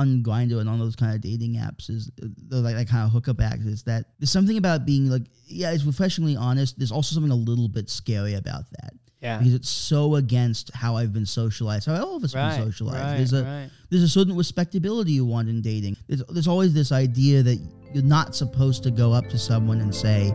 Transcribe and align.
on 0.00 0.22
Grindr 0.22 0.58
and 0.60 0.68
on 0.68 0.78
those 0.78 0.96
kind 0.96 1.14
of 1.14 1.20
dating 1.20 1.54
apps 1.56 1.90
is 1.90 2.10
uh, 2.22 2.26
like 2.66 2.76
that 2.76 2.88
kind 2.88 3.04
of 3.06 3.10
hookup 3.12 3.40
acts 3.40 3.64
is 3.66 3.82
that 3.84 4.04
there's 4.18 4.30
something 4.30 4.56
about 4.56 4.84
being 4.86 5.08
like 5.10 5.22
yeah 5.46 5.70
it's 5.72 5.84
refreshingly 5.84 6.36
honest. 6.36 6.78
There's 6.78 6.92
also 6.92 7.14
something 7.14 7.32
a 7.32 7.42
little 7.50 7.68
bit 7.68 7.88
scary 7.90 8.34
about 8.34 8.64
that 8.78 8.92
Yeah. 9.20 9.38
because 9.38 9.54
it's 9.54 9.68
so 9.68 10.14
against 10.16 10.72
how 10.74 10.96
I've 10.96 11.12
been 11.12 11.26
socialized, 11.26 11.86
how 11.86 11.96
all 12.04 12.16
of 12.16 12.24
us 12.24 12.34
Right. 12.34 12.56
been 12.56 12.66
socialized. 12.72 12.98
Right. 13.04 13.16
there's 13.18 13.32
a 13.32 13.44
right. 13.44 13.70
there's 13.90 14.02
a 14.02 14.08
certain 14.08 14.36
respectability 14.36 15.12
you 15.12 15.24
want 15.26 15.48
in 15.48 15.60
dating. 15.62 15.96
There's, 16.08 16.22
there's 16.34 16.48
always 16.48 16.72
this 16.74 16.92
idea 16.92 17.42
that 17.42 17.58
you're 17.92 18.04
not 18.04 18.34
supposed 18.36 18.82
to 18.84 18.90
go 18.90 19.12
up 19.12 19.28
to 19.30 19.38
someone 19.38 19.80
and 19.80 19.92
say, 19.94 20.32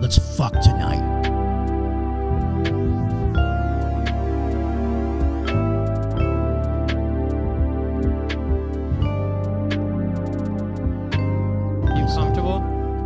"Let's 0.00 0.18
fuck 0.38 0.54
tonight." 0.62 1.33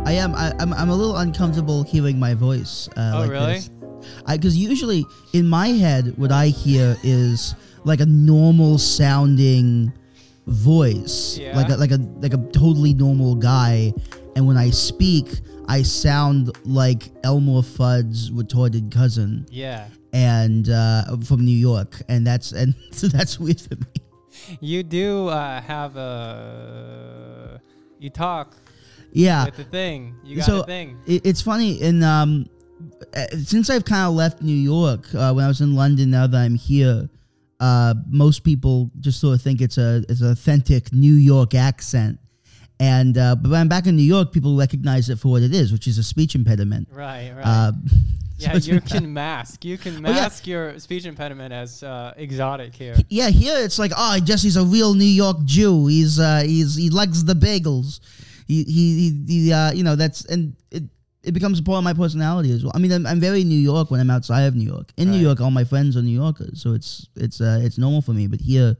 I 0.09 0.13
am. 0.13 0.33
I, 0.33 0.51
I'm. 0.59 0.73
I'm 0.73 0.89
a 0.89 0.95
little 0.95 1.17
uncomfortable 1.17 1.83
hearing 1.83 2.17
my 2.19 2.33
voice. 2.33 2.89
Uh, 2.97 3.11
Oh, 3.13 3.19
like 3.19 3.29
really? 3.29 3.53
This. 3.59 3.69
Because 4.27 4.57
usually 4.57 5.05
in 5.33 5.47
my 5.47 5.67
head, 5.67 6.17
what 6.17 6.31
I 6.31 6.47
hear 6.47 6.97
is 7.03 7.53
like 7.83 7.99
a 7.99 8.07
normal 8.07 8.79
sounding 8.79 9.93
voice, 10.47 11.37
Yeah. 11.37 11.55
like 11.55 11.69
a, 11.69 11.75
like 11.75 11.91
a 11.91 11.97
like 12.21 12.33
a 12.33 12.37
totally 12.51 12.95
normal 12.95 13.35
guy, 13.35 13.93
and 14.35 14.47
when 14.47 14.57
I 14.57 14.71
speak, 14.71 15.27
I 15.67 15.83
sound 15.83 16.49
like 16.65 17.11
Elmer 17.23 17.61
Fudd's 17.61 18.31
retarded 18.31 18.91
cousin, 18.91 19.45
Yeah. 19.51 19.89
and 20.11 20.67
uh, 20.69 21.17
from 21.23 21.45
New 21.45 21.55
York, 21.57 22.01
and 22.09 22.25
that's 22.25 22.51
and 22.51 22.73
so 22.91 23.07
that's 23.15 23.39
weird 23.39 23.61
for 23.61 23.75
me. 23.75 23.85
You 24.59 24.81
do 24.81 25.27
uh, 25.27 25.61
have 25.61 25.95
a. 25.97 27.61
You 27.99 28.09
talk 28.09 28.55
Yeah, 29.11 29.49
the 29.49 29.63
thing. 29.63 30.15
You 30.23 30.37
got 30.37 30.45
So- 30.45 30.61
a 30.61 30.65
thing. 30.65 30.97
it, 31.07 31.25
it's 31.25 31.41
funny 31.41 31.81
and 31.81 32.03
um 32.03 32.45
uh, 33.13 33.25
since 33.43 33.69
I've 33.69 33.83
kind 33.85 34.07
of 34.07 34.13
left 34.13 34.41
New 34.41 34.55
York 34.55 35.07
uh, 35.13 35.33
when 35.33 35.43
I 35.43 35.47
was 35.47 35.61
in 35.61 35.75
London 35.75 36.11
now 36.11 36.27
that 36.27 36.37
I'm 36.37 36.55
here 36.55 37.09
uh 37.59 37.93
most 38.07 38.43
people 38.43 38.89
just 39.01 39.19
sort 39.19 39.35
of 39.35 39.41
think 39.41 39.59
it's 39.61 39.77
a 39.77 40.03
it's 40.07 40.21
an 40.21 40.31
authentic 40.31 40.93
New 40.93 41.15
York 41.15 41.53
accent 41.55 42.19
and 42.79 43.17
uh, 43.17 43.35
but 43.35 43.51
when 43.51 43.59
I'm 43.59 43.67
back 43.67 43.85
in 43.87 43.95
New 43.97 44.03
York 44.03 44.31
people 44.31 44.55
recognize 44.55 45.09
it 45.09 45.19
for 45.19 45.29
what 45.29 45.41
it 45.41 45.53
is 45.53 45.71
which 45.73 45.87
is 45.87 45.97
a 45.97 46.03
speech 46.03 46.35
impediment 46.35 46.87
Right. 46.91 47.33
Right. 47.35 47.45
uh, 47.45 47.71
yeah, 48.37 48.57
so 48.57 48.71
you 48.71 48.79
can 48.79 49.11
mask. 49.11 49.65
You 49.65 49.77
can 49.77 49.95
Oh, 50.05 50.09
yeah. 50.09 50.15
mask 50.21 50.47
your 50.47 50.79
speech 50.79 51.05
impediment 51.05 51.51
as 51.53 51.83
uh, 51.83 52.13
exotic 52.15 52.73
here. 52.73 52.95
yeah 53.09 53.27
here 53.29 53.57
it's 53.57 53.77
like 53.77 53.91
oh 53.97 54.19
Jesse's 54.23 54.55
a 54.55 54.63
real 54.63 54.93
New 54.93 55.03
York 55.03 55.43
Jew 55.43 55.87
he's 55.87 56.17
uh 56.19 56.43
he's 56.45 56.75
he 56.75 56.89
likes 56.89 57.23
the 57.23 57.33
bagels 57.33 57.99
he 58.49 58.63
he, 58.65 59.23
he, 59.27 59.53
uh 59.53 59.71
you 59.71 59.83
know 59.83 59.95
that's 59.95 60.25
and 60.25 60.55
it 60.71 60.83
it 61.23 61.33
becomes 61.33 61.59
a 61.59 61.63
part 61.63 61.77
of 61.77 61.83
my 61.83 61.93
personality 61.93 62.51
as 62.51 62.63
well. 62.63 62.71
I 62.73 62.79
mean, 62.79 62.91
I'm, 62.93 63.05
I'm 63.05 63.19
very 63.19 63.43
New 63.43 63.59
York 63.59 63.91
when 63.91 63.99
I'm 63.99 64.09
outside 64.09 64.43
of 64.43 64.55
New 64.55 64.63
York. 64.65 64.91
In 64.97 65.11
New 65.11 65.17
York, 65.17 65.41
all 65.41 65.51
my 65.51 65.65
friends 65.65 65.97
are 65.97 66.01
New 66.01 66.17
Yorkers, 66.17 66.61
so 66.61 66.73
it's 66.73 67.07
it's 67.15 67.39
uh, 67.41 67.59
it's 67.61 67.77
normal 67.77 68.01
for 68.01 68.13
me. 68.13 68.25
But 68.27 68.39
here, 68.39 68.77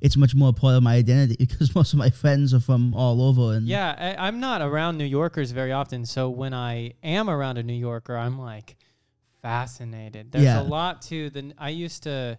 it's 0.00 0.16
much 0.16 0.34
more 0.34 0.48
a 0.48 0.52
part 0.52 0.74
of 0.76 0.82
my 0.82 0.96
identity 0.96 1.36
because 1.46 1.74
most 1.76 1.92
of 1.92 1.98
my 1.98 2.10
friends 2.10 2.52
are 2.52 2.60
from 2.60 2.92
all 2.94 3.22
over. 3.22 3.54
And 3.56 3.66
Yeah, 3.68 3.94
I, 3.96 4.26
I'm 4.26 4.40
not 4.40 4.62
around 4.62 4.98
New 4.98 5.04
Yorkers 5.18 5.52
very 5.52 5.72
often, 5.72 6.04
so 6.06 6.28
when 6.28 6.52
I 6.52 6.94
am 7.04 7.30
around 7.30 7.56
a 7.58 7.62
New 7.62 7.80
Yorker, 7.88 8.16
I'm 8.16 8.36
like 8.38 8.76
fascinated. 9.42 10.32
There's 10.32 10.44
Yeah. 10.44 10.60
a 10.60 10.64
lot 10.64 11.02
to 11.02 11.30
the. 11.30 11.52
I 11.56 11.70
used 11.70 12.02
to, 12.02 12.38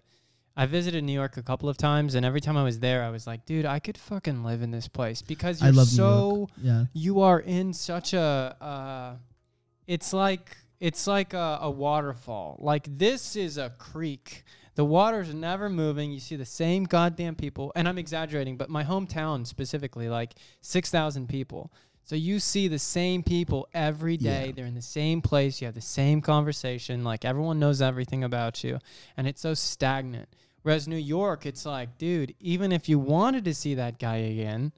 I 0.60 0.66
visited 0.66 1.04
New 1.04 1.14
York 1.14 1.38
a 1.38 1.44
couple 1.44 1.70
of 1.70 1.78
times, 1.78 2.16
and 2.16 2.26
every 2.26 2.42
time 2.42 2.58
I 2.58 2.64
was 2.64 2.80
there, 2.80 3.04
I 3.04 3.12
was 3.12 3.28
like, 3.28 3.46
dude, 3.46 3.66
I 3.66 3.78
could 3.78 3.96
fucking 3.96 4.44
live 4.44 4.64
in 4.64 4.72
this 4.72 4.88
place 4.88 5.22
because 5.22 5.62
you're 5.62 5.86
so. 5.86 6.50
Yeah, 6.60 6.86
You 6.94 7.22
are 7.22 7.40
in 7.40 7.74
such 7.74 8.14
a. 8.14 8.56
Uh, 8.60 9.16
it's 9.86 10.14
like 10.14 10.58
it's 10.80 11.06
like 11.06 11.36
a, 11.36 11.60
a 11.62 11.70
waterfall. 11.70 12.58
Like 12.60 12.88
this 12.98 13.36
is 13.36 13.60
a 13.60 13.70
creek. 13.70 14.44
The 14.74 14.84
water's 14.84 15.32
never 15.32 15.70
moving. 15.70 16.12
You 16.12 16.20
see 16.20 16.36
the 16.36 16.46
same 16.46 16.86
goddamn 16.86 17.36
people, 17.36 17.72
and 17.76 17.88
I'm 17.88 18.00
exaggerating, 18.00 18.58
but 18.58 18.68
my 18.70 18.84
hometown 18.84 19.46
specifically, 19.46 20.10
like 20.10 20.34
six 20.62 20.90
thousand 20.90 21.30
people. 21.30 21.72
So 22.04 22.16
you 22.16 22.40
see 22.40 22.68
the 22.68 22.80
same 22.80 23.22
people 23.22 23.68
every 23.74 24.16
day. 24.16 24.46
Yeah. 24.48 24.52
They're 24.56 24.66
in 24.66 24.76
the 24.76 24.82
same 24.82 25.22
place. 25.22 25.62
You 25.62 25.66
have 25.66 25.76
the 25.76 25.82
same 25.82 26.22
conversation. 26.22 27.04
Like 27.04 27.26
everyone 27.26 27.60
knows 27.60 27.80
everything 27.82 28.24
about 28.24 28.64
you, 28.64 28.80
and 29.18 29.28
it's 29.28 29.42
so 29.42 29.54
stagnant. 29.54 30.30
Whereas 30.64 30.88
New 30.88 30.98
York, 30.98 31.46
it's 31.46 31.66
like, 31.66 31.98
dude, 31.98 32.34
even 32.40 32.72
if 32.72 32.90
you 32.90 33.00
wanted 33.00 33.46
to 33.46 33.54
see 33.54 33.76
that 33.76 34.00
guy 34.00 34.18
again, 34.18 34.72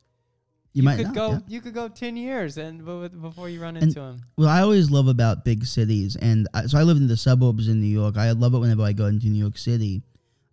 you, 0.74 0.84
might 0.84 0.98
could 0.98 1.08
not, 1.08 1.16
go. 1.16 1.32
yeah. 1.32 1.40
You 1.48 1.62
could 1.62 1.74
go 1.74 1.88
ten 1.88 2.16
years 2.16 2.58
and 2.58 2.86
b- 2.86 3.08
before 3.20 3.50
you 3.50 3.60
run 3.60 3.76
And- 3.76 3.86
into 3.88 4.00
him. 4.02 4.22
Well, 4.38 4.50
I 4.50 4.62
always 4.62 4.92
love 4.92 5.08
about 5.08 5.44
big 5.44 5.66
cities, 5.66 6.16
and 6.16 6.48
I, 6.54 6.68
so 6.68 6.78
I 6.78 6.84
lived 6.84 7.02
in 7.02 7.08
the 7.08 7.18
suburbs 7.18 7.68
in 7.68 7.82
New 7.82 7.88
York. 7.88 8.18
I 8.18 8.32
love 8.32 8.54
it 8.54 8.60
whenever 8.60 8.84
I 8.84 8.94
go 8.94 9.06
into 9.08 9.28
New 9.28 9.40
York 9.40 9.58
City. 9.58 10.04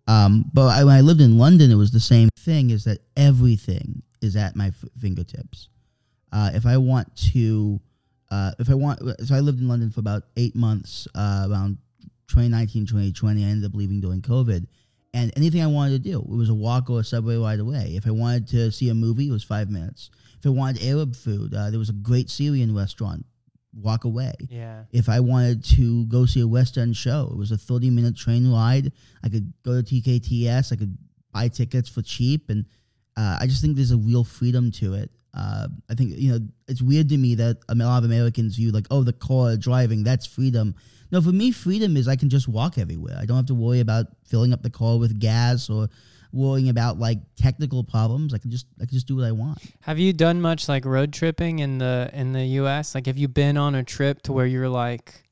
Um, 0.07 0.49
but 0.53 0.67
I, 0.69 0.83
when 0.85 0.95
I 0.95 1.01
lived 1.01 1.21
in 1.21 1.37
London, 1.37 1.69
it 1.69 1.75
was 1.75 1.91
the 1.91 1.99
same 1.99 2.29
thing: 2.39 2.71
is 2.71 2.83
that 2.85 2.99
everything 3.15 4.01
is 4.21 4.35
at 4.35 4.55
my 4.55 4.67
f- 4.67 4.85
fingertips. 4.99 5.69
Uh, 6.31 6.49
if 6.55 6.65
I 6.65 6.77
want 6.77 7.15
to, 7.33 7.79
uh, 8.31 8.51
if 8.57 8.69
I 8.71 8.73
want, 8.73 8.99
so 9.23 9.35
I 9.35 9.39
lived 9.41 9.59
in 9.59 9.67
London 9.67 9.91
for 9.91 9.99
about 9.99 10.23
eight 10.35 10.55
months, 10.55 11.07
uh, 11.13 11.47
around 11.49 11.77
2019, 12.29 12.87
2020. 12.87 13.45
I 13.45 13.47
ended 13.49 13.69
up 13.69 13.75
leaving 13.77 14.01
during 14.01 14.21
COVID. 14.23 14.65
And 15.17 15.33
anything 15.35 15.63
I 15.63 15.67
wanted 15.67 16.03
to 16.03 16.09
do, 16.11 16.19
it 16.19 16.29
was 16.29 16.49
a 16.49 16.53
walk 16.53 16.91
or 16.91 16.99
a 16.99 17.03
subway 17.03 17.37
ride 17.37 17.59
away. 17.59 17.93
If 17.95 18.05
I 18.05 18.11
wanted 18.11 18.47
to 18.49 18.71
see 18.71 18.89
a 18.89 18.93
movie, 18.93 19.29
it 19.29 19.31
was 19.31 19.43
five 19.43 19.67
minutes. 19.67 20.11
If 20.37 20.45
I 20.45 20.49
wanted 20.49 20.83
Arab 20.83 21.15
food, 21.15 21.55
uh, 21.55 21.71
there 21.71 21.79
was 21.79 21.89
a 21.89 21.93
great 21.93 22.29
Syrian 22.29 22.75
restaurant. 22.75 23.25
Walk 23.73 24.03
away. 24.03 24.33
Yeah. 24.47 24.83
If 24.91 25.09
I 25.09 25.19
wanted 25.19 25.63
to 25.75 26.05
go 26.05 26.27
see 26.27 26.41
a 26.41 26.47
West 26.47 26.77
End 26.77 26.95
show, 26.95 27.29
it 27.31 27.37
was 27.37 27.51
a 27.51 27.57
30 27.57 27.89
minute 27.89 28.15
train 28.15 28.51
ride. 28.51 28.91
I 29.23 29.29
could 29.29 29.51
go 29.63 29.81
to 29.81 29.83
TKTS. 29.83 30.71
I 30.71 30.75
could 30.75 30.95
buy 31.33 31.47
tickets 31.47 31.89
for 31.89 32.03
cheap. 32.03 32.51
And 32.51 32.65
uh, 33.15 33.39
I 33.41 33.47
just 33.47 33.61
think 33.63 33.75
there's 33.75 33.91
a 33.91 33.97
real 33.97 34.23
freedom 34.23 34.69
to 34.73 34.93
it. 34.93 35.09
Uh, 35.33 35.67
I 35.89 35.95
think, 35.95 36.13
you 36.15 36.31
know, 36.31 36.39
it's 36.67 36.81
weird 36.83 37.09
to 37.09 37.17
me 37.17 37.33
that 37.35 37.57
a 37.69 37.75
lot 37.75 37.99
of 37.99 38.03
Americans 38.03 38.55
view 38.55 38.71
like, 38.71 38.87
oh, 38.91 39.01
the 39.01 39.13
car 39.13 39.57
driving, 39.57 40.03
that's 40.03 40.27
freedom. 40.27 40.75
No, 41.11 41.21
for 41.21 41.31
me, 41.31 41.51
freedom 41.51 41.95
is 41.97 42.07
I 42.07 42.15
can 42.15 42.29
just 42.29 42.47
walk 42.47 42.77
everywhere. 42.77 43.17
I 43.19 43.25
don't 43.25 43.37
have 43.37 43.45
to 43.47 43.55
worry 43.55 43.79
about 43.79 44.07
filling 44.25 44.53
up 44.53 44.61
the 44.63 44.69
car 44.69 44.97
with 44.97 45.19
gas 45.19 45.69
or 45.69 45.87
worrying 46.33 46.67
about 46.69 46.99
like 46.99 47.19
technical 47.37 47.83
problems. 47.83 48.33
I 48.33 48.37
can 48.37 48.51
just 48.51 48.65
I 48.81 48.85
can 48.85 48.93
just 48.93 49.07
do 49.07 49.15
what 49.15 49.25
I 49.25 49.31
want. 49.31 49.59
Have 49.81 49.97
you 49.99 50.11
done 50.13 50.41
much 50.41 50.67
like 50.67 50.83
road 50.85 51.13
tripping 51.13 51.59
in 51.59 51.77
the 51.77 52.09
in 52.13 52.33
the 52.33 52.45
U.S.? 52.61 52.93
Like, 52.95 53.05
have 53.05 53.17
you 53.17 53.27
been 53.27 53.57
on 53.57 53.75
a 53.75 53.83
trip 53.83 54.21
to 54.23 54.33
where 54.33 54.45
you're 54.45 54.69
like, 54.69 55.23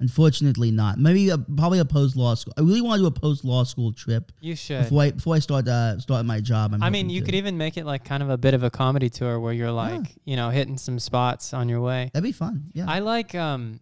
Unfortunately, 0.00 0.72
not. 0.72 0.98
Maybe 0.98 1.28
a, 1.28 1.38
probably 1.38 1.78
a 1.78 1.84
post 1.84 2.16
law 2.16 2.34
school. 2.34 2.52
I 2.58 2.62
really 2.62 2.80
want 2.80 2.98
to 2.98 3.02
do 3.04 3.06
a 3.06 3.10
post 3.12 3.44
law 3.44 3.62
school 3.62 3.92
trip 3.92 4.32
you 4.40 4.56
should? 4.56 4.82
before 4.82 5.02
I 5.02 5.10
before 5.12 5.36
I 5.36 5.38
start 5.38 5.68
uh, 5.68 6.00
start 6.00 6.26
my 6.26 6.40
job. 6.40 6.74
I'm 6.74 6.82
I 6.82 6.90
mean, 6.90 7.08
you 7.08 7.20
to. 7.20 7.26
could 7.26 7.36
even 7.36 7.56
make 7.56 7.76
it 7.76 7.86
like 7.86 8.04
kind 8.04 8.20
of 8.20 8.28
a 8.28 8.36
bit 8.36 8.52
of 8.54 8.64
a 8.64 8.70
comedy 8.70 9.08
tour 9.10 9.38
where 9.38 9.52
you're 9.52 9.70
like, 9.70 10.00
Yeah. 10.00 10.12
you 10.24 10.36
know, 10.36 10.50
hitting 10.50 10.76
some 10.76 10.98
spots 10.98 11.54
on 11.54 11.68
your 11.68 11.80
way. 11.80 12.10
That'd 12.14 12.24
be 12.24 12.32
fun. 12.32 12.64
Yeah. 12.72 12.86
I 12.88 12.98
like 12.98 13.36
um 13.36 13.78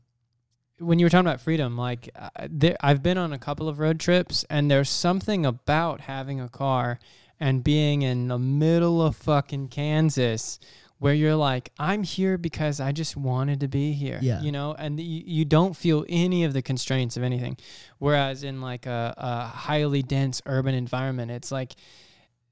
when 0.80 0.98
you 0.98 1.06
were 1.06 1.10
talking 1.10 1.26
about 1.26 1.40
freedom. 1.40 1.76
Like, 1.76 2.10
uh, 2.16 2.30
there, 2.48 2.76
I've 2.80 3.02
been 3.02 3.18
on 3.18 3.32
a 3.32 3.38
couple 3.38 3.68
of 3.68 3.78
road 3.78 4.00
trips, 4.00 4.44
and 4.50 4.70
there's 4.70 4.90
something 4.90 5.46
about 5.46 6.00
having 6.02 6.40
a 6.40 6.48
car 6.48 6.98
and 7.38 7.62
being 7.62 8.02
in 8.02 8.28
the 8.28 8.38
middle 8.38 9.00
of 9.02 9.16
fucking 9.16 9.68
Kansas. 9.68 10.58
Where 10.98 11.14
you're 11.14 11.34
like, 11.34 11.72
I'm 11.78 12.02
here 12.02 12.36
because 12.36 12.78
I 12.78 12.92
just 12.92 13.16
wanted 13.16 13.60
to 13.60 13.68
be 13.68 13.92
here, 13.94 14.18
Yeah. 14.20 14.42
you 14.42 14.52
know, 14.52 14.74
and 14.78 15.00
you, 15.00 15.22
you 15.24 15.44
don't 15.46 15.74
feel 15.74 16.04
any 16.10 16.44
of 16.44 16.52
the 16.52 16.60
constraints 16.60 17.16
of 17.16 17.22
anything. 17.22 17.56
Whereas 17.98 18.44
in 18.44 18.60
like 18.60 18.84
a, 18.84 19.14
a 19.16 19.46
highly 19.46 20.02
dense 20.02 20.42
urban 20.44 20.74
environment, 20.74 21.30
it's 21.30 21.50
like, 21.50 21.72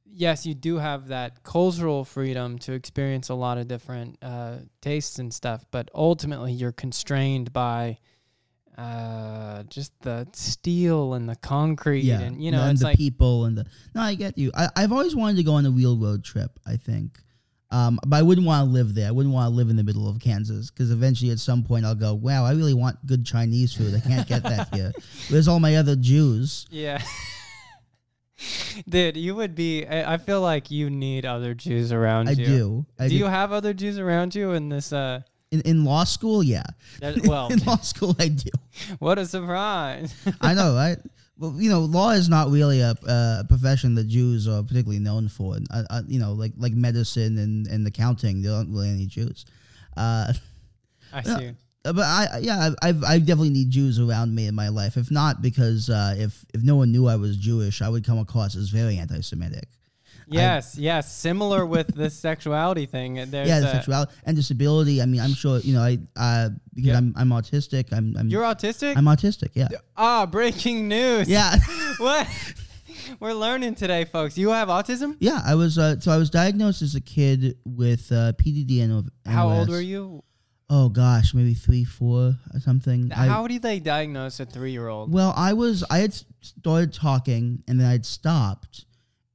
yes, 0.06 0.46
you 0.46 0.54
do 0.54 0.78
have 0.78 1.08
that 1.08 1.42
cultural 1.42 2.06
freedom 2.06 2.58
to 2.60 2.72
experience 2.72 3.28
a 3.28 3.34
lot 3.34 3.58
of 3.58 3.68
different 3.68 4.16
uh, 4.22 4.60
tastes 4.80 5.18
and 5.18 5.34
stuff, 5.34 5.66
but 5.70 5.90
ultimately 5.94 6.50
you're 6.52 6.72
constrained 6.72 7.52
by 7.52 7.98
uh, 8.78 9.64
just 9.64 9.92
the 10.02 10.28
steel 10.32 11.14
and 11.14 11.28
the 11.28 11.34
concrete, 11.36 12.04
yeah. 12.04 12.20
and 12.20 12.42
you 12.42 12.52
know, 12.52 12.62
and 12.62 12.78
the 12.78 12.84
like 12.84 12.96
people 12.96 13.44
and 13.44 13.58
the. 13.58 13.66
No, 13.94 14.02
I 14.02 14.14
get 14.14 14.38
you. 14.38 14.52
I, 14.54 14.68
I've 14.76 14.92
always 14.92 15.16
wanted 15.16 15.36
to 15.38 15.42
go 15.42 15.54
on 15.54 15.66
a 15.66 15.70
real 15.70 15.98
road 15.98 16.22
trip. 16.22 16.58
I 16.64 16.76
think. 16.76 17.18
Um, 17.70 17.98
but 18.06 18.16
I 18.16 18.22
wouldn't 18.22 18.46
want 18.46 18.66
to 18.66 18.72
live 18.72 18.94
there. 18.94 19.08
I 19.08 19.10
wouldn't 19.10 19.34
want 19.34 19.50
to 19.50 19.54
live 19.54 19.68
in 19.68 19.76
the 19.76 19.84
middle 19.84 20.08
of 20.08 20.20
Kansas 20.20 20.70
because 20.70 20.90
eventually, 20.90 21.32
at 21.32 21.40
some 21.40 21.64
point, 21.64 21.84
I'll 21.84 21.96
go. 21.96 22.14
Wow, 22.14 22.44
I 22.44 22.52
really 22.52 22.72
want 22.72 23.04
good 23.04 23.26
Chinese 23.26 23.74
food. 23.74 23.94
I 23.94 24.00
can't 24.00 24.28
get 24.28 24.44
that 24.44 24.72
here. 24.72 24.92
Where's 25.28 25.48
all 25.48 25.58
my 25.58 25.74
other 25.76 25.96
Jews? 25.96 26.66
yeah. 26.70 27.02
Dude, 28.88 29.16
you 29.16 29.34
would 29.34 29.56
be. 29.56 29.84
I, 29.84 30.14
I 30.14 30.16
feel 30.18 30.40
like 30.40 30.70
you 30.70 30.88
need 30.88 31.26
other 31.26 31.52
Jews 31.52 31.90
around 31.90 32.28
I 32.28 32.32
you. 32.32 32.46
do. 32.46 32.86
I 32.96 33.08
do 33.08 33.16
you 33.16 33.24
have 33.24 33.50
other 33.50 33.74
Jews 33.74 33.98
around 33.98 34.36
you 34.36 34.52
in 34.52 34.68
this? 34.68 34.92
Uh, 34.92 35.22
in, 35.50 35.60
in 35.62 35.84
law 35.84 36.04
school? 36.04 36.42
Yeah. 36.42 36.64
that, 37.00 37.22
well, 37.24 37.48
in 37.48 37.58
law 37.60 37.78
school, 37.78 38.14
I 38.18 38.28
do. 38.28 38.50
what 38.98 39.18
a 39.18 39.26
surprise! 39.26 40.14
I 40.40 40.54
know, 40.54 40.74
right? 40.74 40.98
well, 41.38 41.54
you 41.56 41.70
know, 41.70 41.80
law 41.80 42.10
is 42.10 42.28
not 42.28 42.50
really 42.50 42.80
a, 42.80 42.94
a 43.06 43.44
profession 43.48 43.94
that 43.94 44.08
Jews 44.08 44.48
are 44.48 44.62
particularly 44.62 44.98
known 44.98 45.28
for. 45.28 45.56
Uh, 45.70 45.84
uh, 45.88 46.02
you 46.06 46.18
know, 46.18 46.32
like 46.32 46.52
like 46.56 46.72
medicine 46.72 47.38
and, 47.38 47.66
and 47.68 47.86
accounting, 47.86 48.42
there 48.42 48.52
aren't 48.52 48.70
really 48.70 48.90
any 48.90 49.06
Jews. 49.06 49.46
Uh, 49.96 50.32
I 51.12 51.22
see. 51.22 51.54
Uh, 51.84 51.92
but 51.92 52.04
I 52.04 52.40
yeah 52.42 52.70
I 52.82 52.88
I've, 52.88 53.04
I 53.04 53.18
definitely 53.20 53.50
need 53.50 53.70
Jews 53.70 54.00
around 54.00 54.34
me 54.34 54.46
in 54.46 54.54
my 54.54 54.68
life. 54.68 54.96
If 54.96 55.10
not 55.10 55.40
because 55.40 55.88
uh, 55.88 56.16
if 56.18 56.44
if 56.52 56.62
no 56.62 56.74
one 56.74 56.90
knew 56.90 57.06
I 57.06 57.16
was 57.16 57.36
Jewish, 57.36 57.82
I 57.82 57.88
would 57.88 58.04
come 58.04 58.18
across 58.18 58.56
as 58.56 58.70
very 58.70 58.98
anti-Semitic. 58.98 59.68
Yes, 60.30 60.76
yes. 60.78 61.12
Similar 61.12 61.64
with 61.66 61.88
this 61.94 62.14
sexuality 62.18 62.86
thing. 62.86 63.14
There's 63.14 63.48
yeah, 63.48 63.60
the 63.60 63.72
sexuality 63.72 64.12
and 64.24 64.36
disability. 64.36 65.00
I 65.02 65.06
mean, 65.06 65.20
I'm 65.20 65.34
sure 65.34 65.58
you 65.60 65.74
know 65.74 65.82
I 65.82 65.98
uh, 66.16 66.50
because 66.74 66.88
Yeah. 66.90 66.96
I'm 66.98 67.14
I'm 67.16 67.30
autistic. 67.30 67.92
I'm 67.92 68.16
I'm 68.18 68.28
You're 68.28 68.42
autistic? 68.44 68.96
I'm 68.96 69.06
autistic. 69.06 69.50
Yeah, 69.54 69.68
ah, 69.96 70.26
breaking 70.26 70.88
news. 70.88 71.28
yeah, 71.28 71.56
what? 71.98 72.26
We're 73.20 73.32
learning 73.32 73.74
today, 73.76 74.04
folks. 74.04 74.36
You 74.36 74.50
have 74.50 74.68
autism? 74.68 75.16
yeah. 75.20 75.40
I 75.44 75.54
was 75.54 75.78
uh, 75.78 75.98
so 76.00 76.12
I 76.12 76.18
was 76.18 76.30
diagnosed 76.30 76.82
as 76.82 76.94
a 76.94 77.00
kid 77.00 77.56
with 77.64 78.10
uh, 78.12 78.32
PDD 78.34 78.82
and 78.82 78.92
of 78.92 79.08
How 79.26 79.48
old 79.50 79.68
were 79.70 79.80
you? 79.80 80.22
Oh 80.70 80.90
gosh, 80.90 81.32
maybe 81.32 81.54
three, 81.54 81.84
four, 81.84 82.34
or 82.52 82.60
something. 82.60 83.10
I- 83.16 83.26
How 83.26 83.46
do 83.46 83.58
they 83.58 83.80
diagnose 83.80 84.38
a 84.40 84.44
three 84.44 84.72
year 84.72 84.88
old? 84.88 85.10
Well, 85.10 85.32
I 85.34 85.54
was 85.54 85.82
I 85.90 85.98
had 85.98 86.12
started 86.42 86.92
talking 86.92 87.62
and 87.66 87.80
then 87.80 87.86
I'd 87.86 88.04
stopped 88.04 88.84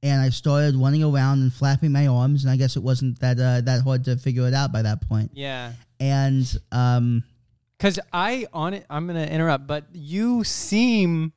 and 0.04 0.20
I 0.20 0.28
started 0.28 0.76
running 0.76 1.02
around 1.02 1.40
and 1.40 1.52
flapping 1.52 1.90
my 1.90 2.06
arms 2.06 2.44
and 2.44 2.52
I 2.52 2.56
guess 2.56 2.76
it 2.76 2.82
wasn't 2.82 3.18
that 3.20 3.40
uh, 3.40 3.62
that 3.62 3.82
hard 3.82 4.04
to 4.04 4.16
figure 4.16 4.46
it 4.46 4.54
out 4.54 4.70
by 4.70 4.82
that 4.82 5.00
point. 5.08 5.32
Yeah. 5.34 5.72
And 5.98 6.46
um 6.70 7.24
Because 7.78 7.98
I 8.12 8.46
on 8.52 8.74
it, 8.74 8.86
I'm 8.88 9.06
gonna 9.06 9.24
interrupt, 9.24 9.66
but 9.66 9.86
you 9.92 10.44
seem 10.44 11.32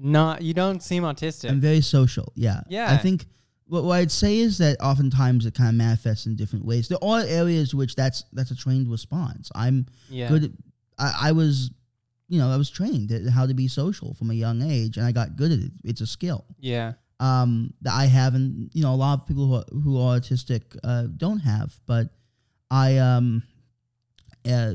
not. 0.00 0.42
You 0.42 0.54
don't 0.54 0.82
seem 0.82 1.02
autistic. 1.02 1.50
I'm 1.50 1.60
very 1.60 1.82
social. 1.82 2.32
Yeah. 2.34 2.62
Yeah. 2.68 2.90
I 2.90 2.96
think 2.96 3.26
what, 3.66 3.84
what 3.84 3.96
I'd 3.98 4.10
say 4.10 4.38
is 4.38 4.56
that 4.58 4.80
oftentimes 4.80 5.44
it 5.44 5.54
kind 5.54 5.68
of 5.68 5.74
manifests 5.74 6.24
in 6.24 6.36
different 6.36 6.64
ways. 6.64 6.88
There 6.88 6.98
are 7.02 7.20
areas 7.20 7.74
which 7.74 7.94
that's 7.94 8.24
that's 8.32 8.50
a 8.50 8.56
trained 8.56 8.90
response. 8.90 9.50
I'm 9.54 9.86
yeah. 10.08 10.28
good. 10.28 10.44
At, 10.44 10.50
I, 10.98 11.28
I 11.28 11.32
was, 11.32 11.70
you 12.28 12.38
know, 12.38 12.48
I 12.48 12.56
was 12.56 12.70
trained 12.70 13.12
at 13.12 13.28
how 13.30 13.44
to 13.44 13.52
be 13.52 13.68
social 13.68 14.14
from 14.14 14.30
a 14.30 14.34
young 14.34 14.62
age, 14.62 14.96
and 14.96 15.04
I 15.04 15.12
got 15.12 15.36
good 15.36 15.52
at 15.52 15.58
it. 15.58 15.72
It's 15.84 16.00
a 16.00 16.06
skill. 16.06 16.46
Yeah. 16.58 16.94
Um, 17.20 17.74
that 17.82 17.94
I 17.94 18.06
have, 18.06 18.34
and 18.34 18.70
you 18.72 18.82
know, 18.82 18.92
a 18.92 18.96
lot 18.96 19.20
of 19.20 19.26
people 19.26 19.46
who 19.46 19.54
are, 19.54 19.64
who 19.82 20.00
are 20.00 20.18
autistic 20.20 20.76
uh, 20.84 21.04
don't 21.16 21.40
have. 21.40 21.74
But 21.86 22.08
I, 22.70 22.98
um, 22.98 23.42
uh, 24.48 24.74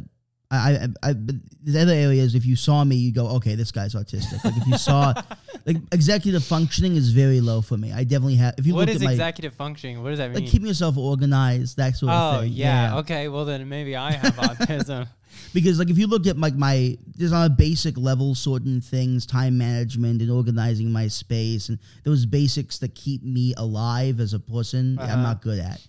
I, 0.52 0.58
I, 0.58 0.88
I, 1.02 1.14
the 1.14 1.82
other 1.82 1.94
areas, 1.94 2.36
if 2.36 2.46
you 2.46 2.56
saw 2.56 2.84
me, 2.84 2.96
you 2.96 3.14
go, 3.14 3.28
okay, 3.38 3.56
this 3.56 3.72
guy's 3.72 3.96
autistic. 3.96 4.44
Like 4.44 4.58
if 4.58 4.68
you 4.68 4.78
saw, 4.78 5.14
like 5.66 5.78
executive 5.92 6.44
functioning 6.44 6.96
is 6.96 7.12
very 7.12 7.42
low 7.42 7.62
for 7.62 7.78
me. 7.78 7.92
I 7.92 8.04
definitely 8.04 8.36
have. 8.36 8.56
If 8.58 8.68
you 8.68 8.76
What 8.76 8.88
look 8.88 8.96
is 8.96 9.02
at 9.02 9.06
my, 9.06 9.12
executive 9.12 9.54
functioning? 9.54 10.04
What 10.04 10.10
does 10.10 10.20
that 10.20 10.32
mean? 10.32 10.44
like 10.44 10.52
keeping 10.52 10.68
yourself 10.68 10.98
organized, 10.98 11.78
that 11.78 11.96
sort 11.96 12.12
of 12.12 12.34
thing. 12.34 12.40
oh 12.40 12.44
thing. 12.44 12.54
yeah. 12.54 12.98
Okay. 13.00 13.30
Well 13.30 13.46
then 13.46 13.68
maybe 13.70 13.96
I 13.96 14.12
have 14.12 14.36
autism. 14.36 15.08
Because 15.54 15.80
like 15.80 15.90
if 15.90 15.98
you 15.98 16.08
look 16.08 16.26
at 16.28 16.38
like 16.38 16.56
my 16.56 16.98
there's 17.16 17.34
on 17.34 17.46
a 17.46 17.50
basic 17.50 17.98
level 17.98 18.36
certain 18.36 18.82
things 18.82 19.26
time 19.26 19.58
management 19.58 20.22
and 20.22 20.30
organizing 20.32 20.92
my 20.92 21.08
space 21.08 21.70
and 21.70 21.80
those 22.04 22.26
basics 22.26 22.80
that 22.80 22.94
keep 22.96 23.24
me 23.24 23.54
alive 23.58 24.20
as 24.20 24.34
a 24.34 24.40
person 24.40 24.98
Uh-huh. 25.00 25.12
i'm 25.14 25.24
not 25.24 25.42
good 25.42 25.60
at 25.60 25.80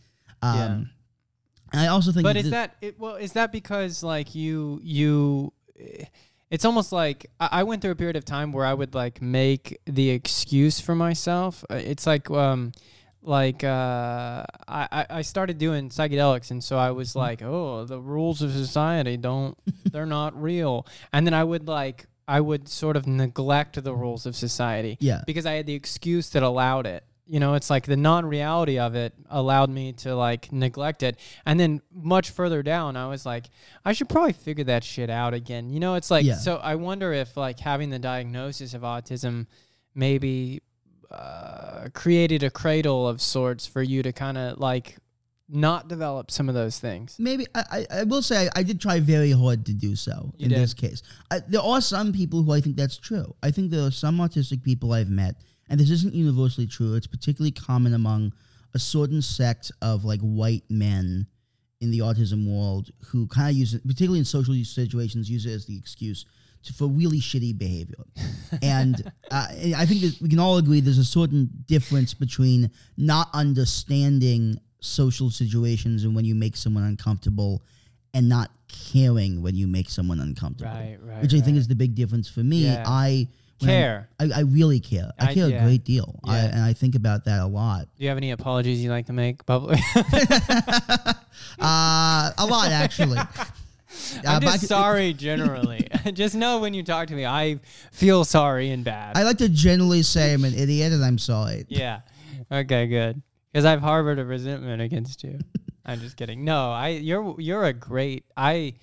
um 0.43 0.57
Yeah. 0.59 0.75
and 1.73 1.81
i 1.81 1.87
also 1.89 2.13
think 2.13 2.25
but 2.25 2.37
is 2.37 2.51
that 2.51 2.77
it, 2.81 2.99
well? 2.99 3.17
Is 3.17 3.33
that 3.33 3.53
because 3.53 4.03
like 4.03 4.35
you 4.35 4.81
you? 4.83 5.53
It's 6.51 6.65
almost 6.65 6.93
like 6.93 7.27
I 7.41 7.49
I 7.61 7.63
went 7.65 7.83
through 7.83 7.91
a 7.93 7.97
period 7.97 8.17
of 8.17 8.25
time 8.25 8.53
where 8.53 8.65
I 8.67 8.75
would 8.75 8.95
like 8.95 9.21
make 9.21 9.81
the 9.87 10.11
excuse 10.11 10.79
for 10.81 10.95
myself. 10.95 11.65
Uh, 11.71 11.75
It's 11.93 12.07
like 12.07 12.31
um 12.31 12.71
like 13.27 13.65
uh 13.65 14.45
I 14.69 15.07
I- 15.11 15.23
started 15.23 15.59
doing 15.59 15.89
psychedelics 15.89 16.51
and 16.51 16.63
so 16.63 16.77
I 16.79 16.91
was 16.91 17.17
like 17.17 17.43
oh 17.43 17.85
the 17.85 18.01
rules 18.01 18.43
of 18.43 18.53
society 18.53 19.17
don't 19.17 19.57
they're 19.93 20.07
not 20.07 20.41
real 20.41 20.87
and 21.13 21.27
then 21.27 21.35
I 21.35 21.43
would 21.43 21.67
like 21.67 22.07
I 22.29 22.41
would 22.41 22.69
sort 22.69 22.97
of 22.97 23.07
neglect 23.07 23.83
the 23.83 23.95
rules 23.95 24.27
of 24.27 24.37
society 24.37 24.97
yeah 25.01 25.23
because 25.27 25.47
I 25.47 25.53
had 25.55 25.67
the 25.67 25.75
excuse 25.75 26.31
that 26.31 26.43
allowed 26.43 26.87
it. 26.87 27.05
You 27.27 27.41
know, 27.41 27.55
it's 27.55 27.71
like 27.71 27.87
the 27.87 27.97
non-reality 27.97 28.79
of 28.79 28.95
it 28.95 29.15
allowed 29.31 29.71
me 29.71 29.95
to 30.05 30.15
like 30.15 30.53
neglect 30.53 31.03
it. 31.03 31.19
And 31.47 31.59
then 31.59 31.81
much 31.91 32.29
further 32.33 32.63
down, 32.63 32.99
I 32.99 33.07
was 33.09 33.25
like, 33.25 33.47
I 33.83 33.95
should 33.95 34.11
probably 34.11 34.35
figure 34.35 34.65
that 34.65 34.85
shit 34.85 35.09
out 35.09 35.33
again. 35.33 35.71
You 35.71 35.81
know, 35.81 35.95
it's 35.95 36.11
like 36.11 36.27
Yeah. 36.27 36.35
so 36.35 36.57
I 36.57 36.75
wonder 36.75 37.15
if 37.15 37.35
like 37.35 37.59
having 37.61 37.89
the 37.89 37.99
diagnosis 37.99 38.75
of 38.75 38.83
autism 38.83 39.47
maybe 39.95 40.61
uh, 41.15 41.89
created 41.95 42.43
a 42.43 42.51
cradle 42.51 43.07
of 43.09 43.21
sorts 43.21 43.67
for 43.67 43.83
you 43.83 44.03
to 44.03 44.13
kind 44.13 44.37
of 44.39 44.59
like 44.59 44.97
not 45.49 45.89
develop 45.89 46.31
some 46.31 46.49
of 46.49 46.55
those 46.55 46.79
things. 46.79 47.17
maybe 47.19 47.47
I, 47.55 47.65
I, 47.71 47.99
I 48.01 48.05
will 48.05 48.23
say 48.23 48.49
I, 48.57 48.63
did 48.63 48.81
try 48.81 48.99
very 48.99 49.31
hard 49.31 49.67
to 49.67 49.75
do 49.75 49.95
so 49.95 50.33
You 50.39 50.45
in 50.47 50.51
did. 50.51 50.59
this 50.59 50.73
case 50.73 51.03
I, 51.31 51.41
there 51.47 51.61
are 51.61 51.81
some 51.83 52.13
people 52.13 52.43
who 52.43 52.53
i 52.53 52.61
think 52.63 52.77
that's 52.77 52.97
true 52.97 53.35
i 53.43 53.51
think 53.51 53.71
there 53.71 53.87
are 53.87 53.91
some 53.91 54.17
autistic 54.19 54.63
people 54.63 54.93
i've 54.95 55.11
met 55.11 55.35
and 55.69 55.79
this 55.79 55.91
isn't 55.91 56.15
universally 56.15 56.67
true 56.67 56.95
it's 56.95 57.07
particularly 57.07 57.53
common 57.53 57.93
among 57.95 58.33
a 58.73 58.79
certain 58.79 59.21
sect 59.21 59.71
of 59.83 60.05
like 60.07 60.21
white 60.21 60.65
men 60.71 61.27
in 61.83 61.91
the 61.91 61.99
autism 61.99 62.49
world 62.51 62.91
who 63.09 63.27
kind 63.27 63.51
of 63.51 63.57
use 63.57 63.75
it 63.75 63.83
particularly 63.87 64.19
in 64.21 64.25
social 64.25 64.55
situations 64.65 65.31
use 65.31 65.45
it 65.45 65.53
as 65.53 65.67
the 65.67 65.77
excuse 65.77 66.25
for 66.73 66.87
really 66.89 67.19
shitty 67.21 67.57
behavior 67.57 68.05
and 68.63 69.13
uh, 69.31 69.47
i 69.77 69.85
think 69.87 70.01
that 70.01 70.17
we 70.23 70.29
can 70.29 70.39
all 70.39 70.57
agree 70.59 70.81
there's 70.81 70.99
a 70.99 71.05
certain 71.05 71.49
difference 71.67 72.15
between 72.15 72.71
not 72.97 73.29
understanding 73.35 74.57
social 74.81 75.31
situations 75.31 76.05
and 76.05 76.15
when 76.15 76.25
you 76.25 76.35
make 76.35 76.57
someone 76.57 76.85
uncomfortable 76.85 77.63
and 78.15 78.29
not 78.29 78.51
caring 78.69 79.43
when 79.43 79.55
you 79.55 79.67
make 79.67 79.89
someone 79.91 80.21
uncomfortable 80.21 80.71
Right, 80.73 80.99
right. 81.03 81.23
which 81.23 81.35
i 81.35 81.41
think 81.41 81.57
is 81.57 81.69
the 81.69 81.75
big 81.75 81.95
difference 81.95 82.29
for 82.29 82.41
me 82.41 82.65
Yeah. 82.65 82.85
i 82.87 83.29
care. 83.61 84.09
I, 84.21 84.29
I 84.37 84.41
really 84.41 84.79
care 84.81 85.11
i 85.19 85.29
I- 85.31 85.35
care 85.35 85.49
yeah. 85.49 85.63
a 85.63 85.65
great 85.65 85.85
deal 85.85 86.19
I, 86.25 86.39
and 86.39 86.61
i 86.63 86.73
think 86.75 86.95
about 86.97 87.25
that 87.25 87.41
a 87.41 87.47
lot 87.47 87.89
Do 87.97 88.03
you 88.05 88.09
have 88.09 88.19
any 88.19 88.31
apologies 88.33 88.83
you'd 88.83 88.91
like 88.91 89.07
to 89.07 89.13
make 89.15 89.45
publicly? 89.47 89.81
uh, 91.61 92.31
a 92.39 92.47
lot 92.49 92.71
actually 92.71 93.19
I'm 94.27 94.45
Uh, 94.45 94.49
I 94.49 94.53
just 94.53 94.67
sorry 94.67 95.13
generally. 95.13 95.89
just 96.13 96.35
know 96.35 96.59
when 96.59 96.75
you 96.75 96.83
talk 96.83 97.09
to 97.09 97.15
me, 97.15 97.25
I 97.27 97.61
feel 97.93 98.25
sorry 98.25 98.71
and 98.71 98.85
bad. 98.85 99.17
I 99.17 99.23
like 99.23 99.39
to 99.39 99.49
generally 99.49 100.03
say 100.03 100.35
I'm 100.35 100.45
an 100.45 100.55
idiot 100.55 100.93
and 100.93 101.05
I'm 101.05 101.19
sorry. 101.19 101.65
yeah. 101.69 102.01
Okay, 102.51 102.87
good. 102.87 103.23
Because 103.53 103.65
I've 103.65 103.81
harbored 103.81 104.19
a 104.19 104.25
resentment 104.25 104.83
against 104.83 105.23
you. 105.25 105.39
I'm 105.87 106.01
just 106.01 106.17
kidding. 106.17 106.45
No, 106.45 106.73
I 106.73 106.89
you're 106.89 107.41
you're 107.41 107.65
a 107.65 107.73
great 107.73 108.25
I 108.37 108.75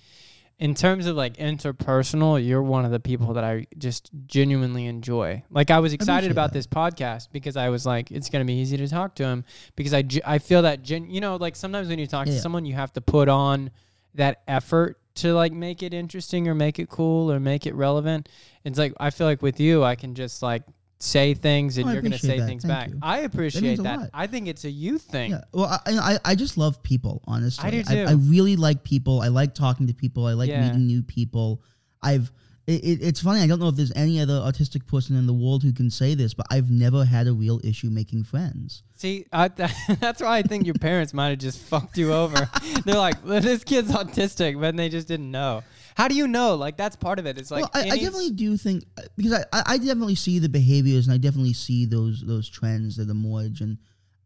in 0.60 0.76
terms 0.76 1.08
of 1.08 1.16
like 1.16 1.38
interpersonal, 1.38 2.44
you're 2.44 2.62
one 2.62 2.86
of 2.86 2.92
the 2.92 3.00
people 3.00 3.34
that 3.34 3.44
I 3.44 3.66
just 3.78 4.12
genuinely 4.28 4.86
enjoy. 4.86 5.44
Like 5.50 5.72
I 5.72 5.80
was 5.80 5.94
excited 5.94 6.32
appreciate 6.32 6.32
about 6.32 6.54
that. 6.54 6.60
this 6.60 6.68
podcast 6.68 7.30
because 7.32 7.58
I 7.58 7.70
was 7.70 7.86
like, 7.86 8.12
it's 8.12 8.30
gonna 8.30 8.46
be 8.46 8.54
easy 8.54 8.78
to 8.78 8.88
talk 8.88 9.16
to 9.16 9.24
him 9.24 9.44
because 9.76 9.94
I, 9.94 10.04
I 10.26 10.38
feel 10.40 10.62
that 10.62 10.84
gen- 10.84 11.10
you 11.10 11.20
know 11.20 11.36
like 11.36 11.56
sometimes 11.56 11.90
when 11.90 12.00
you 12.00 12.08
talk 12.08 12.28
to 12.28 12.40
someone, 12.40 12.66
you 12.66 12.76
have 12.76 12.94
to 12.94 13.02
put 13.02 13.28
on 13.28 13.72
that 14.14 14.44
effort 14.48 15.01
to 15.16 15.34
like 15.34 15.52
make 15.54 15.84
it 15.84 15.94
interesting 15.94 16.48
or 16.48 16.56
make 16.56 16.80
it 16.80 16.90
cool 16.90 17.32
or 17.32 17.40
make 17.40 17.66
it 17.66 17.76
relevant. 17.76 18.30
It's 18.64 18.78
like 18.80 18.94
I 19.00 19.10
feel 19.10 19.28
like 19.28 19.42
with 19.42 19.60
you, 19.60 19.84
I 19.84 19.96
can 19.96 20.16
just 20.16 20.42
like 20.42 20.64
say 21.00 21.34
things 21.34 21.78
and 21.80 21.90
Oh, 21.90 21.94
you're 21.94 22.02
gonna 22.04 22.18
say 22.18 22.40
that. 22.40 22.46
things 22.48 22.64
Thank 22.64 22.74
back. 22.74 22.90
you. 22.92 23.00
I 23.02 23.20
appreciate 23.20 23.80
a 23.80 23.82
that. 23.84 24.10
I 24.14 24.28
think 24.28 24.48
it's 24.48 24.66
a 24.66 24.70
you 24.70 24.98
thing. 25.00 25.32
Yeah. 25.32 25.42
Well, 25.52 25.66
I, 25.66 25.80
I 26.14 26.20
I 26.26 26.36
just 26.36 26.58
love 26.58 26.82
people. 26.84 27.22
Honestly, 27.26 27.68
I 27.68 27.72
do 27.72 27.84
too. 27.84 28.04
I, 28.04 28.12
too. 28.12 28.18
really 28.18 28.56
like 28.56 28.84
people. 28.84 29.20
I 29.22 29.30
like 29.30 29.56
talking 29.56 29.88
to 29.88 29.94
people. 29.94 30.28
I 30.28 30.34
like 30.34 30.50
Yeah. 30.50 30.62
meeting 30.68 30.88
new 30.88 31.02
people. 31.04 31.62
I've. 32.02 32.32
It, 32.68 32.84
it, 32.84 33.00
it's 33.02 33.22
funny. 33.22 33.42
I 33.42 33.48
don't 33.48 33.60
know 33.60 33.70
if 33.70 33.76
there's 33.76 33.92
any 33.96 34.20
other 34.20 34.34
autistic 34.34 34.86
person 34.86 35.16
in 35.16 35.26
the 35.26 35.34
world 35.34 35.64
who 35.64 35.74
can 35.74 35.90
say 35.90 36.14
this, 36.14 36.34
but 36.34 36.46
I've 36.52 36.70
never 36.70 37.04
had 37.04 37.28
a 37.28 37.34
real 37.34 37.60
issue 37.64 37.90
making 37.90 38.24
friends. 38.24 38.84
See, 38.96 39.26
I, 39.34 39.48
that's 40.00 40.22
why 40.22 40.38
I 40.38 40.42
think 40.44 40.66
your 40.66 40.76
parents 40.76 41.14
might 41.14 41.30
have 41.30 41.40
just 41.40 41.60
fucked 41.60 41.98
you 41.98 42.14
over. 42.14 42.50
They're 42.86 42.96
like, 42.96 43.26
well, 43.26 43.42
this 43.42 43.64
kid's 43.64 43.92
autistic, 43.92 44.60
but 44.60 44.78
they 44.78 44.90
just 44.90 45.08
didn't 45.08 45.32
know. 45.32 45.64
How 45.96 46.08
do 46.08 46.16
you 46.16 46.28
know? 46.28 46.56
Like 46.56 46.78
that's 46.78 46.96
part 46.96 47.20
of 47.20 47.26
it. 47.26 47.38
It's 47.38 47.52
like 47.52 47.64
well, 47.74 47.84
I, 47.84 47.90
I 47.90 47.98
definitely 47.98 48.32
do 48.32 48.56
think 48.58 48.86
uh, 48.98 49.04
because 49.18 49.34
I, 49.34 49.64
I, 49.66 49.78
definitely 49.78 50.16
see 50.16 50.40
the 50.40 50.50
behaviors 50.50 51.08
and 51.08 51.14
I 51.14 51.18
definitely 51.18 51.54
see 51.54 51.86
those 51.86 52.22
those 52.22 52.50
trends 52.50 52.96
that 52.98 53.10
emerge 53.10 53.62
and 53.62 53.78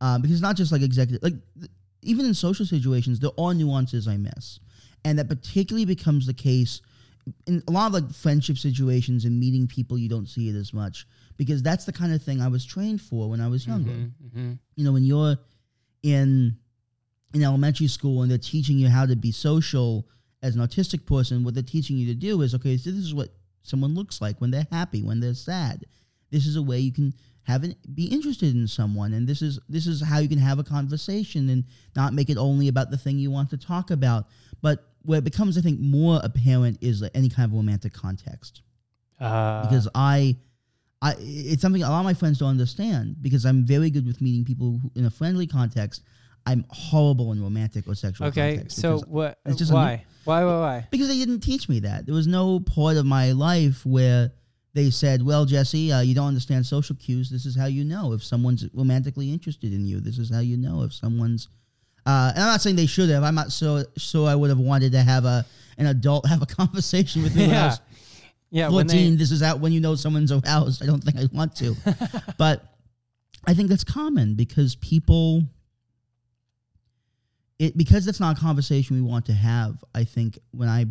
um, 0.01 0.21
because 0.21 0.41
not 0.41 0.55
just 0.55 0.71
like 0.71 0.81
executive 0.81 1.23
like 1.23 1.33
th- 1.59 1.71
even 2.03 2.25
in 2.25 2.33
social 2.33 2.65
situations 2.65 3.19
there 3.19 3.31
are 3.37 3.53
nuances 3.53 4.07
I 4.07 4.17
miss 4.17 4.59
and 5.03 5.17
that 5.17 5.27
particularly 5.27 5.85
becomes 5.85 6.27
the 6.27 6.33
case 6.33 6.81
in 7.47 7.63
a 7.67 7.71
lot 7.71 7.87
of 7.87 7.93
like 7.93 8.11
friendship 8.13 8.57
situations 8.57 9.25
and 9.25 9.39
meeting 9.39 9.67
people 9.67 9.97
you 9.97 10.07
don't 10.09 10.27
see 10.27 10.47
it 10.49 10.55
as 10.55 10.73
much 10.73 11.07
because 11.37 11.63
that's 11.63 11.85
the 11.85 11.91
kind 11.93 12.13
of 12.13 12.21
thing 12.21 12.41
I 12.41 12.47
was 12.47 12.63
trained 12.65 13.01
for 13.01 13.29
when 13.29 13.41
I 13.41 13.47
was 13.47 13.65
younger 13.65 13.91
Mhm, 13.91 14.11
mhm. 14.35 14.59
you 14.75 14.83
know 14.85 14.91
when 14.93 15.03
you're 15.05 15.37
in 16.03 16.57
in 17.33 17.43
elementary 17.43 17.87
school 17.87 18.21
and 18.21 18.29
they're 18.31 18.37
teaching 18.37 18.77
you 18.77 18.89
how 18.89 19.05
to 19.05 19.15
be 19.15 19.31
social 19.31 20.07
as 20.41 20.55
an 20.55 20.61
autistic 20.61 21.05
person 21.05 21.43
what 21.43 21.53
they're 21.53 21.63
teaching 21.63 21.97
you 21.97 22.05
to 22.07 22.13
do 22.13 22.41
is 22.41 22.53
okay 22.53 22.77
so 22.77 22.91
this 22.91 22.99
is 23.03 23.13
what 23.13 23.29
someone 23.63 23.95
looks 23.95 24.21
like 24.21 24.39
when 24.39 24.51
they're 24.51 24.67
happy, 24.71 25.01
when 25.01 25.19
they're 25.19 25.33
sad. 25.33 25.85
This 26.29 26.45
is 26.45 26.55
a 26.55 26.61
way 26.61 26.77
you 26.77 26.91
can 26.91 27.15
have 27.43 27.63
an, 27.63 27.73
be 27.95 28.05
interested 28.05 28.53
in 28.55 28.67
someone, 28.67 29.11
and 29.13 29.27
this 29.27 29.41
is 29.41 29.59
this 29.67 29.87
is 29.87 30.03
how 30.03 30.19
you 30.19 30.29
can 30.29 30.37
have 30.37 30.59
a 30.59 30.63
conversation 30.63 31.49
and 31.49 31.63
not 31.95 32.13
make 32.13 32.29
it 32.29 32.37
only 32.37 32.67
about 32.67 32.91
the 32.91 32.97
thing 32.97 33.17
you 33.17 33.31
want 33.31 33.49
to 33.49 33.57
talk 33.57 33.89
about. 33.89 34.27
But 34.61 34.87
where 35.05 35.19
it 35.19 35.23
becomes, 35.23 35.57
I 35.57 35.61
think, 35.61 35.79
more 35.79 36.19
apparent 36.23 36.77
is 36.81 37.01
like 37.01 37.11
any 37.13 37.29
kind 37.29 37.49
of 37.49 37.53
romantic 37.53 37.93
context 37.93 38.61
Uh, 39.19 39.61
because 39.63 39.87
I, 39.95 40.35
I 41.01 41.15
it's 41.19 41.61
something 41.61 41.83
a 41.83 41.89
lot 41.89 41.99
of 41.99 42.05
my 42.05 42.13
friends 42.13 42.39
don't 42.39 42.49
understand 42.49 43.17
because 43.21 43.45
I'm 43.45 43.65
very 43.65 43.89
good 43.89 44.05
with 44.05 44.21
meeting 44.21 44.43
people 44.45 44.79
who, 44.81 44.91
in 44.95 45.05
a 45.05 45.09
friendly 45.09 45.47
context. 45.47 46.03
I'm 46.47 46.63
horrible 46.69 47.31
in 47.31 47.41
romantic 47.41 47.87
or 47.87 47.95
sexual 47.95 48.27
okay, 48.27 48.57
context. 48.57 48.79
so 48.79 48.99
what? 49.07 49.39
it's 49.47 49.57
just 49.57 49.73
why? 49.73 50.05
why? 50.25 50.43
Why? 50.43 50.59
Why? 50.59 50.87
because 50.91 51.07
they 51.07 51.17
didn't 51.17 51.39
teach 51.39 51.67
me 51.67 51.79
that. 51.79 52.05
There 52.05 52.13
was 52.13 52.27
no 52.27 52.59
part 52.59 52.97
of 52.97 53.05
my 53.07 53.31
life 53.31 53.83
where 53.83 54.31
they 54.75 54.91
said, 54.91 55.23
"Well, 55.23 55.45
Jesse, 55.45 55.91
uh, 55.91 56.01
you 56.01 56.13
don't 56.13 56.27
understand 56.27 56.65
social 56.67 56.95
cues. 56.97 57.31
This 57.31 57.47
is 57.47 57.55
how 57.55 57.65
you 57.65 57.83
know 57.83 58.13
if 58.13 58.23
someone's 58.23 58.67
romantically 58.75 59.31
interested 59.31 59.73
in 59.73 59.87
you. 59.87 59.99
This 59.99 60.19
is 60.19 60.29
how 60.29 60.41
you 60.41 60.57
know 60.57 60.83
if 60.83 60.93
someone's." 60.93 61.47
Uh, 62.05 62.31
and 62.35 62.43
I'm 62.43 62.49
not 62.51 62.61
saying 62.61 62.75
they 62.75 62.85
should 62.85 63.09
have. 63.09 63.23
I'm 63.23 63.33
not 63.35 63.51
so 63.51 63.83
so. 63.97 64.25
I 64.25 64.35
would 64.35 64.49
have 64.49 64.59
wanted 64.59 64.91
to 64.91 65.01
have 65.01 65.25
a 65.25 65.45
an 65.77 65.87
adult 65.87 66.27
have 66.27 66.41
a 66.41 66.45
conversation 66.61 67.23
with 67.23 67.35
me 67.35 67.47
when 67.47 67.51
I 67.51 67.53
Yeah. 67.53 67.65
was 67.67 67.79
Yeah. 68.51 68.69
When 68.69 68.87
14. 68.87 69.11
they, 69.11 69.15
this 69.17 69.31
is 69.31 69.41
out 69.41 69.59
when 69.59 69.71
you 69.73 69.79
know 69.79 69.95
someone's 69.95 70.31
aroused. 70.31 70.83
I 70.83 70.85
don't 70.85 71.03
think 71.03 71.17
I 71.17 71.27
want 71.35 71.55
to, 71.57 71.75
but 72.37 72.63
I 73.47 73.53
think 73.53 73.69
that's 73.69 73.83
common 73.83 74.35
because 74.35 74.75
people. 74.75 75.43
It 77.57 77.77
because 77.77 78.05
that's 78.05 78.19
not 78.19 78.37
a 78.37 78.39
conversation 78.41 78.95
we 78.97 79.01
want 79.01 79.25
to 79.27 79.33
have. 79.33 79.81
I 79.93 80.03
think 80.03 80.37
when 80.51 80.67
I 80.67 80.85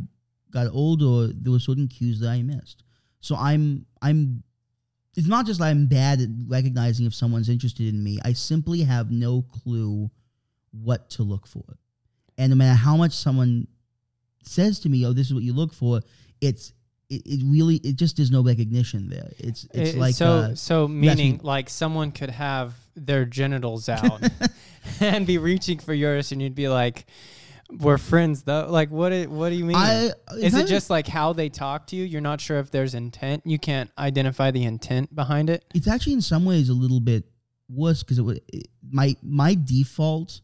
got 0.50 0.68
older, 0.72 1.30
there 1.32 1.52
were 1.52 1.58
certain 1.58 1.88
cues 1.88 2.20
that 2.20 2.30
I 2.30 2.42
missed. 2.42 2.82
So 3.20 3.36
I'm 3.36 3.84
I'm. 4.00 4.42
It's 5.16 5.28
not 5.28 5.46
just 5.46 5.60
I'm 5.60 5.86
bad 5.86 6.20
at 6.20 6.28
recognizing 6.48 7.06
if 7.06 7.14
someone's 7.14 7.48
interested 7.48 7.86
in 7.86 8.02
me. 8.02 8.18
I 8.24 8.32
simply 8.32 8.80
have 8.82 9.10
no 9.12 9.42
clue 9.42 10.10
what 10.82 11.10
to 11.10 11.22
look 11.22 11.46
for, 11.46 11.64
and 12.38 12.50
no 12.50 12.56
matter 12.56 12.74
how 12.76 12.96
much 12.96 13.12
someone 13.12 13.66
says 14.42 14.80
to 14.80 14.88
me, 14.88 15.04
"Oh, 15.06 15.12
this 15.12 15.28
is 15.28 15.34
what 15.34 15.42
you 15.42 15.52
look 15.52 15.72
for," 15.72 16.00
it's 16.40 16.72
it, 17.10 17.22
it 17.26 17.40
really 17.44 17.76
it 17.76 17.96
just 17.96 18.16
there's 18.16 18.30
no 18.30 18.42
recognition 18.42 19.08
there. 19.08 19.30
It's 19.38 19.64
it's 19.74 19.90
it- 19.94 19.98
like 19.98 20.14
so 20.14 20.26
uh, 20.26 20.54
so 20.54 20.88
meaning 20.88 21.34
me- 21.34 21.40
like 21.42 21.68
someone 21.70 22.10
could 22.12 22.30
have 22.30 22.74
their 22.96 23.24
genitals 23.24 23.88
out 23.88 24.22
and 25.00 25.26
be 25.26 25.38
reaching 25.38 25.78
for 25.78 25.94
yours, 25.94 26.32
and 26.32 26.40
you'd 26.42 26.54
be 26.54 26.68
like, 26.68 27.06
"We're 27.70 27.98
friends, 27.98 28.42
though." 28.42 28.66
Like, 28.68 28.90
what? 28.90 29.12
i- 29.12 29.26
What 29.26 29.50
do 29.50 29.54
you 29.56 29.64
mean? 29.64 29.76
I 29.76 30.10
Is 30.38 30.54
it 30.54 30.66
just 30.66 30.90
like 30.90 31.06
how 31.06 31.32
they 31.32 31.48
talk 31.48 31.86
to 31.88 31.96
you? 31.96 32.04
You're 32.04 32.20
not 32.20 32.40
sure 32.40 32.58
if 32.58 32.70
there's 32.70 32.94
intent. 32.94 33.42
You 33.46 33.58
can't 33.58 33.90
identify 33.98 34.50
the 34.50 34.64
intent 34.64 35.14
behind 35.14 35.50
it. 35.50 35.64
it's 35.74 35.86
actually 35.88 36.14
in 36.14 36.20
some 36.22 36.44
ways 36.44 36.68
a 36.68 36.74
little 36.74 37.00
bit 37.00 37.24
worse 37.68 38.02
because 38.02 38.18
it 38.18 38.22
would 38.22 38.40
it, 38.52 38.66
my 38.90 39.16
my 39.22 39.54
default 39.62 40.40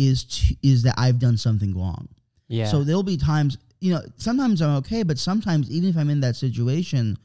is 0.00 0.24
to, 0.24 0.56
is 0.62 0.82
that 0.84 0.94
I've 0.96 1.18
done 1.18 1.36
something 1.36 1.76
wrong. 1.78 2.08
Yeah. 2.48 2.66
So 2.66 2.82
there'll 2.82 3.02
be 3.02 3.18
times, 3.18 3.58
you 3.80 3.92
know, 3.92 4.00
sometimes 4.16 4.62
I'm 4.62 4.76
okay, 4.76 5.02
but 5.02 5.18
sometimes 5.18 5.70
even 5.70 5.90
if 5.90 5.96
I'm 5.96 6.08
in 6.08 6.20
that 6.20 6.36
situation, 6.36 7.18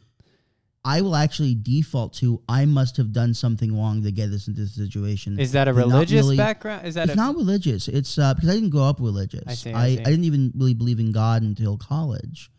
I 0.83 1.01
will 1.01 1.15
actually 1.15 1.55
default 1.55 2.13
to 2.15 2.41
I 2.49 2.65
must 2.65 2.97
have 2.97 3.11
done 3.13 3.33
something 3.33 3.75
wrong 3.79 4.03
to 4.03 4.11
get 4.11 4.29
us 4.29 4.47
into 4.47 4.61
this 4.61 4.75
situation. 4.75 5.39
is 5.39 5.53
that 5.53 5.67
a 5.67 5.73
They're 5.73 5.83
religious 5.85 6.21
really- 6.23 6.37
background? 6.37 6.85
Is 6.85 6.95
that 6.95 7.07
it's 7.07 7.15
not 7.15 7.35
religious. 7.35 7.87
It's 7.87 8.17
uh, 8.19 8.33
because 8.33 8.49
I 8.49 8.53
didn't 8.55 8.69
grow 8.71 8.83
up 8.83 8.99
religious. 8.99 9.43
I 9.47 9.53
see, 9.53 9.71
I 9.73 9.85
I, 9.85 9.95
see. 9.95 10.03
didn't 10.03 10.25
even 10.25 10.51
really 10.55 10.73
believe 10.75 10.99
in 10.99 11.11
God 11.13 11.41
until 11.43 11.77
college, 11.77 12.51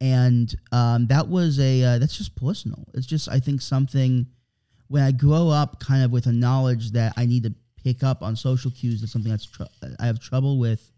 and 0.00 0.52
um, 0.72 1.06
that 1.08 1.28
was 1.28 1.60
a 1.60 1.84
uh, 1.84 1.98
that's 1.98 2.16
just 2.16 2.34
personal. 2.34 2.84
It's 2.94 3.06
just 3.06 3.28
I 3.28 3.38
think 3.38 3.60
something 3.60 4.26
when 4.88 5.02
I 5.04 5.12
grow 5.12 5.48
up, 5.50 5.78
kind 5.78 6.02
of 6.02 6.10
with 6.10 6.26
a 6.26 6.32
knowledge 6.32 6.92
that 6.92 7.12
I 7.16 7.26
need 7.26 7.42
to 7.44 7.54
pick 7.84 8.02
up 8.02 8.22
on 8.22 8.36
social 8.36 8.70
cues. 8.70 9.00
That's 9.00 9.12
something 9.12 9.30
that's 9.30 9.46
tr- 9.46 9.64
I 10.00 10.06
have 10.06 10.20
trouble 10.20 10.58
with. 10.58 10.90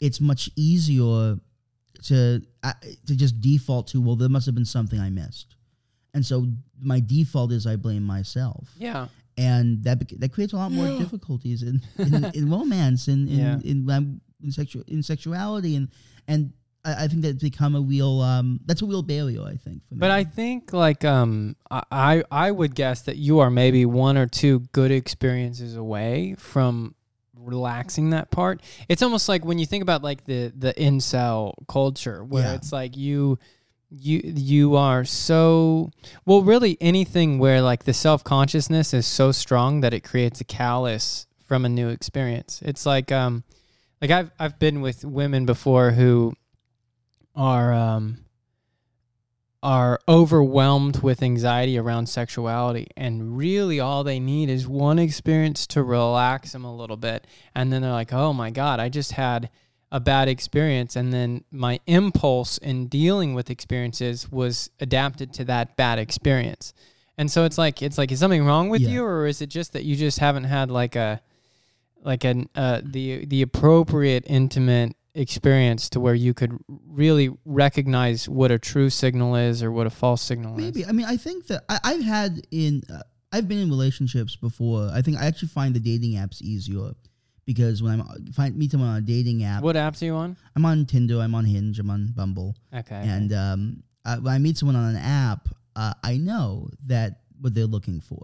It's 0.00 0.20
much 0.20 0.50
easier 0.56 1.38
to 2.04 2.42
uh, 2.62 2.72
to 3.06 3.16
just 3.16 3.40
default 3.40 3.88
to 3.88 4.00
well, 4.00 4.16
there 4.16 4.28
must 4.28 4.46
have 4.46 4.54
been 4.54 4.64
something 4.64 4.98
I 4.98 5.10
missed, 5.10 5.54
and 6.14 6.24
so 6.26 6.46
my 6.80 7.00
default 7.00 7.52
is 7.52 7.66
I 7.66 7.76
blame 7.76 8.02
myself 8.02 8.68
yeah. 8.76 9.06
and 9.36 9.84
that 9.84 10.00
bec- 10.00 10.18
that 10.18 10.32
creates 10.32 10.52
a 10.52 10.56
lot 10.56 10.72
more 10.72 10.98
difficulties 10.98 11.62
in 11.62 11.80
in, 11.98 12.24
in 12.34 12.50
romance 12.50 13.06
and 13.06 13.28
in 13.28 13.38
Yeah. 13.38 13.58
in, 13.62 14.20
in, 14.42 14.50
sexual 14.50 14.82
in 14.88 15.02
sexuality 15.04 15.76
and 15.76 15.88
and 16.26 16.52
I, 16.84 17.04
I 17.04 17.08
think 17.08 17.22
that's 17.22 17.42
become 17.42 17.74
a 17.74 17.80
real 17.80 18.20
um 18.20 18.60
that's 18.66 18.82
a 18.82 18.86
real 18.86 19.02
barrier 19.02 19.42
I 19.42 19.56
think 19.56 19.86
for 19.88 19.94
me. 19.94 19.98
But 20.00 20.10
I 20.10 20.24
think 20.24 20.72
like 20.72 21.04
um 21.04 21.56
I 21.70 22.24
I 22.30 22.50
would 22.50 22.74
guess 22.74 23.02
that 23.02 23.16
you 23.16 23.38
are 23.40 23.50
maybe 23.50 23.84
one 23.86 24.16
or 24.16 24.26
two 24.26 24.60
good 24.72 24.90
experiences 24.90 25.76
away 25.76 26.34
from 26.38 26.94
relaxing 27.36 28.10
that 28.10 28.30
part. 28.30 28.62
It's 28.88 29.02
almost 29.02 29.28
like 29.28 29.44
when 29.44 29.58
you 29.58 29.66
think 29.66 29.82
about 29.82 30.02
like 30.02 30.24
the 30.24 30.52
the 30.56 30.72
incel 30.74 31.54
culture 31.68 32.24
where 32.24 32.44
Yeah. 32.44 32.54
it's 32.54 32.72
like 32.72 32.96
you 32.96 33.38
you 33.90 34.20
you 34.24 34.76
are 34.76 35.04
so 35.04 35.90
well 36.24 36.42
really 36.42 36.78
anything 36.80 37.38
where 37.38 37.60
like 37.60 37.84
the 37.84 37.92
self-consciousness 37.92 38.94
is 38.94 39.06
so 39.06 39.32
strong 39.32 39.80
that 39.82 39.92
it 39.92 40.00
creates 40.00 40.40
a 40.40 40.44
callus 40.44 41.26
from 41.46 41.64
a 41.64 41.68
new 41.68 41.88
experience. 41.88 42.62
It's 42.64 42.86
like 42.86 43.12
um 43.12 43.44
like 44.00 44.10
I've 44.10 44.30
I've 44.38 44.58
been 44.58 44.80
with 44.80 45.04
women 45.04 45.44
before 45.44 45.90
who 45.90 46.32
are 47.34 47.72
um 47.72 48.18
are 49.62 50.00
overwhelmed 50.08 51.02
with 51.02 51.22
anxiety 51.22 51.78
around 51.78 52.06
sexuality 52.08 52.88
and 52.96 53.36
really 53.36 53.78
all 53.78 54.02
they 54.02 54.18
need 54.18 54.50
is 54.50 54.66
one 54.66 54.98
experience 54.98 55.66
to 55.68 55.82
relax 55.84 56.52
them 56.52 56.64
a 56.64 56.74
little 56.74 56.96
bit 56.96 57.26
and 57.54 57.72
then 57.72 57.80
they're 57.82 57.92
like 57.92 58.12
oh 58.12 58.32
my 58.32 58.50
god 58.50 58.80
i 58.80 58.88
just 58.88 59.12
had 59.12 59.48
a 59.92 60.00
bad 60.00 60.26
experience 60.26 60.96
and 60.96 61.12
then 61.12 61.44
my 61.52 61.78
impulse 61.86 62.58
in 62.58 62.86
dealing 62.88 63.34
with 63.34 63.50
experiences 63.50 64.30
was 64.32 64.68
adapted 64.80 65.32
to 65.32 65.44
that 65.44 65.76
bad 65.76 65.98
experience 65.98 66.74
and 67.16 67.30
so 67.30 67.44
it's 67.44 67.58
like 67.58 67.82
it's 67.82 67.98
like 67.98 68.10
is 68.10 68.18
something 68.18 68.44
wrong 68.44 68.68
with 68.68 68.80
Yeah. 68.80 68.88
you 68.90 69.04
or 69.04 69.26
is 69.26 69.40
it 69.42 69.48
just 69.48 69.74
that 69.74 69.84
you 69.84 69.94
just 69.94 70.18
haven't 70.18 70.44
had 70.44 70.70
like 70.72 70.96
a 70.96 71.20
like 72.02 72.24
an 72.24 72.48
uh 72.56 72.80
the 72.82 73.26
the 73.26 73.42
appropriate 73.42 74.24
intimate 74.26 74.96
experience 75.14 75.90
to 75.90 76.00
where 76.00 76.14
you 76.14 76.32
could 76.34 76.56
really 76.68 77.30
recognize 77.44 78.28
what 78.28 78.50
a 78.50 78.58
true 78.58 78.88
signal 78.88 79.36
is 79.36 79.62
or 79.62 79.70
what 79.70 79.86
a 79.86 79.90
false 79.90 80.22
signal 80.22 80.54
maybe 80.54 80.80
is. 80.80 80.86
Maybe. 80.86 80.88
I 80.88 80.92
mean 80.92 81.06
I 81.06 81.16
think 81.16 81.46
that 81.48 81.64
I, 81.68 81.78
I've 81.84 82.02
had 82.02 82.46
in 82.50 82.82
uh, 82.92 83.02
I've 83.32 83.48
been 83.48 83.58
in 83.58 83.70
relationships 83.70 84.36
before. 84.36 84.90
I 84.92 85.02
think 85.02 85.18
I 85.18 85.26
actually 85.26 85.48
find 85.48 85.74
the 85.74 85.80
dating 85.80 86.12
apps 86.12 86.42
easier 86.42 86.92
because 87.44 87.82
when 87.82 88.00
I'm 88.00 88.32
find 88.32 88.56
meet 88.56 88.70
someone 88.70 88.90
on 88.90 88.96
a 88.96 89.00
dating 89.00 89.44
app, 89.44 89.62
What 89.62 89.76
apps 89.76 90.02
are 90.02 90.06
you 90.06 90.14
on? 90.14 90.36
I'm 90.56 90.64
on 90.64 90.86
Tinder, 90.86 91.18
I'm 91.20 91.34
on 91.34 91.44
Hinge, 91.44 91.78
I'm 91.78 91.90
on 91.90 92.12
Bumble. 92.14 92.56
Okay. 92.74 93.02
And 93.04 93.32
um, 93.32 93.82
uh, 94.04 94.18
when 94.18 94.34
I 94.34 94.38
meet 94.38 94.58
someone 94.58 94.76
on 94.76 94.94
an 94.94 95.02
app, 95.02 95.48
uh, 95.76 95.94
I 96.02 96.16
know 96.16 96.68
that 96.86 97.20
what 97.40 97.54
they're 97.54 97.66
looking 97.66 98.00
for, 98.00 98.22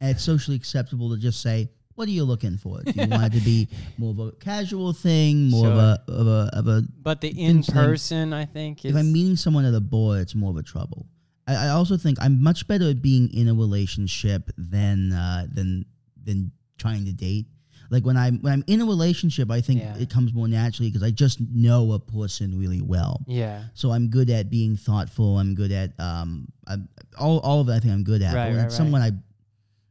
and 0.00 0.10
it's 0.10 0.22
socially 0.22 0.56
acceptable 0.56 1.10
to 1.10 1.16
just 1.16 1.40
say, 1.40 1.70
"What 1.98 2.06
are 2.08 2.12
you 2.12 2.24
looking 2.24 2.56
for? 2.58 2.80
Do 2.82 2.92
you 2.94 3.08
want 3.08 3.34
it 3.34 3.38
to 3.38 3.44
be 3.44 3.68
more 3.98 4.12
of 4.12 4.18
a 4.20 4.30
casual 4.32 4.92
thing, 4.92 5.48
more 5.50 5.66
of 5.66 5.76
a 5.76 6.02
of 6.08 6.26
a 6.28 6.50
of 6.52 6.68
a?" 6.68 6.82
but 7.02 7.20
the 7.20 7.28
in 7.28 7.62
person, 7.64 8.32
I 8.32 8.44
think, 8.44 8.84
is 8.84 8.92
If 8.92 8.96
I'm 8.96 9.12
meeting 9.12 9.36
someone 9.36 9.64
at 9.64 9.74
a 9.74 9.80
bar, 9.80 10.18
it's 10.20 10.34
more 10.34 10.50
of 10.50 10.56
a 10.56 10.62
trouble. 10.62 11.06
I, 11.48 11.54
I 11.66 11.68
also 11.70 11.96
think 11.96 12.18
I'm 12.20 12.42
much 12.42 12.68
better 12.68 12.88
at 12.90 13.02
being 13.02 13.32
in 13.34 13.48
a 13.48 13.54
relationship 13.54 14.50
than 14.56 15.12
uh, 15.12 15.46
than 15.52 15.86
than 16.22 16.52
trying 16.78 17.04
to 17.06 17.12
date. 17.12 17.46
Like 17.90 18.04
when 18.04 18.18
I'm 18.18 18.38
when 18.42 18.52
I'm 18.52 18.64
in 18.66 18.82
a 18.82 18.84
relationship, 18.84 19.50
I 19.50 19.62
think 19.62 19.80
Yeah. 19.80 19.96
it 19.96 20.10
comes 20.10 20.34
more 20.34 20.46
naturally 20.46 20.90
because 20.90 21.02
I 21.02 21.10
just 21.10 21.40
know 21.40 21.92
a 21.92 21.98
person 21.98 22.58
really 22.58 22.82
well. 22.82 23.22
yeah. 23.26 23.62
So 23.74 23.90
I'm 23.92 24.08
good 24.08 24.28
at 24.30 24.50
being 24.50 24.76
thoughtful. 24.76 25.38
I'm 25.38 25.54
good 25.54 25.72
at 25.72 25.98
um, 25.98 26.48
I'm, 26.66 26.88
all 27.18 27.38
all 27.40 27.60
of 27.62 27.68
it. 27.70 27.72
I 27.72 27.80
think 27.80 27.94
I'm 27.94 28.04
good 28.04 28.20
at. 28.22 28.34
Right, 28.34 28.44
but 28.44 28.48
when 28.50 28.56
right, 28.58 28.66
it's 28.66 28.76
someone 28.76 29.00
I 29.00 29.12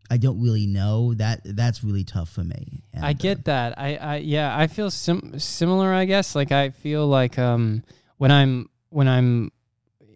I 0.10 0.18
don't 0.18 0.42
really 0.42 0.68
know, 0.68 1.14
that 1.16 1.42
that's 1.44 1.84
really 1.84 2.04
tough 2.04 2.30
for 2.30 2.44
me. 2.44 2.84
And, 2.94 3.04
I 3.06 3.10
uh, 3.12 3.14
get 3.14 3.46
that. 3.46 3.78
I, 3.78 3.96
I 3.96 4.16
yeah, 4.18 4.58
I 4.58 4.68
feel 4.68 4.90
sim- 4.90 5.38
similar. 5.40 5.94
I 5.94 6.06
guess 6.06 6.36
like 6.36 6.52
I 6.52 6.70
feel 6.70 7.08
like 7.08 7.38
um 7.38 7.84
when 8.18 8.32
I'm 8.32 8.70
when 8.90 9.08
I'm 9.08 9.52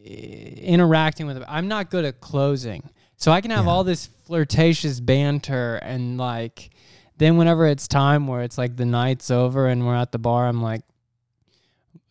eh, 0.05 0.53
interacting 0.61 1.27
with, 1.27 1.43
I'm 1.47 1.67
not 1.67 1.89
good 1.89 2.05
at 2.05 2.21
closing. 2.21 2.89
So 3.17 3.31
I 3.31 3.41
can 3.41 3.51
have 3.51 3.65
Yeah. 3.65 3.71
all 3.71 3.83
this 3.83 4.07
flirtatious 4.25 4.99
banter 4.99 5.75
and 5.75 6.17
like, 6.17 6.71
then 7.17 7.37
whenever 7.37 7.67
it's 7.67 7.87
time 7.87 8.25
where 8.27 8.41
it's 8.41 8.57
like 8.57 8.77
the 8.77 8.85
night's 8.85 9.29
over 9.29 9.67
and 9.67 9.85
we're 9.85 9.95
at 9.95 10.11
the 10.11 10.19
bar, 10.19 10.47
I'm 10.47 10.61
like. 10.61 10.81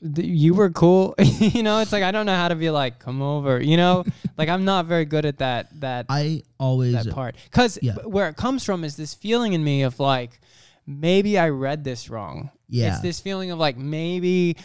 "Th- 0.02 0.26
You 0.26 0.54
were 0.54 0.71
cool, 0.71 1.14
you 1.38 1.62
know. 1.62 1.80
It's 1.80 1.92
like 1.92 2.02
I 2.02 2.11
don't 2.11 2.26
know 2.26 2.35
how 2.37 2.49
to 2.49 2.54
be 2.57 2.71
like, 2.71 2.99
come 2.99 3.21
over, 3.23 3.61
you 3.61 3.76
know. 3.76 4.04
like 4.38 4.49
I'm 4.49 4.64
not 4.64 4.87
very 4.87 5.04
good 5.04 5.25
at 5.26 5.38
that. 5.38 5.69
That 5.80 6.07
I 6.09 6.42
always 6.59 6.92
that 7.04 7.12
part 7.14 7.37
because 7.45 7.78
Yeah. 7.83 7.95
where 8.04 8.28
it 8.28 8.37
comes 8.37 8.64
from 8.64 8.85
is 8.85 8.97
this 8.97 9.14
feeling 9.14 9.52
in 9.52 9.62
me 9.64 9.83
of 9.83 9.99
like 10.00 10.40
maybe 10.87 11.38
i 11.38 11.49
read 11.49 11.85
this 11.85 12.09
wrong 12.11 12.50
yeah 12.69 12.92
it's 12.95 13.00
this 13.00 13.21
feeling 13.21 13.50
of 13.52 13.59
like 13.59 13.76
maybe 13.76 14.57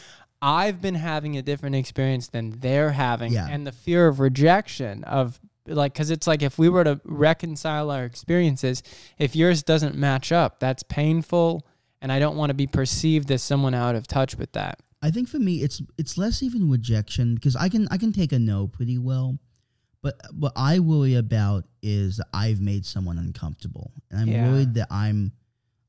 I've 0.42 0.82
been 0.82 0.96
having 0.96 1.38
a 1.38 1.42
different 1.42 1.76
experience 1.76 2.28
than 2.28 2.60
they're 2.60 2.92
having, 2.92 3.32
Yeah. 3.34 3.48
and 3.50 3.66
the 3.66 3.72
fear 3.72 4.08
of 4.08 4.20
rejection 4.20 5.04
of 5.06 5.40
like, 5.66 5.94
because 5.94 6.12
it's 6.12 6.28
like 6.28 6.44
if 6.44 6.60
we 6.60 6.70
were 6.70 6.84
to 6.84 7.00
reconcile 7.04 7.90
our 7.90 8.04
experiences, 8.06 8.84
if 9.18 9.36
yours 9.36 9.64
doesn't 9.64 9.96
match 9.96 10.32
up, 10.32 10.60
that's 10.60 10.84
painful, 10.84 11.66
and 12.02 12.12
I 12.12 12.20
don't 12.20 12.36
want 12.38 12.52
to 12.52 12.54
be 12.54 12.68
perceived 12.68 13.32
as 13.32 13.42
someone 13.42 13.74
out 13.74 13.96
of 13.96 14.06
touch 14.08 14.36
with 14.38 14.52
that. 14.52 14.80
I 15.06 15.12
think 15.12 15.30
for 15.30 15.38
me, 15.40 15.62
it's 15.62 15.82
it's 15.98 16.18
less 16.18 16.42
even 16.42 16.70
rejection 16.70 17.36
because 17.36 17.56
I 17.56 17.70
can 17.70 17.88
I 17.92 17.98
can 17.98 18.12
take 18.12 18.32
a 18.34 18.40
no 18.40 18.68
pretty 18.68 18.98
well, 18.98 19.38
but 20.02 20.16
what 20.34 20.54
I 20.56 20.80
worry 20.80 21.14
about 21.16 21.66
is 21.84 22.20
I've 22.34 22.60
made 22.60 22.86
someone 22.86 23.18
uncomfortable, 23.20 23.92
and 24.10 24.20
I'm 24.22 24.28
Yeah. 24.28 24.52
worried 24.52 24.74
that 24.76 24.88
I'm 24.90 25.32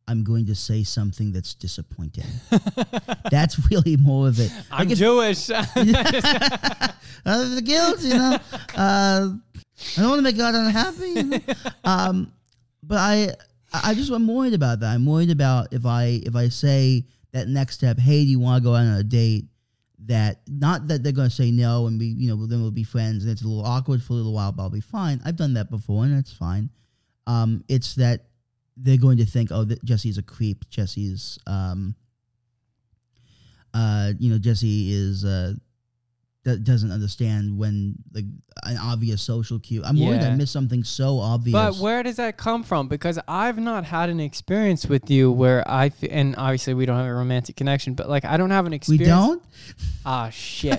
I'm 0.08 0.22
going 0.22 0.46
to 0.46 0.54
say 0.54 0.84
something 0.84 1.32
that's 1.32 1.54
disappointing. 1.54 2.26
that's 3.30 3.58
really 3.70 3.96
more 3.96 4.28
of 4.28 4.38
it. 4.38 4.52
I'm 4.70 4.90
if- 4.90 4.98
Jewish. 4.98 5.48
uh, 5.50 5.64
the 7.24 7.62
guilt, 7.64 8.00
you 8.02 8.14
know. 8.14 8.38
Uh, 8.76 9.30
I 9.96 10.00
don't 10.00 10.08
want 10.10 10.18
to 10.18 10.22
make 10.22 10.36
God 10.36 10.54
unhappy. 10.54 11.08
you 11.08 11.22
know? 11.24 11.38
Um, 11.84 12.32
but 12.82 12.98
I, 12.98 13.32
I 13.72 13.94
just 13.94 14.10
I'm 14.12 14.26
worried 14.28 14.52
about 14.54 14.80
that. 14.80 14.94
I'm 14.94 15.06
worried 15.06 15.30
about 15.30 15.72
if 15.72 15.86
I 15.86 16.20
if 16.24 16.36
I 16.36 16.48
say 16.50 17.06
that 17.32 17.48
next 17.48 17.74
step, 17.74 17.98
hey, 17.98 18.24
do 18.24 18.30
you 18.30 18.40
want 18.40 18.62
to 18.62 18.68
go 18.68 18.74
out 18.74 18.86
on 18.86 18.98
a 18.98 19.02
date? 19.04 19.46
That 20.06 20.40
not 20.46 20.88
that 20.88 21.02
they're 21.02 21.12
going 21.12 21.30
to 21.30 21.34
say 21.34 21.50
no 21.50 21.86
and 21.86 21.98
be 21.98 22.06
you 22.06 22.28
know 22.28 22.46
then 22.46 22.60
we'll 22.60 22.70
be 22.70 22.84
friends 22.84 23.24
and 23.24 23.32
it's 23.32 23.42
a 23.42 23.48
little 23.48 23.64
awkward 23.64 24.02
for 24.02 24.12
a 24.12 24.16
little 24.16 24.34
while, 24.34 24.52
but 24.52 24.64
I'll 24.64 24.70
be 24.70 24.80
fine. 24.80 25.22
I've 25.24 25.36
done 25.36 25.54
that 25.54 25.70
before 25.70 26.04
and 26.04 26.18
it's 26.18 26.32
fine. 26.32 26.70
Um, 27.26 27.64
it's 27.66 27.94
that 27.94 28.26
they're 28.76 28.98
going 28.98 29.16
to 29.18 29.24
think, 29.24 29.50
oh, 29.50 29.64
that 29.64 29.82
Jesse's 29.84 30.18
a 30.18 30.22
creep. 30.22 30.68
Jesse's 30.68 31.38
um, 31.46 31.96
uh, 33.76 34.12
you 34.18 34.30
know, 34.30 34.38
Jesse 34.38 34.90
is 34.90 35.24
uh, 35.24 35.52
that 36.46 36.62
doesn't 36.62 36.92
understand 36.92 37.58
when 37.58 37.96
like 38.14 38.24
an 38.62 38.78
obvious 38.78 39.20
social 39.20 39.58
cue. 39.58 39.82
I'm 39.84 39.98
worried 40.00 40.20
I 40.22 40.34
missed 40.36 40.52
something 40.52 40.84
so 40.84 41.18
obvious. 41.18 41.52
But 41.52 41.76
where 41.76 42.02
does 42.04 42.16
that 42.16 42.36
come 42.36 42.62
from? 42.62 42.86
Because 42.88 43.18
I've 43.26 43.58
not 43.58 43.84
had 43.84 44.08
an 44.10 44.20
experience 44.20 44.86
with 44.86 45.10
you 45.10 45.30
where 45.32 45.68
I 45.68 45.86
f- 45.86 46.04
and 46.08 46.36
obviously 46.38 46.72
we 46.74 46.86
don't 46.86 46.96
have 46.96 47.06
a 47.06 47.12
romantic 47.14 47.56
connection, 47.56 47.94
but 47.94 48.08
like 48.08 48.24
I 48.24 48.36
don't 48.36 48.52
have 48.52 48.64
an 48.64 48.70
we 48.70 48.76
experience. 48.76 49.08
don't. 49.08 49.42
Ah 50.06 50.30
shit! 50.30 50.78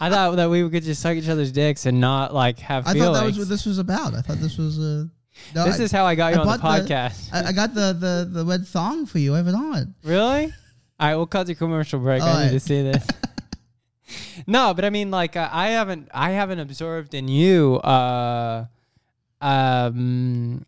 I 0.00 0.10
thought 0.10 0.34
that 0.36 0.50
we 0.50 0.68
could 0.68 0.82
just 0.82 1.00
suck 1.00 1.16
each 1.16 1.28
other's 1.28 1.52
dicks 1.52 1.86
and 1.86 2.00
not 2.00 2.34
like 2.34 2.58
have 2.58 2.86
I 2.86 2.92
feelings. 2.94 3.06
thought 3.16 3.20
that 3.20 3.26
was 3.26 3.38
what 3.38 3.48
this 3.48 3.64
was 3.66 3.78
about. 3.78 4.14
I 4.14 4.20
thought 4.20 4.38
this 4.38 4.58
was 4.58 4.78
uh, 4.80 5.04
no, 5.54 5.64
this 5.64 5.78
I, 5.80 5.84
is 5.84 5.92
how 5.92 6.04
I 6.04 6.16
got 6.16 6.34
you 6.34 6.40
I 6.40 6.42
on 6.42 6.46
the 6.48 6.58
bought 6.58 6.78
the- 6.86 6.92
podcast. 6.92 7.28
I, 7.32 7.48
I 7.48 7.52
got 7.52 7.72
the, 7.72 7.92
the 7.92 8.28
the 8.30 8.44
red 8.44 8.66
thong 8.66 9.06
for 9.06 9.20
you. 9.20 9.34
I 9.34 9.38
have 9.38 9.48
it 9.48 9.54
on. 9.54 9.94
really? 10.02 10.52
All 11.00 11.08
right, 11.08 11.16
we'll 11.16 11.26
cut 11.26 11.46
the 11.46 11.54
commercial 11.54 11.98
break. 12.00 12.22
I 12.22 12.44
need 12.46 12.50
to 12.52 12.60
see 12.60 12.82
this. 12.82 13.06
no, 14.46 14.74
but 14.74 14.84
I 14.84 14.90
mean, 14.90 15.10
like, 15.10 15.36
uh, 15.36 15.48
I 15.50 15.68
haven't, 15.68 16.08
I 16.12 16.30
haven't 16.30 16.60
observed 16.60 17.14
in 17.14 17.28
you, 17.28 17.76
uh, 17.76 18.66
um, 19.40 20.66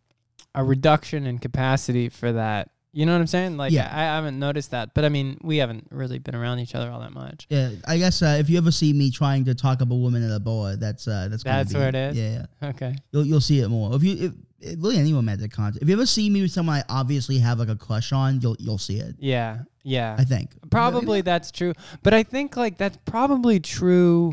a 0.54 0.64
reduction 0.64 1.26
in 1.26 1.38
capacity 1.38 2.08
for 2.08 2.32
that. 2.32 2.70
You 2.96 3.04
know 3.04 3.12
what 3.12 3.20
I'm 3.20 3.26
saying? 3.26 3.58
Like, 3.58 3.72
Yeah. 3.72 3.90
I, 3.92 4.00
I 4.00 4.14
haven't 4.16 4.38
noticed 4.38 4.70
that. 4.70 4.94
But 4.94 5.04
I 5.04 5.10
mean, 5.10 5.36
we 5.42 5.58
haven't 5.58 5.88
really 5.90 6.18
been 6.18 6.34
around 6.34 6.60
each 6.60 6.74
other 6.74 6.90
all 6.90 7.00
that 7.00 7.12
much. 7.12 7.46
Yeah, 7.50 7.72
I 7.86 7.98
guess 7.98 8.22
uh, 8.22 8.38
if 8.40 8.48
you 8.48 8.56
ever 8.56 8.70
see 8.70 8.94
me 8.94 9.10
trying 9.10 9.44
to 9.44 9.54
talk 9.54 9.82
up 9.82 9.90
a 9.90 9.94
woman 9.94 10.22
at 10.24 10.34
a 10.34 10.40
bar, 10.40 10.76
that's 10.76 11.06
uh, 11.06 11.28
that's 11.30 11.42
gonna 11.42 11.58
That's 11.58 11.74
be, 11.74 11.78
where 11.78 11.88
it 11.90 11.94
is? 11.94 12.16
Yeah, 12.16 12.44
yeah. 12.62 12.68
Okay. 12.70 12.96
you'll 13.12 13.26
you'll 13.26 13.40
see 13.42 13.60
it 13.60 13.68
more. 13.68 13.94
If 13.94 14.02
you 14.02 14.16
if, 14.18 14.32
if 14.60 14.82
really 14.82 14.96
any 14.96 15.12
romantic 15.12 15.52
content, 15.52 15.82
if 15.82 15.88
you 15.90 15.94
ever 15.94 16.06
see 16.06 16.30
me 16.30 16.40
with 16.40 16.52
someone 16.52 16.76
I 16.78 16.84
obviously 16.88 17.36
have 17.38 17.58
like 17.58 17.68
a 17.68 17.76
crush 17.76 18.12
on, 18.12 18.40
you'll 18.40 18.56
you'll 18.58 18.78
see 18.78 18.98
it. 18.98 19.14
Yeah. 19.18 19.58
Yeah. 19.82 20.16
I 20.18 20.24
think 20.24 20.52
Probably 20.70 21.20
that's 21.20 21.50
true, 21.50 21.74
but 22.02 22.14
I 22.14 22.22
think 22.22 22.56
like 22.56 22.78
that's 22.78 22.96
probably 23.04 23.60
true. 23.60 24.32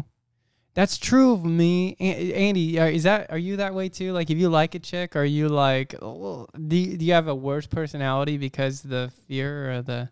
That's 0.75 0.98
true 0.98 1.34
of 1.34 1.46
me, 1.46 1.96
Andy. 2.00 2.80
uh, 2.80 2.86
Is 2.88 3.03
that 3.03 3.30
are 3.32 3.38
you 3.38 3.58
that 3.58 3.75
way 3.75 3.89
too? 3.89 4.12
Like, 4.12 4.32
if 4.32 4.38
you 4.39 4.50
like 4.50 4.74
a 4.74 4.80
chick, 4.80 5.15
are 5.15 5.24
you 5.25 5.48
like, 5.48 5.94
oh, 6.01 6.48
do 6.68 6.75
you, 6.75 6.98
do 6.98 7.06
you 7.06 7.13
have 7.13 7.27
a 7.27 7.36
worse 7.36 7.68
personality 7.68 8.38
because 8.38 8.82
the 8.82 9.12
fear 9.27 9.72
or 9.72 9.82
the 9.84 10.10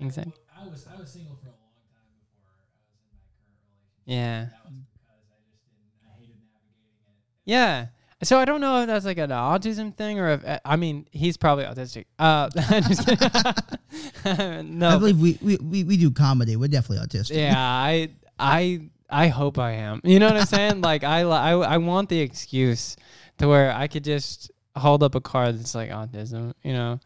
anxiety? 0.00 0.32
I 0.58 0.66
was 0.68 0.86
I 0.92 0.98
was 0.98 1.08
single 1.10 1.36
for 1.36 1.46
a 1.46 1.50
long 1.50 1.70
time 1.86 2.10
before 2.18 2.50
I 2.50 2.66
was 2.74 2.74
in 2.82 3.06
my 3.06 3.46
current 3.46 3.46
relationship. 3.46 4.02
Yeah, 4.06 4.40
That 4.44 4.64
was 4.64 4.74
because 4.74 5.06
I 5.06 5.14
just 5.22 5.70
didn't 5.70 6.02
I 6.02 6.18
hated 6.18 6.34
navigating 6.42 7.14
it. 7.14 7.50
yeah. 7.50 7.86
So 8.24 8.38
I 8.38 8.44
don't 8.44 8.60
know 8.60 8.80
if 8.82 8.86
that's 8.88 9.04
like 9.04 9.18
an 9.18 9.30
autism 9.30 9.96
thing 9.96 10.18
or 10.20 10.30
if 10.30 10.60
I 10.64 10.76
mean 10.76 11.06
he's 11.12 11.36
probably 11.36 11.64
autistic. 11.64 12.04
Uh, 12.18 12.48
I'm 12.56 12.82
just 12.84 13.06
kidding. 13.06 14.78
no, 14.78 14.88
I 14.90 14.98
believe 14.98 15.18
we, 15.20 15.38
we, 15.42 15.56
we, 15.58 15.84
we 15.84 15.96
do 15.96 16.10
comedy. 16.10 16.54
We're 16.56 16.68
definitely 16.68 17.04
autistic. 17.06 17.36
yeah 17.36 17.54
i 17.58 18.08
i 18.38 18.80
i 19.12 19.28
hope 19.28 19.58
i 19.58 19.72
am 19.72 20.00
you 20.04 20.18
know 20.18 20.26
what 20.26 20.36
i'm 20.36 20.46
saying 20.46 20.80
like 20.90 21.04
I, 21.04 21.20
I 21.22 21.52
i 21.52 21.76
want 21.78 22.08
the 22.08 22.18
excuse 22.20 22.96
to 23.38 23.46
where 23.48 23.72
i 23.72 23.86
could 23.86 24.04
just 24.04 24.50
hold 24.76 25.02
up 25.02 25.14
a 25.14 25.20
card 25.20 25.58
that's 25.58 25.74
like 25.74 25.90
autism 25.90 26.54
you 26.62 26.72
know 26.72 26.98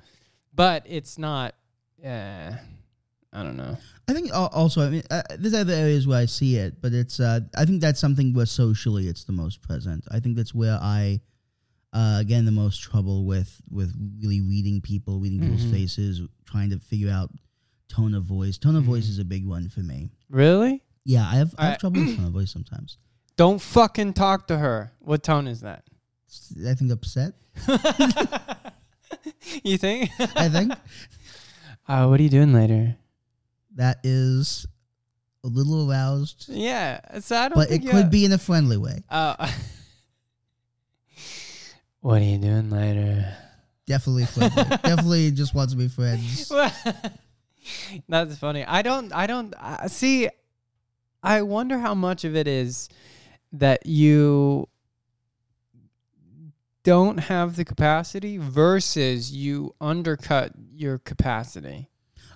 but 0.54 0.84
it's 0.86 1.18
not 1.18 1.54
uh 2.04 2.52
i 3.32 3.42
don't 3.42 3.56
know 3.56 3.76
I 4.08 4.12
think 4.12 4.30
also, 4.32 4.86
I 4.86 4.90
mean, 4.90 5.02
uh, 5.10 5.22
there's 5.36 5.52
other 5.52 5.72
areas 5.72 6.06
where 6.06 6.20
I 6.20 6.26
see 6.26 6.58
it, 6.58 6.80
but 6.80 6.92
it's, 6.92 7.18
uh, 7.18 7.40
I 7.56 7.64
think 7.64 7.80
that's 7.80 7.98
something 7.98 8.32
where 8.34 8.46
socially 8.46 9.08
it's 9.08 9.24
the 9.24 9.32
most 9.32 9.62
present. 9.62 10.04
I 10.12 10.20
think 10.20 10.36
that's 10.36 10.54
where 10.54 10.78
I, 10.80 11.18
uh, 11.92 12.18
again, 12.20 12.44
the 12.44 12.52
most 12.52 12.80
trouble 12.82 13.24
with, 13.24 13.60
with 13.68 13.92
really 14.22 14.40
reading 14.42 14.80
people, 14.80 15.18
reading 15.18 15.40
people's 15.40 15.64
Mhm. 15.66 15.70
faces, 15.72 16.20
trying 16.44 16.70
to 16.70 16.78
figure 16.78 17.10
out 17.10 17.32
tone 17.88 18.14
of 18.14 18.22
voice. 18.22 18.58
Tone 18.58 18.76
of 18.76 18.84
voice 18.84 19.06
Mhm. 19.06 19.10
is 19.10 19.18
a 19.18 19.24
big 19.24 19.44
one 19.44 19.68
for 19.68 19.80
me. 19.80 20.12
really 20.30 20.84
Yeah, 21.08 21.22
I 21.22 21.36
have, 21.36 21.54
I 21.56 21.66
have 21.66 21.78
trouble 21.78 22.00
with 22.00 22.18
my 22.24 22.28
voice 22.30 22.50
sometimes. 22.50 22.98
don't 23.36 23.60
fucking 23.60 24.12
talk 24.14 24.48
to 24.48 24.58
her 24.58 24.92
what 24.98 25.22
tone 25.22 25.46
is 25.46 25.60
that 25.60 25.84
I 26.68 26.74
think 26.74 26.90
upset. 26.90 27.34
you 29.64 29.78
think 29.78 30.10
I 30.34 30.48
think 30.48 30.72
uh 31.88 32.06
what 32.06 32.18
are 32.18 32.22
you 32.22 32.28
doing 32.28 32.52
later 32.52 32.96
that 33.76 33.98
is 34.02 34.66
a 35.44 35.46
little 35.46 35.88
aroused, 35.88 36.46
yeah 36.48 36.98
so 37.20 37.36
i 37.36 37.48
don't 37.48 37.54
but 37.54 37.68
it 37.68 37.70
think 37.70 37.84
you 37.84 37.90
could 37.90 38.02
have- 38.04 38.10
be 38.10 38.24
in 38.24 38.32
a 38.32 38.38
friendly 38.38 38.76
way. 38.76 39.04
uh, 39.08 39.48
what 42.00 42.20
are 42.20 42.24
you 42.24 42.38
doing 42.38 42.68
later 42.70 43.32
Definitely 43.86 44.26
friendly. 44.26 44.64
Definitely 44.82 45.30
just 45.30 45.54
wants 45.54 45.72
to 45.72 45.78
be 45.78 45.86
friends. 45.86 46.50
That's 48.08 48.36
funny. 48.36 48.64
I 48.64 48.82
don't. 48.82 49.12
I 49.12 49.28
don't 49.28 49.54
uh, 49.56 49.86
see. 49.86 50.28
I 51.22 51.42
wonder 51.42 51.79
how 51.79 51.94
much 51.94 52.24
of 52.24 52.37
it 52.37 52.46
is 52.48 52.88
that 53.52 53.87
you 53.87 54.68
don't 56.83 57.18
have 57.18 57.57
the 57.57 57.64
capacity 57.64 58.38
versus 58.38 59.33
you 59.33 59.74
undercut 59.81 60.52
your 60.72 60.98
capacity. 60.98 61.88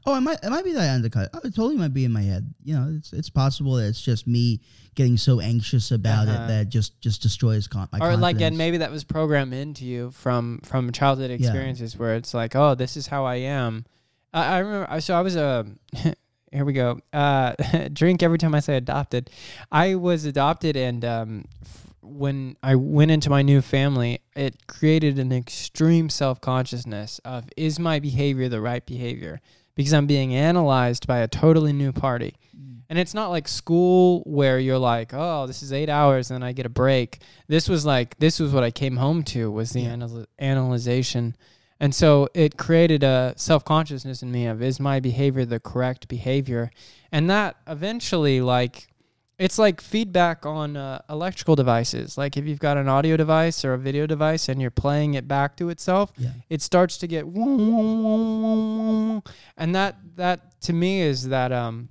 Oh, 0.06 0.16
it 0.16 0.22
might 0.22 0.38
it 0.42 0.48
might 0.50 0.64
be 0.64 0.72
that 0.72 0.80
I 0.90 0.94
undercut. 0.94 1.28
Oh, 1.34 1.38
it 1.44 1.54
totally 1.54 1.76
might 1.76 1.92
be 1.92 2.04
in 2.06 2.12
my 2.12 2.22
head. 2.22 2.52
You 2.64 2.74
know, 2.74 2.94
it's 2.96 3.12
it's 3.12 3.28
possible 3.30 3.74
that 3.74 3.86
it's 3.86 4.00
just 4.00 4.26
me 4.26 4.60
getting 4.94 5.18
so 5.18 5.40
anxious 5.40 5.90
about 5.90 6.26
Uh-huh. 6.26 6.44
it 6.44 6.48
that 6.48 6.68
just 6.70 6.98
just 7.02 7.20
destroys 7.22 7.68
con- 7.68 7.88
my 7.92 7.98
or 8.00 8.16
like, 8.16 8.40
and 8.40 8.56
maybe 8.56 8.78
that 8.78 8.90
was 8.90 9.04
programmed 9.04 9.52
into 9.52 9.84
you 9.84 10.10
from 10.12 10.60
from 10.64 10.90
childhood 10.90 11.30
experiences 11.30 11.96
where 11.98 12.14
it's 12.16 12.32
like, 12.32 12.56
oh, 12.56 12.74
this 12.74 12.96
is 12.96 13.06
how 13.08 13.24
I 13.26 13.36
am. 13.36 13.84
I, 14.32 14.44
I 14.56 14.58
remember. 14.60 14.86
I- 14.90 15.00
So 15.00 15.14
I 15.14 15.20
was 15.20 15.36
a. 15.36 15.66
here 16.52 16.64
we 16.64 16.72
go. 16.72 17.00
Uh, 17.12 17.54
drink 17.92 18.22
every 18.22 18.38
time 18.38 18.54
I 18.54 18.60
say 18.60 18.76
adopted. 18.76 19.30
I 19.70 19.94
was 19.94 20.24
adopted, 20.24 20.76
and 20.76 21.04
um, 21.04 21.44
f- 21.64 21.94
when 22.02 22.56
I 22.62 22.74
went 22.74 23.10
into 23.10 23.30
my 23.30 23.42
new 23.42 23.60
family, 23.60 24.20
it 24.34 24.66
created 24.66 25.18
an 25.18 25.32
extreme 25.32 26.08
self 26.10 26.40
consciousness 26.40 27.20
of 27.24 27.44
is 27.56 27.78
my 27.78 28.00
behavior 28.00 28.48
the 28.48 28.60
right 28.60 28.84
behavior 28.84 29.40
because 29.74 29.92
I'm 29.94 30.06
being 30.06 30.34
analyzed 30.34 31.06
by 31.06 31.18
a 31.18 31.28
totally 31.28 31.72
new 31.72 31.92
party. 31.92 32.34
And 32.90 32.98
it's 32.98 33.14
not 33.14 33.28
like 33.28 33.46
school 33.46 34.22
where 34.26 34.58
you're 34.58 34.76
like, 34.76 35.12
oh, 35.14 35.46
this 35.46 35.62
is 35.62 35.72
eight 35.72 35.88
hours 35.88 36.32
and 36.32 36.44
I 36.44 36.50
get 36.50 36.66
a 36.66 36.70
break. 36.70 37.20
This 37.46 37.68
was 37.68 37.86
like, 37.86 38.18
this 38.18 38.40
was 38.40 38.52
what 38.52 38.64
I 38.64 38.72
came 38.72 38.96
home 38.96 39.22
to 39.26 39.48
was 39.48 39.70
the 39.70 39.82
Yeah. 39.82 39.92
anal- 39.92 40.26
analyzation. 40.40 41.36
And 41.82 41.94
so 41.94 42.28
it 42.34 42.58
created 42.58 43.02
a 43.02 43.32
self 43.36 43.64
consciousness 43.64 44.22
in 44.22 44.30
me 44.30 44.44
of 44.46 44.60
is 44.62 44.78
my 44.78 45.00
behavior 45.00 45.46
the 45.46 45.58
correct 45.58 46.08
behavior? 46.08 46.70
And 47.10 47.30
that 47.30 47.56
eventually, 47.66 48.42
like, 48.42 48.88
it's 49.38 49.58
like 49.58 49.80
feedback 49.80 50.44
on 50.44 50.76
uh, 50.76 51.00
electrical 51.08 51.56
devices. 51.56 52.18
Like 52.18 52.36
if 52.36 52.46
you've 52.46 52.58
got 52.58 52.76
an 52.76 52.86
audio 52.88 53.16
device 53.16 53.64
or 53.64 53.72
a 53.72 53.78
video 53.78 54.06
device 54.06 54.50
and 54.50 54.60
you're 54.60 54.70
playing 54.70 55.14
it 55.14 55.26
back 55.26 55.56
to 55.56 55.70
itself, 55.70 56.12
Yeah. 56.18 56.32
it 56.50 56.60
starts 56.60 56.98
to 56.98 57.06
get 57.06 57.24
and 57.24 59.22
that 59.74 59.96
that 60.16 60.60
to 60.60 60.74
me 60.74 61.00
is 61.00 61.28
that 61.28 61.52
um 61.52 61.88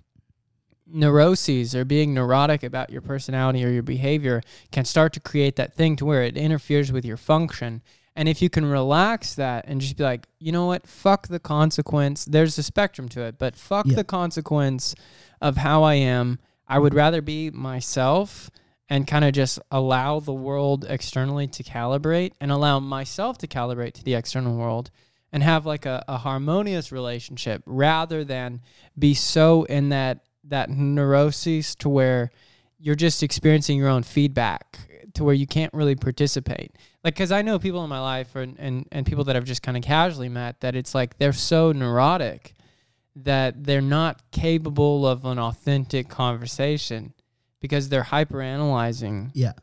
neuroses 0.91 1.75
or 1.75 1.85
being 1.85 2.13
neurotic 2.13 2.63
about 2.63 2.89
your 2.89 3.01
personality 3.01 3.63
or 3.63 3.69
your 3.69 3.83
behavior 3.83 4.41
can 4.71 4.85
start 4.85 5.13
to 5.13 5.19
create 5.19 5.55
that 5.55 5.75
thing 5.75 5.95
to 5.95 6.05
where 6.05 6.23
it 6.23 6.35
interferes 6.37 6.91
with 6.91 7.05
your 7.05 7.17
function 7.17 7.81
And 8.19 8.27
if 8.27 8.41
you 8.41 8.49
can 8.49 8.65
relax 8.65 9.35
that 9.35 9.63
and 9.65 9.79
just 9.79 9.95
be 9.95 10.03
like, 10.03 10.27
you 10.39 10.51
know 10.51 10.65
what, 10.65 10.85
fuck 10.85 11.29
the 11.29 11.39
consequence. 11.39 12.25
There's 12.25 12.57
a 12.57 12.63
spectrum 12.63 13.07
to 13.09 13.21
it, 13.21 13.37
but 13.39 13.55
fuck 13.55 13.85
Yeah. 13.85 13.95
the 13.95 14.03
consequence 14.03 14.93
of 15.39 15.55
how 15.55 15.83
I 15.83 15.93
am. 15.93 16.37
I 16.67 16.79
would 16.79 16.93
rather 16.93 17.21
be 17.21 17.49
myself 17.49 18.51
and 18.89 19.07
kind 19.07 19.23
of 19.23 19.31
just 19.31 19.57
allow 19.71 20.19
the 20.19 20.33
world 20.33 20.85
externally 20.89 21.47
to 21.47 21.63
calibrate 21.63 22.33
and 22.41 22.51
allow 22.51 22.81
myself 22.81 23.37
to 23.37 23.47
calibrate 23.47 23.93
to 23.93 24.03
the 24.03 24.15
external 24.15 24.57
world 24.57 24.91
and 25.31 25.41
have 25.41 25.65
like 25.65 25.85
a, 25.85 26.03
a 26.09 26.17
harmonious 26.17 26.91
relationship 26.91 27.63
rather 27.65 28.25
than 28.25 28.59
be 28.97 29.13
so 29.13 29.63
in 29.63 29.87
that 29.89 30.25
that 30.43 30.69
neuroses 30.69 31.73
to 31.75 31.87
where 31.87 32.31
you're 32.79 32.95
just 32.95 33.23
experiencing 33.23 33.77
your 33.77 33.87
own 33.87 34.03
feedback 34.03 34.88
to 35.13 35.23
where 35.23 35.33
you 35.33 35.47
can't 35.47 35.73
really 35.73 35.95
participate 35.95 36.71
like 37.03 37.13
because 37.15 37.31
i 37.31 37.41
know 37.41 37.57
people 37.59 37.83
in 37.83 37.89
my 37.89 37.99
life 37.99 38.35
and, 38.35 38.55
and, 38.59 38.85
and 38.91 39.05
people 39.05 39.23
that 39.23 39.35
i've 39.35 39.45
just 39.45 39.61
kind 39.61 39.75
of 39.77 39.83
casually 39.83 40.29
met 40.29 40.59
that 40.61 40.75
it's 40.75 40.93
like 40.95 41.17
they're 41.17 41.33
so 41.33 41.71
neurotic 41.71 42.53
that 43.15 43.63
they're 43.63 43.81
not 43.81 44.21
capable 44.31 45.05
of 45.07 45.25
an 45.25 45.39
authentic 45.39 46.07
conversation 46.09 47.13
because 47.59 47.89
they're 47.89 48.03
hyper 48.03 48.41
analyzing 48.41 49.31
Yeah. 49.33 49.53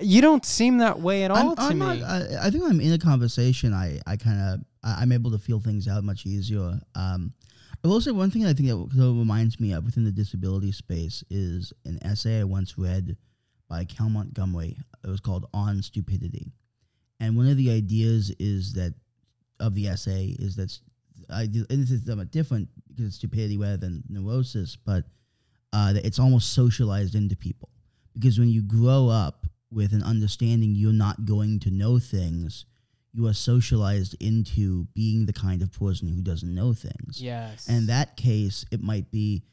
you 0.00 0.20
don't 0.20 0.44
seem 0.44 0.78
that 0.78 0.98
way 1.00 1.24
at 1.24 1.30
all 1.30 1.50
I'm, 1.50 1.56
to 1.56 1.62
I'm 1.62 1.78
me 1.78 2.00
not, 2.00 2.10
I, 2.10 2.46
I 2.46 2.50
think 2.50 2.62
when 2.64 2.72
I'm 2.72 2.80
in 2.80 2.92
a 2.92 2.98
conversation, 2.98 3.72
I, 3.72 4.00
I 4.06 4.16
kind 4.16 4.40
of 4.40 4.60
I'm 4.82 5.12
able 5.12 5.30
to 5.30 5.38
feel 5.38 5.60
things 5.60 5.88
out 5.88 6.04
much 6.04 6.26
easier. 6.26 6.78
Um, 6.94 7.32
I 7.82 7.88
will 7.88 8.00
say 8.02 8.10
one 8.10 8.30
thing 8.30 8.44
I 8.44 8.52
think 8.52 8.68
that 8.68 8.76
reminds 8.98 9.58
me 9.60 9.72
of 9.72 9.84
within 9.84 10.04
the 10.04 10.10
disability 10.12 10.72
space 10.72 11.22
is 11.30 11.72
an 11.86 11.98
essay 12.02 12.40
I 12.40 12.44
once 12.44 12.76
read 12.76 13.16
by 13.68 13.84
Cal 13.84 14.08
Montgomery. 14.08 14.78
It 15.02 15.08
was 15.08 15.20
called 15.20 15.46
"On 15.54 15.82
Stupidity," 15.82 16.52
and 17.20 17.36
one 17.36 17.48
of 17.48 17.56
the 17.56 17.70
ideas 17.70 18.34
is 18.38 18.72
that 18.74 18.94
of 19.60 19.74
the 19.74 19.88
essay 19.88 20.34
is 20.38 20.56
that 20.56 20.78
I 21.30 21.42
and 21.42 21.66
this 21.68 21.90
is 21.90 22.04
somewhat 22.04 22.30
different 22.30 22.68
because 22.88 23.06
it's 23.06 23.16
stupidity 23.16 23.56
rather 23.58 23.76
than 23.76 24.02
neurosis, 24.08 24.76
but 24.76 25.04
uh, 25.72 25.92
that 25.92 26.04
it's 26.04 26.18
almost 26.18 26.52
socialized 26.52 27.14
into 27.14 27.36
people 27.36 27.68
because 28.14 28.38
when 28.38 28.48
you 28.48 28.62
grow 28.62 29.08
up 29.08 29.46
with 29.70 29.92
an 29.92 30.02
understanding 30.02 30.74
you're 30.74 30.92
not 30.92 31.24
going 31.24 31.58
to 31.60 31.70
know 31.70 31.98
things, 31.98 32.64
you 33.12 33.26
are 33.26 33.34
socialized 33.34 34.16
into 34.20 34.86
being 34.94 35.26
the 35.26 35.32
kind 35.32 35.62
of 35.62 35.72
person 35.72 36.08
who 36.08 36.22
doesn't 36.22 36.54
know 36.54 36.72
things. 36.72 37.20
yes 37.20 37.66
And 37.68 37.78
in 37.78 37.86
that 37.86 38.16
case, 38.16 38.64
it 38.70 38.82
might 38.82 39.10
be 39.10 39.44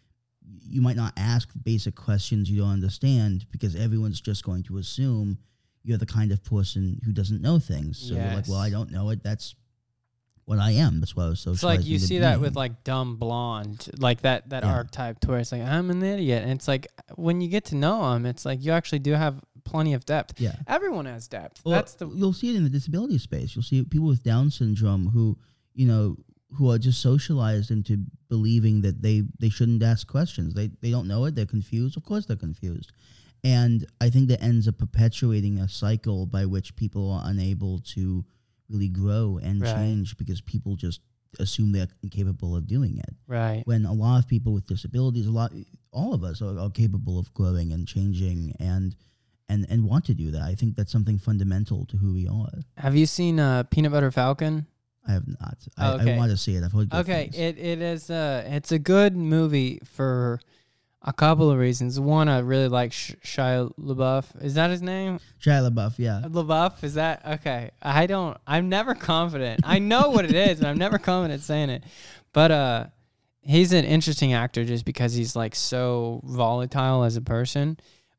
you 0.59 0.81
might 0.81 0.95
not 0.95 1.13
ask 1.17 1.49
basic 1.63 1.95
questions 1.95 2.49
you 2.49 2.59
don't 2.61 2.71
understand 2.71 3.45
because 3.51 3.75
everyone's 3.75 4.19
just 4.21 4.43
going 4.43 4.63
to 4.63 4.77
assume 4.77 5.37
you're 5.83 5.97
the 5.97 6.05
kind 6.05 6.31
of 6.31 6.43
person 6.43 6.99
who 7.05 7.11
doesn't 7.11 7.41
know 7.41 7.57
things. 7.59 7.97
So 7.97 8.13
you're 8.15 8.23
like, 8.35 8.47
well, 8.47 8.59
I 8.59 8.69
don't 8.69 8.91
know 8.91 9.09
it. 9.09 9.23
That's 9.23 9.55
what 10.45 10.59
I 10.59 10.71
am. 10.71 10.99
That's 10.99 11.15
what 11.15 11.23
I 11.25 11.29
was 11.29 11.39
so. 11.39 11.51
It's 11.51 11.63
like 11.63 11.85
you 11.85 11.97
see 11.99 12.19
that 12.19 12.39
with 12.41 12.55
like 12.55 12.83
dumb 12.83 13.15
blonde, 13.15 13.87
like 13.97 14.21
that 14.21 14.49
that 14.49 14.63
Yeah. 14.63 14.73
archetype 14.73 15.19
to 15.21 15.29
where 15.29 15.39
it's 15.39 15.51
like 15.51 15.61
I'm 15.61 15.89
an 15.89 16.03
idiot, 16.03 16.43
and 16.43 16.51
it's 16.51 16.67
like 16.67 16.87
when 17.15 17.41
you 17.41 17.47
get 17.47 17.65
to 17.65 17.75
know 17.75 18.11
them, 18.13 18.25
it's 18.25 18.45
like 18.45 18.63
you 18.63 18.71
actually 18.73 18.99
do 18.99 19.13
have 19.13 19.39
plenty 19.63 19.93
of 19.93 20.05
depth. 20.05 20.39
yeah. 20.41 20.55
Everyone 20.67 21.05
has 21.05 21.27
depth. 21.27 21.61
Well, 21.63 21.75
That's 21.75 21.93
the 21.93 22.07
you'll 22.09 22.33
see 22.33 22.49
it 22.49 22.55
in 22.57 22.63
the 22.63 22.69
disability 22.69 23.17
space. 23.19 23.55
You'll 23.55 23.63
see 23.63 23.83
people 23.83 24.07
with 24.07 24.23
Down 24.23 24.49
syndrome 24.51 25.07
who, 25.09 25.37
you 25.73 25.87
know, 25.87 26.17
who 26.53 26.69
are 26.69 26.77
just 26.77 27.01
socialized 27.01 27.71
into 27.71 27.97
believing 28.29 28.81
that 28.81 29.01
they 29.01 29.23
they 29.39 29.49
shouldn't 29.49 29.83
ask 29.83 30.07
questions. 30.07 30.53
They 30.53 30.67
they 30.81 30.91
don't 30.91 31.07
know 31.07 31.25
it. 31.25 31.35
They're 31.35 31.45
confused. 31.45 31.97
Of 31.97 32.03
course, 32.03 32.25
they're 32.25 32.35
confused. 32.37 32.91
And 33.43 33.85
I 33.99 34.09
think 34.09 34.27
that 34.29 34.41
ends 34.43 34.67
up 34.67 34.77
perpetuating 34.77 35.57
a 35.59 35.67
cycle 35.67 36.25
by 36.27 36.45
which 36.45 36.75
people 36.75 37.11
are 37.11 37.23
unable 37.25 37.79
to 37.95 38.23
really 38.69 38.89
grow 38.89 39.39
and 39.41 39.61
Right. 39.61 39.73
change 39.75 40.15
because 40.17 40.41
people 40.41 40.75
just 40.75 41.01
assume 41.39 41.71
they're 41.71 41.87
incapable 42.03 42.55
of 42.55 42.67
doing 42.67 42.97
it. 42.97 43.15
right. 43.27 43.63
When 43.65 43.85
a 43.85 43.93
lot 43.93 44.19
of 44.19 44.27
people 44.27 44.53
with 44.53 44.67
disabilities, 44.67 45.25
a 45.27 45.31
lot, 45.31 45.53
all 45.91 46.13
of 46.13 46.23
us 46.23 46.41
are, 46.41 46.59
are 46.59 46.69
capable 46.69 47.17
of 47.17 47.33
growing 47.33 47.71
and 47.71 47.87
changing 47.87 48.55
and 48.59 48.95
and 49.49 49.65
and 49.69 49.83
want 49.85 50.05
to 50.05 50.13
do 50.13 50.31
that. 50.31 50.43
I 50.43 50.55
think 50.55 50.75
that's 50.75 50.91
something 50.91 51.17
fundamental 51.17 51.85
to 51.87 51.97
who 51.97 52.13
we 52.13 52.27
are. 52.27 52.51
Have 52.77 52.95
you 52.95 53.05
seen 53.05 53.39
uh, 53.39 53.63
Peanut 53.63 53.91
Butter 53.91 54.11
Falcon? 54.11 54.65
I 55.07 55.13
have 55.13 55.27
not. 55.27 55.57
I, 55.77 55.93
Okay. 55.93 56.13
I 56.15 56.17
want 56.17 56.31
to 56.31 56.37
see 56.37 56.55
it. 56.55 56.63
I've 56.63 56.71
heard 56.71 56.93
Okay, 56.93 57.23
things. 57.23 57.35
it 57.37 57.57
it 57.57 57.81
is 57.81 58.09
uh 58.09 58.43
it's 58.47 58.71
a 58.71 58.79
good 58.79 59.15
movie 59.15 59.79
for 59.83 60.39
a 61.03 61.11
couple 61.11 61.49
of 61.49 61.57
reasons. 61.57 61.99
One, 61.99 62.29
I 62.29 62.39
really 62.39 62.67
like 62.67 62.93
Sh- 62.93 63.13
Shia 63.25 63.71
LaBeouf. 63.79 64.43
Is 64.43 64.53
that 64.53 64.69
his 64.69 64.83
name? 64.83 65.19
Shia 65.43 65.67
LaBeouf, 65.67 65.95
yeah. 65.97 66.21
LaBeouf? 66.25 66.83
Is 66.83 66.93
that 66.93 67.25
okay? 67.25 67.71
I 67.81 68.05
don't. 68.05 68.37
I'm 68.45 68.69
never 68.69 68.93
confident. 68.93 69.61
I 69.63 69.79
know 69.79 70.09
what 70.09 70.25
it 70.25 70.35
is, 70.35 70.59
but 70.59 70.67
I'm 70.67 70.77
never 70.77 70.99
confident 70.99 71.41
saying 71.41 71.71
it. 71.71 71.83
But 72.33 72.51
uh, 72.51 72.85
he's 73.41 73.73
an 73.73 73.83
interesting 73.85 74.33
actor 74.33 74.63
just 74.63 74.85
because 74.85 75.15
he's 75.15 75.35
like 75.35 75.55
so 75.55 76.21
volatile 76.23 77.03
as 77.03 77.15
a 77.17 77.21
person. 77.21 77.77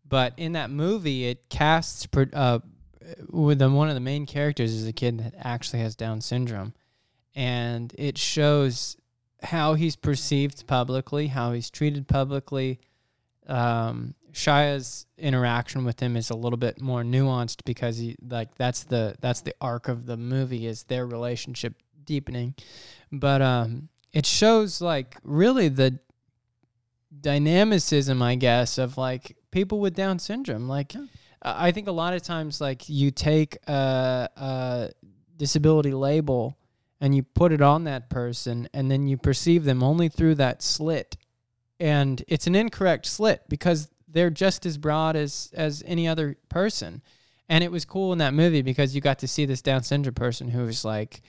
But 0.09 0.35
in 0.37 0.53
that 0.55 0.71
movie, 0.71 1.27
it 1.27 1.49
casts 1.49 2.07
uh, 2.35 2.59
with 3.29 3.59
them 3.59 3.75
one 3.75 3.89
of 3.89 3.95
the 3.95 4.01
main 4.01 4.27
characters 4.27 4.73
is 4.73 4.87
a 4.87 4.93
kid 4.93 5.19
that 5.19 5.35
actually 5.39 5.81
has 5.81 5.97
Down 5.97 6.21
syndrome, 6.21 6.75
and 7.35 7.95
it 7.99 8.19
shows 8.19 8.97
how 9.43 9.75
he's 9.75 9.97
perceived 9.97 10.67
publicly, 10.67 11.29
how 11.29 11.53
he's 11.53 11.71
treated 11.71 12.07
publicly. 12.07 12.81
Um, 13.47 14.15
Shia's 14.33 15.07
interaction 15.19 15.85
with 15.85 16.01
him 16.01 16.17
is 16.17 16.31
a 16.31 16.37
little 16.37 16.57
bit 16.57 16.81
more 16.81 17.03
nuanced 17.03 17.65
because 17.65 17.99
he 17.99 18.17
like 18.27 18.55
that's 18.55 18.85
the 18.85 19.15
that's 19.21 19.43
the 19.43 19.55
arc 19.61 19.89
of 19.89 20.07
the 20.07 20.17
movie 20.17 20.67
is 20.67 20.85
their 20.85 21.07
relationship 21.07 21.75
deepening, 22.05 22.55
but 23.11 23.43
um, 23.43 23.89
it 24.13 24.27
shows 24.27 24.81
like 24.81 25.17
really 25.25 25.69
the 25.69 25.99
dynamicism, 27.21 28.23
I 28.23 28.35
guess, 28.37 28.79
of 28.79 28.97
like 28.97 29.37
people 29.51 29.81
with 29.81 29.95
Down 29.95 30.19
syndrome. 30.19 30.69
Like, 30.69 30.95
Yeah. 30.95 31.07
I 31.43 31.73
think 31.73 31.89
a 31.89 31.93
lot 31.93 32.15
of 32.15 32.23
times, 32.23 32.61
like 32.61 32.89
you 32.89 33.11
take 33.11 33.59
a, 33.67 34.29
a 34.37 34.91
disability 35.37 35.93
label 35.93 36.57
and 37.01 37.15
you 37.15 37.25
put 37.25 37.53
it 37.53 37.61
on 37.61 37.85
that 37.85 38.09
person, 38.09 38.69
and 38.73 38.91
then 38.91 39.09
you 39.09 39.17
perceive 39.17 39.65
them 39.65 39.83
only 39.83 40.09
through 40.09 40.37
that 40.37 40.63
slit, 40.63 41.17
and 41.81 42.23
it's 42.29 42.47
an 42.47 42.55
incorrect 42.55 43.07
slit 43.07 43.43
because 43.49 43.91
they're 44.07 44.31
just 44.31 44.65
as 44.67 44.79
broad 44.79 45.17
as 45.17 45.51
as 45.55 45.83
any 45.87 46.07
other 46.07 46.37
person. 46.49 47.03
And 47.49 47.65
it 47.65 47.73
was 47.73 47.85
cool 47.85 48.13
in 48.13 48.19
that 48.19 48.33
movie 48.33 48.63
because 48.63 48.95
you 48.95 49.01
got 49.01 49.19
to 49.19 49.29
see 49.29 49.45
this 49.45 49.61
Down 49.61 49.83
syndrome 49.83 50.15
person 50.15 50.49
who 50.49 50.65
was 50.65 50.85
like 50.85 51.23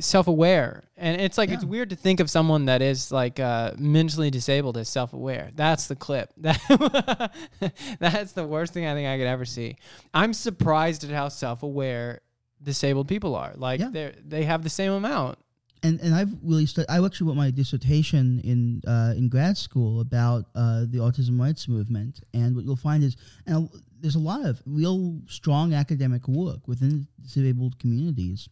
self-aware. 0.00 0.84
And 0.96 1.20
it's 1.20 1.38
like 1.38 1.50
it's 1.50 1.64
weird 1.64 1.90
to 1.90 1.96
think 1.96 2.20
of 2.20 2.30
someone 2.30 2.66
that 2.66 2.82
is 2.82 3.10
like 3.10 3.40
uh, 3.40 3.72
mentally 3.78 4.30
disabled 4.30 4.76
as 4.76 4.88
self-aware. 4.88 5.50
That's 5.54 5.86
the 5.88 5.96
clip. 5.96 6.32
That 6.40 7.32
that's 7.98 8.32
the 8.32 8.46
worst 8.46 8.72
thing 8.72 8.86
i 8.86 8.94
think 8.94 9.08
i 9.08 9.16
could 9.18 9.26
ever 9.26 9.44
see. 9.44 9.76
I'm 10.14 10.32
surprised 10.32 11.04
at 11.04 11.10
how 11.10 11.28
self-aware 11.28 12.20
disabled 12.62 13.08
people 13.08 13.34
are. 13.34 13.52
Like 13.56 13.80
Yeah. 13.80 13.90
they're 13.92 14.14
they 14.26 14.44
have 14.44 14.62
the 14.62 14.70
same 14.70 14.92
amount. 14.92 15.38
And 15.82 15.98
and 16.00 16.14
I've 16.14 16.32
really 16.42 16.66
stu- 16.66 16.84
I 16.88 17.02
actually 17.04 17.28
wrote 17.28 17.36
my 17.36 17.50
dissertation 17.50 18.40
in 18.44 18.82
uh, 18.86 19.14
in 19.16 19.28
grad 19.30 19.56
school 19.56 20.00
about 20.00 20.44
uh, 20.54 20.80
the 20.86 20.98
autism 20.98 21.40
rights 21.40 21.68
movement, 21.68 22.20
and 22.34 22.54
what 22.54 22.66
you'll 22.66 22.76
find 22.76 23.02
is, 23.02 23.16
and 23.46 23.70
there's 23.98 24.14
a 24.16 24.18
lot 24.32 24.44
of 24.44 24.62
real 24.66 25.20
strong 25.26 25.72
academic 25.72 26.28
work 26.28 26.68
within 26.68 27.06
disabled 27.22 27.78
communities 27.78 28.46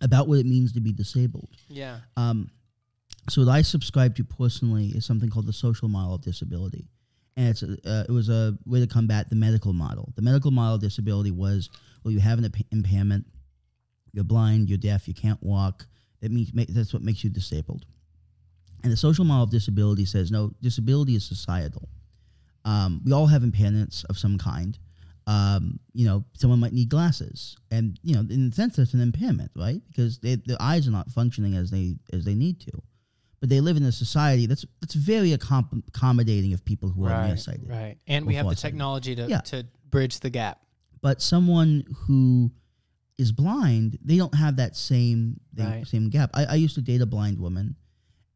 about 0.00 0.28
what 0.28 0.38
it 0.38 0.46
means 0.46 0.72
to 0.72 0.80
be 0.80 0.92
disabled. 0.92 1.50
yeah 1.68 2.00
Um, 2.16 2.50
so 3.28 3.44
what 3.44 3.50
I 3.50 3.62
subscribe 3.62 4.14
to 4.16 4.24
personally 4.24 4.86
is 4.88 5.04
something 5.04 5.28
called 5.28 5.46
the 5.46 5.52
social 5.52 5.88
model 5.88 6.14
of 6.14 6.22
disability, 6.22 6.88
and 7.36 7.48
it's 7.48 7.62
a, 7.62 7.76
uh, 7.84 8.04
it 8.08 8.12
was 8.12 8.28
a 8.30 8.56
way 8.64 8.80
to 8.80 8.86
combat 8.86 9.28
the 9.28 9.36
medical 9.36 9.72
model. 9.72 10.12
The 10.16 10.22
medical 10.22 10.50
model 10.50 10.76
of 10.76 10.80
disability 10.80 11.30
was 11.30 11.68
well, 12.04 12.12
you 12.12 12.20
have 12.20 12.38
an 12.38 12.44
imp- 12.46 12.66
impairment, 12.72 13.26
you're 14.12 14.24
blind, 14.24 14.68
you're 14.68 14.78
deaf, 14.78 15.06
you 15.08 15.14
can't 15.14 15.42
walk. 15.42 15.86
That 16.20 16.30
means 16.32 16.54
ma- 16.54 16.64
that's 16.68 16.92
what 16.94 17.02
makes 17.02 17.22
you 17.22 17.30
disabled. 17.30 17.84
And 18.82 18.92
the 18.92 18.96
social 18.96 19.24
model 19.24 19.44
of 19.44 19.50
disability 19.50 20.04
says 20.04 20.30
no, 20.30 20.52
disability 20.62 21.14
is 21.16 21.24
societal. 21.24 21.88
Um, 22.64 23.02
we 23.04 23.12
all 23.12 23.26
have 23.26 23.42
impairments 23.42 24.04
of 24.08 24.16
some 24.18 24.38
kind. 24.38 24.78
Um, 25.28 25.78
you 25.92 26.06
know, 26.06 26.24
someone 26.32 26.58
might 26.58 26.72
need 26.72 26.88
glasses, 26.88 27.54
and 27.70 28.00
you 28.02 28.14
know, 28.14 28.20
in 28.30 28.48
a 28.50 28.54
sense, 28.54 28.76
that's 28.76 28.94
an 28.94 29.00
impairment, 29.02 29.50
right? 29.54 29.82
Because 29.88 30.18
they, 30.20 30.36
their 30.36 30.56
eyes 30.58 30.88
are 30.88 30.90
not 30.90 31.10
functioning 31.10 31.54
as 31.54 31.70
they 31.70 31.96
as 32.14 32.24
they 32.24 32.34
need 32.34 32.60
to. 32.60 32.72
But 33.40 33.50
they 33.50 33.60
live 33.60 33.76
in 33.76 33.82
a 33.84 33.92
society 33.92 34.46
that's 34.46 34.64
that's 34.80 34.94
very 34.94 35.36
accom- 35.36 35.82
accommodating 35.88 36.54
of 36.54 36.64
people 36.64 36.88
who 36.88 37.04
are 37.04 37.10
right 37.10 37.26
nearsighted. 37.28 37.68
right 37.68 37.96
and 38.08 38.26
we 38.26 38.34
have 38.36 38.48
the 38.48 38.54
technology 38.56 39.14
to, 39.16 39.26
Yeah. 39.28 39.40
to 39.52 39.66
bridge 39.90 40.18
the 40.20 40.30
gap 40.30 40.60
But 41.02 41.20
someone 41.22 41.84
who 42.06 42.50
is 43.18 43.30
blind, 43.30 43.98
they 44.02 44.16
don't 44.16 44.34
have 44.34 44.56
that 44.56 44.76
same 44.76 45.38
Right. 45.56 45.86
same 45.86 46.08
gap. 46.08 46.30
I, 46.34 46.44
I 46.46 46.54
used 46.54 46.74
to 46.76 46.80
date 46.82 47.00
a 47.02 47.06
blind 47.06 47.38
woman, 47.38 47.76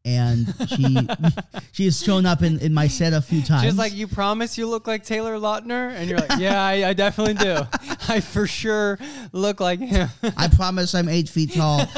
and 0.05 0.53
she 0.67 0.97
she 1.71 1.85
has 1.85 2.01
shown 2.03 2.25
up 2.25 2.41
in, 2.43 2.59
in 2.59 2.73
my 2.73 2.87
set 2.87 3.13
a 3.13 3.21
few 3.21 3.41
times. 3.41 3.63
She's 3.63 3.77
like, 3.77 3.93
"You 3.93 4.07
promise 4.07 4.57
you 4.57 4.67
look 4.67 4.87
like 4.87 5.03
Taylor 5.03 5.37
Lautner," 5.37 5.91
and 5.93 6.09
you're 6.09 6.19
like, 6.19 6.39
"Yeah, 6.39 6.61
I, 6.61 6.89
I 6.89 6.93
definitely 6.93 7.35
do. 7.35 7.57
I 8.09 8.19
for 8.19 8.47
sure 8.47 8.99
look 9.31 9.59
like 9.59 9.79
him." 9.79 10.09
I 10.37 10.47
promise 10.49 10.93
I'm 10.93 11.09
eight 11.09 11.29
feet 11.29 11.53
tall. 11.53 11.85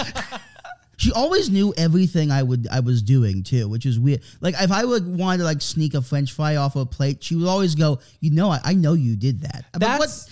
She 0.97 1.11
always 1.11 1.49
knew 1.49 1.73
everything 1.77 2.31
I 2.31 2.41
would 2.41 2.69
I 2.71 2.79
was 2.79 3.01
doing 3.01 3.43
too, 3.43 3.67
which 3.67 3.85
is 3.85 3.99
weird. 3.99 4.21
Like 4.39 4.55
if 4.57 4.71
I 4.71 4.85
would 4.85 5.05
want 5.05 5.39
to 5.39 5.43
like 5.45 5.61
sneak 5.61 5.93
a 5.93 6.01
French 6.01 6.31
fry 6.31 6.55
off 6.55 6.77
a 6.77 6.85
plate, 6.85 7.21
she 7.21 7.35
would 7.35 7.49
always 7.49 7.75
go, 7.75 7.99
"You 8.21 8.31
know, 8.31 8.49
I, 8.49 8.61
I 8.63 8.73
know 8.75 8.93
you 8.93 9.17
did 9.17 9.41
that." 9.41 9.65
I'm 9.73 9.81
like, 9.81 9.99
That's 9.99 10.29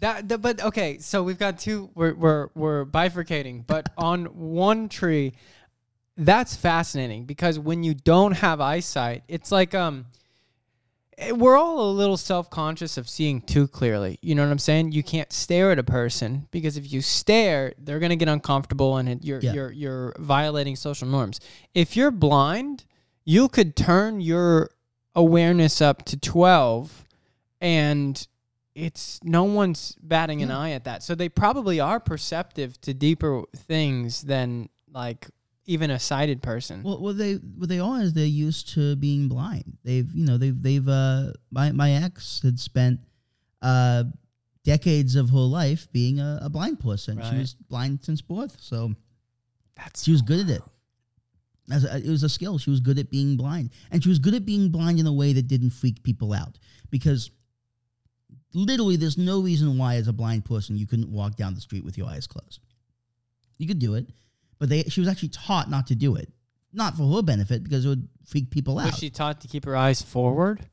that, 0.00 0.28
that- 0.28 0.42
But 0.42 0.62
okay, 0.62 0.98
so 0.98 1.22
we've 1.22 1.38
got 1.38 1.58
two. 1.58 1.88
We're 1.94 2.12
we're 2.12 2.48
we're 2.54 2.84
bifurcating, 2.84 3.66
but 3.66 3.88
on 3.96 4.26
one 4.26 4.90
tree, 4.90 5.32
that's 6.16 6.54
fascinating 6.56 7.24
because 7.24 7.58
when 7.58 7.82
you 7.82 7.94
don't 7.94 8.32
have 8.32 8.60
eyesight, 8.60 9.24
it's 9.28 9.50
like 9.52 9.74
um. 9.74 10.06
eh, 11.18 11.32
We're 11.32 11.56
all 11.56 11.90
a 11.90 11.92
little 11.92 12.16
self-conscious 12.16 12.96
of 12.96 13.08
seeing 13.08 13.40
too 13.40 13.66
clearly. 13.68 14.18
You 14.22 14.34
know 14.34 14.44
what 14.44 14.50
I'm 14.52 14.58
saying? 14.58 14.92
You 14.92 15.02
can't 15.02 15.32
stare 15.32 15.70
at 15.72 15.78
a 15.78 15.82
person 15.84 16.46
because 16.50 16.76
if 16.76 16.92
you 16.92 17.00
stare, 17.00 17.72
they're 17.78 17.98
gonna 17.98 18.16
get 18.16 18.28
uncomfortable 18.28 18.96
and 18.96 19.24
you're 19.24 19.40
Yeah. 19.40 19.52
you're 19.54 19.72
you're 19.72 20.14
violating 20.18 20.76
social 20.76 21.08
norms. 21.08 21.40
If 21.74 21.96
you're 21.96 22.10
blind, 22.12 22.84
you 23.24 23.48
could 23.48 23.74
turn 23.74 24.20
your 24.20 24.70
awareness 25.16 25.80
up 25.80 26.04
to 26.04 26.16
12 26.18 27.04
and 27.60 28.26
it's 28.74 29.20
no 29.22 29.44
one's 29.44 29.96
batting 30.02 30.42
an 30.42 30.48
Yeah. 30.48 30.58
eye 30.58 30.70
at 30.70 30.84
that. 30.84 31.02
So 31.04 31.14
they 31.14 31.28
probably 31.28 31.78
are 31.80 32.00
perceptive 32.00 32.80
to 32.82 32.92
deeper 32.92 33.42
things 33.56 34.22
than 34.22 34.68
like 34.92 35.28
even 35.66 35.90
a 35.90 35.98
sighted 35.98 36.42
person. 36.42 36.82
Well, 36.82 37.00
what 37.00 37.18
they 37.18 37.34
what 37.34 37.68
they 37.68 37.80
are 37.80 38.00
is 38.00 38.12
they're 38.12 38.24
used 38.26 38.68
to 38.74 38.96
being 38.96 39.28
blind. 39.28 39.78
They've 39.84 40.10
you 40.14 40.26
know 40.26 40.36
they've 40.38 40.60
they've 40.60 40.86
uh 40.86 41.32
my 41.50 41.72
my 41.72 41.92
ex 41.92 42.40
had 42.42 42.58
spent 42.60 43.00
uh 43.62 44.04
decades 44.64 45.14
of 45.14 45.30
her 45.30 45.38
life 45.38 45.90
being 45.92 46.20
a, 46.20 46.40
a 46.42 46.48
blind 46.48 46.80
person. 46.80 47.20
She 47.30 47.38
was 47.38 47.54
blind 47.54 48.00
since 48.02 48.20
birth, 48.22 48.56
so 48.60 48.94
That's 49.76 50.04
she 50.04 50.12
was 50.12 50.22
good 50.22 50.40
at 50.40 50.56
it. 50.56 50.62
As 51.70 51.84
a, 51.84 51.96
it 51.96 52.08
was 52.08 52.22
a 52.22 52.28
skill. 52.28 52.58
She 52.58 52.70
was 52.70 52.80
good 52.80 52.98
at 52.98 53.10
being 53.10 53.36
blind, 53.36 53.70
and 53.90 54.02
she 54.02 54.08
was 54.10 54.18
good 54.18 54.34
at 54.34 54.44
being 54.44 54.68
blind 54.70 54.98
in 55.00 55.06
a 55.06 55.12
way 55.12 55.32
that 55.32 55.48
didn't 55.48 55.70
freak 55.70 56.02
people 56.02 56.32
out. 56.34 56.58
Because 56.90 57.30
literally, 58.52 58.96
there's 58.96 59.16
no 59.16 59.40
reason 59.40 59.78
why, 59.78 59.96
as 59.96 60.08
a 60.08 60.12
blind 60.12 60.44
person, 60.44 60.76
you 60.76 60.86
couldn't 60.86 61.10
walk 61.10 61.36
down 61.36 61.54
the 61.54 61.60
street 61.60 61.84
with 61.84 61.96
your 61.96 62.06
eyes 62.06 62.26
closed. 62.26 62.60
You 63.56 63.66
could 63.66 63.78
do 63.78 63.94
it, 63.94 64.10
but 64.64 64.70
they 64.70 64.82
she 64.84 65.00
was 65.00 65.08
actually 65.08 65.28
taught 65.28 65.68
not 65.68 65.86
to 65.88 65.94
do 65.94 66.14
it, 66.16 66.32
not 66.72 66.96
for 66.96 67.06
her 67.16 67.22
benefit 67.22 67.62
because 67.62 67.84
it 67.84 67.88
would 67.90 68.08
freak 68.26 68.50
people 68.50 68.78
out. 68.78 68.86
Was 68.86 68.98
she 68.98 69.10
taught 69.10 69.40
to 69.42 69.48
keep 69.48 69.64
her 69.66 69.76
eyes 69.76 70.00
forward? 70.00 70.64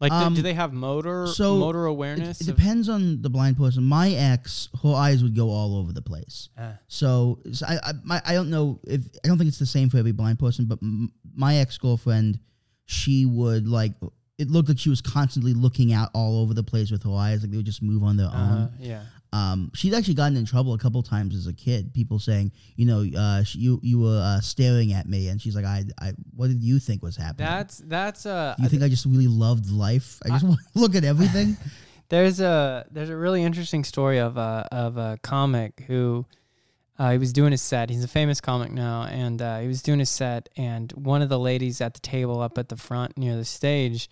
Like, 0.00 0.10
do- 0.10 0.16
Um, 0.16 0.34
do 0.34 0.42
they 0.42 0.54
have 0.54 0.72
motor 0.72 1.26
so 1.28 1.56
motor 1.56 1.84
awareness? 1.86 2.40
it 2.40 2.48
of- 2.48 2.56
depends 2.56 2.88
on 2.88 3.22
the 3.22 3.30
blind 3.30 3.56
person. 3.56 3.84
My 3.84 4.10
ex, 4.10 4.68
her 4.82 4.92
eyes 4.94 5.22
would 5.22 5.36
go 5.36 5.50
all 5.50 5.76
over 5.76 5.92
the 5.92 6.02
place. 6.02 6.48
Ah. 6.58 6.72
So, 6.88 7.40
so 7.52 7.64
I, 7.66 7.74
I, 7.82 7.92
my, 8.02 8.22
I 8.26 8.32
don't 8.34 8.50
know 8.50 8.80
if 8.84 9.02
I 9.24 9.28
don't 9.28 9.38
think 9.38 9.48
it's 9.48 9.58
the 9.58 9.66
same 9.66 9.88
for 9.90 9.98
every 9.98 10.12
blind 10.12 10.38
person, 10.38 10.64
but 10.66 10.78
m- 10.82 11.12
my 11.34 11.56
ex 11.56 11.76
girlfriend, 11.78 12.38
she 12.86 13.24
would 13.26 13.68
like 13.68 13.92
it 14.36 14.50
looked 14.50 14.68
like 14.68 14.78
she 14.80 14.90
was 14.90 15.00
constantly 15.00 15.54
looking 15.54 15.92
out 15.92 16.08
all 16.12 16.40
over 16.42 16.54
the 16.54 16.64
place 16.64 16.90
with 16.90 17.02
her 17.04 17.12
eyes, 17.14 17.42
like 17.42 17.50
they 17.52 17.56
would 17.56 17.64
just 17.66 17.82
move 17.82 18.02
on 18.02 18.16
their 18.16 18.26
Uh, 18.28 18.50
own. 18.64 18.72
yeah. 18.80 19.02
Um, 19.34 19.72
she'd 19.74 19.94
actually 19.94 20.14
gotten 20.14 20.36
in 20.36 20.44
trouble 20.44 20.74
a 20.74 20.78
couple 20.78 21.02
times 21.02 21.34
as 21.34 21.48
a 21.48 21.52
kid. 21.52 21.92
People 21.92 22.20
saying, 22.20 22.52
you 22.76 22.86
know, 22.86 23.04
uh, 23.18 23.42
she, 23.42 23.58
you 23.58 23.80
you 23.82 23.98
were 23.98 24.22
uh, 24.22 24.40
staring 24.40 24.92
at 24.92 25.08
me, 25.08 25.26
and 25.26 25.42
she's 25.42 25.56
like, 25.56 25.64
I, 25.64 25.82
I, 26.00 26.12
what 26.36 26.46
did 26.46 26.62
you 26.62 26.78
think 26.78 27.02
was 27.02 27.16
happening? 27.16 27.48
That's 27.48 27.78
that's 27.78 28.26
uh 28.26 28.54
you 28.60 28.68
think 28.68 28.84
I 28.84 28.88
just 28.88 29.06
really 29.06 29.26
loved 29.26 29.70
life? 29.70 30.20
I 30.24 30.28
just 30.28 30.44
want 30.44 30.60
to 30.60 30.66
look 30.78 30.94
at 30.94 31.02
everything. 31.02 31.56
There's 32.10 32.38
a 32.38 32.86
there's 32.92 33.08
a 33.08 33.16
really 33.16 33.42
interesting 33.42 33.82
story 33.82 34.18
of 34.18 34.36
a 34.36 34.68
of 34.70 34.98
a 34.98 35.18
comic 35.22 35.84
who 35.88 36.26
uh, 36.98 37.12
he 37.12 37.18
was 37.18 37.32
doing 37.32 37.50
his 37.50 37.62
set. 37.62 37.90
He's 37.90 38.04
a 38.04 38.08
famous 38.08 38.40
comic 38.40 38.70
now, 38.70 39.04
and 39.04 39.40
uh, 39.42 39.58
he 39.60 39.66
was 39.66 39.82
doing 39.82 39.98
his 39.98 40.10
set, 40.10 40.48
and 40.54 40.92
one 40.92 41.22
of 41.22 41.28
the 41.28 41.38
ladies 41.38 41.80
at 41.80 41.94
the 41.94 42.00
table 42.00 42.40
up 42.40 42.58
at 42.58 42.68
the 42.68 42.76
front 42.76 43.16
near 43.16 43.34
the 43.36 43.44
stage, 43.44 44.10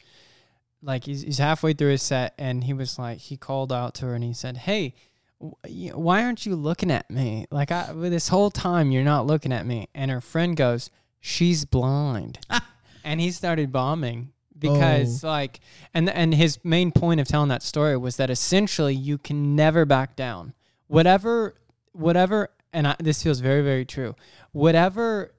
like 0.83 1.05
he's 1.05 1.21
he's 1.23 1.39
halfway 1.39 1.75
through 1.75 1.91
his 1.91 2.03
set, 2.03 2.35
and 2.39 2.65
he 2.65 2.73
was 2.73 2.99
like 2.99 3.19
he 3.19 3.37
called 3.37 3.73
out 3.73 3.95
to 3.97 4.07
her 4.07 4.15
and 4.15 4.25
he 4.25 4.33
said, 4.33 4.57
"Hey." 4.57 4.95
Why 5.43 6.25
aren't 6.25 6.47
you 6.47 6.55
looking 6.57 6.91
at 6.91 7.11
me? 7.11 7.47
Like 7.51 7.73
I, 7.73 7.93
this 7.93 8.29
whole 8.29 8.51
time 8.51 8.91
you're 8.91 9.05
not 9.05 9.27
looking 9.27 9.53
at 9.53 9.67
me. 9.67 9.89
And 9.95 10.11
her 10.11 10.21
friend 10.21 10.57
goes, 10.57 10.91
"She's 11.21 11.65
blind," 11.65 12.39
and 13.05 13.21
he 13.21 13.31
started 13.31 13.73
bombing 13.73 14.33
because 14.63 15.25
oh. 15.25 15.29
like 15.29 15.61
and 15.93 16.09
and 16.09 16.35
his 16.35 16.65
main 16.65 16.93
point 16.93 17.21
of 17.21 17.27
telling 17.27 17.49
that 17.49 17.63
story 17.63 17.97
was 17.97 18.17
that 18.17 18.31
essentially 18.31 18.95
you 18.95 19.19
can 19.19 19.57
never 19.57 19.85
back 19.85 20.17
down 20.17 20.55
whatever 20.87 21.55
whatever 21.93 22.49
and 22.73 22.87
I, 22.87 22.97
this 22.99 23.23
feels 23.23 23.41
very 23.41 23.63
very 23.63 23.85
true 23.85 24.15
whatever 24.53 25.35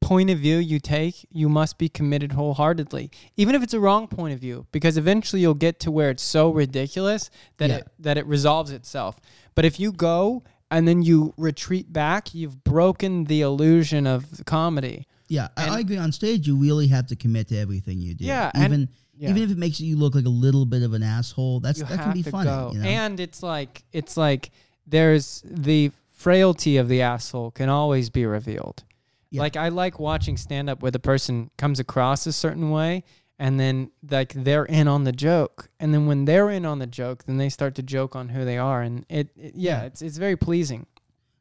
point 0.00 0.30
of 0.30 0.38
view 0.38 0.56
you 0.56 0.78
take 0.80 1.26
you 1.30 1.48
must 1.48 1.76
be 1.78 1.88
committed 1.88 2.32
wholeheartedly 2.32 3.10
even 3.36 3.54
if 3.54 3.62
it's 3.62 3.74
a 3.74 3.80
wrong 3.80 4.08
point 4.08 4.32
of 4.32 4.40
view 4.40 4.66
because 4.72 4.96
eventually 4.96 5.42
you'll 5.42 5.54
get 5.54 5.78
to 5.78 5.90
where 5.90 6.10
it's 6.10 6.22
so 6.22 6.50
ridiculous 6.50 7.30
that 7.58 7.68
Yeah. 7.70 7.76
it 7.76 7.88
that 7.98 8.16
it 8.18 8.26
resolves 8.26 8.70
itself 8.70 9.20
but 9.54 9.64
if 9.64 9.78
you 9.78 9.92
go 9.92 10.42
and 10.70 10.88
then 10.88 11.02
you 11.02 11.34
retreat 11.36 11.92
back 11.92 12.34
you've 12.34 12.64
broken 12.64 13.24
the 13.24 13.42
illusion 13.42 14.06
of 14.06 14.24
comedy 14.46 15.06
Yeah, 15.28 15.48
I, 15.56 15.62
And- 15.64 15.74
I 15.74 15.80
agree. 15.80 15.96
On 15.96 16.10
stage, 16.10 16.48
you 16.48 16.56
really 16.56 16.88
have 16.88 17.06
to 17.08 17.14
commit 17.14 17.46
to 17.50 17.56
everything 17.56 18.00
you 18.00 18.14
do. 18.14 18.24
Yeah, 18.24 18.50
and- 18.52 18.64
even 18.64 18.88
Yeah. 19.16 19.30
even 19.30 19.42
if 19.44 19.50
it 19.52 19.58
makes 19.58 19.78
you 19.80 19.96
look 19.96 20.14
like 20.16 20.24
a 20.26 20.36
little 20.46 20.66
bit 20.66 20.82
of 20.82 20.92
an 20.92 21.04
asshole, 21.04 21.60
that's 21.60 21.78
you 21.78 21.84
that 21.84 21.98
can 22.02 22.12
be 22.14 22.22
funny. 22.22 22.50
You 22.74 22.80
know? 22.82 22.88
And 22.88 23.20
it's 23.20 23.40
like 23.42 23.84
it's 23.92 24.16
like 24.16 24.50
there's 24.88 25.42
the 25.46 25.92
frailty 26.10 26.78
of 26.78 26.88
the 26.88 27.00
asshole 27.02 27.52
can 27.52 27.68
always 27.68 28.10
be 28.10 28.26
revealed. 28.26 28.82
Yeah. 29.30 29.40
Like 29.42 29.56
I 29.56 29.68
like 29.68 29.98
watching 30.00 30.36
stand 30.36 30.68
up 30.68 30.82
where 30.82 30.90
the 30.90 30.98
person 30.98 31.50
comes 31.56 31.78
across 31.80 32.26
a 32.26 32.32
certain 32.32 32.70
way 32.70 33.04
and 33.38 33.58
then 33.60 33.90
like 34.10 34.32
they're 34.34 34.64
in 34.66 34.88
on 34.88 35.04
the 35.04 35.12
joke. 35.12 35.70
And 35.78 35.94
then 35.94 36.06
when 36.06 36.24
they're 36.24 36.50
in 36.50 36.64
on 36.66 36.78
the 36.80 36.86
joke, 36.86 37.24
then 37.24 37.36
they 37.38 37.48
start 37.48 37.74
to 37.76 37.82
joke 37.82 38.16
on 38.16 38.28
who 38.30 38.44
they 38.44 38.58
are 38.58 38.82
and 38.82 39.06
it, 39.08 39.30
it 39.36 39.54
yeah, 39.54 39.80
Yeah. 39.82 39.86
it's 39.86 40.02
it's 40.02 40.16
very 40.18 40.36
pleasing. 40.36 40.86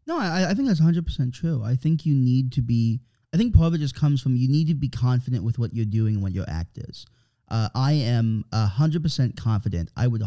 no, 0.08 0.18
I, 0.20 0.52
I 0.52 0.54
think 0.54 0.68
that's 0.68 0.80
hundred 0.80 1.06
percent 1.06 1.34
true. 1.34 1.62
I 1.64 1.76
think 1.76 2.06
you 2.06 2.14
need 2.16 2.52
to 2.54 2.62
be. 2.62 3.02
I 3.34 3.38
think 3.38 3.54
part 3.54 3.68
of 3.68 3.74
it 3.76 3.80
just 3.80 3.96
comes 3.96 4.22
from 4.22 4.36
you 4.36 4.48
need 4.48 4.68
to 4.70 4.74
be 4.76 4.90
confident 4.90 5.44
with 5.44 5.60
what 5.60 5.74
you're 5.76 5.86
doing 5.86 6.16
and 6.16 6.24
what 6.24 6.32
your 6.34 6.46
act 6.48 6.78
is. 6.80 7.06
Uh, 7.48 7.70
I 7.76 7.94
am 7.94 8.46
hundred 8.54 9.02
percent 9.04 9.36
confident. 9.36 9.90
I 9.98 10.08
would 10.08 10.24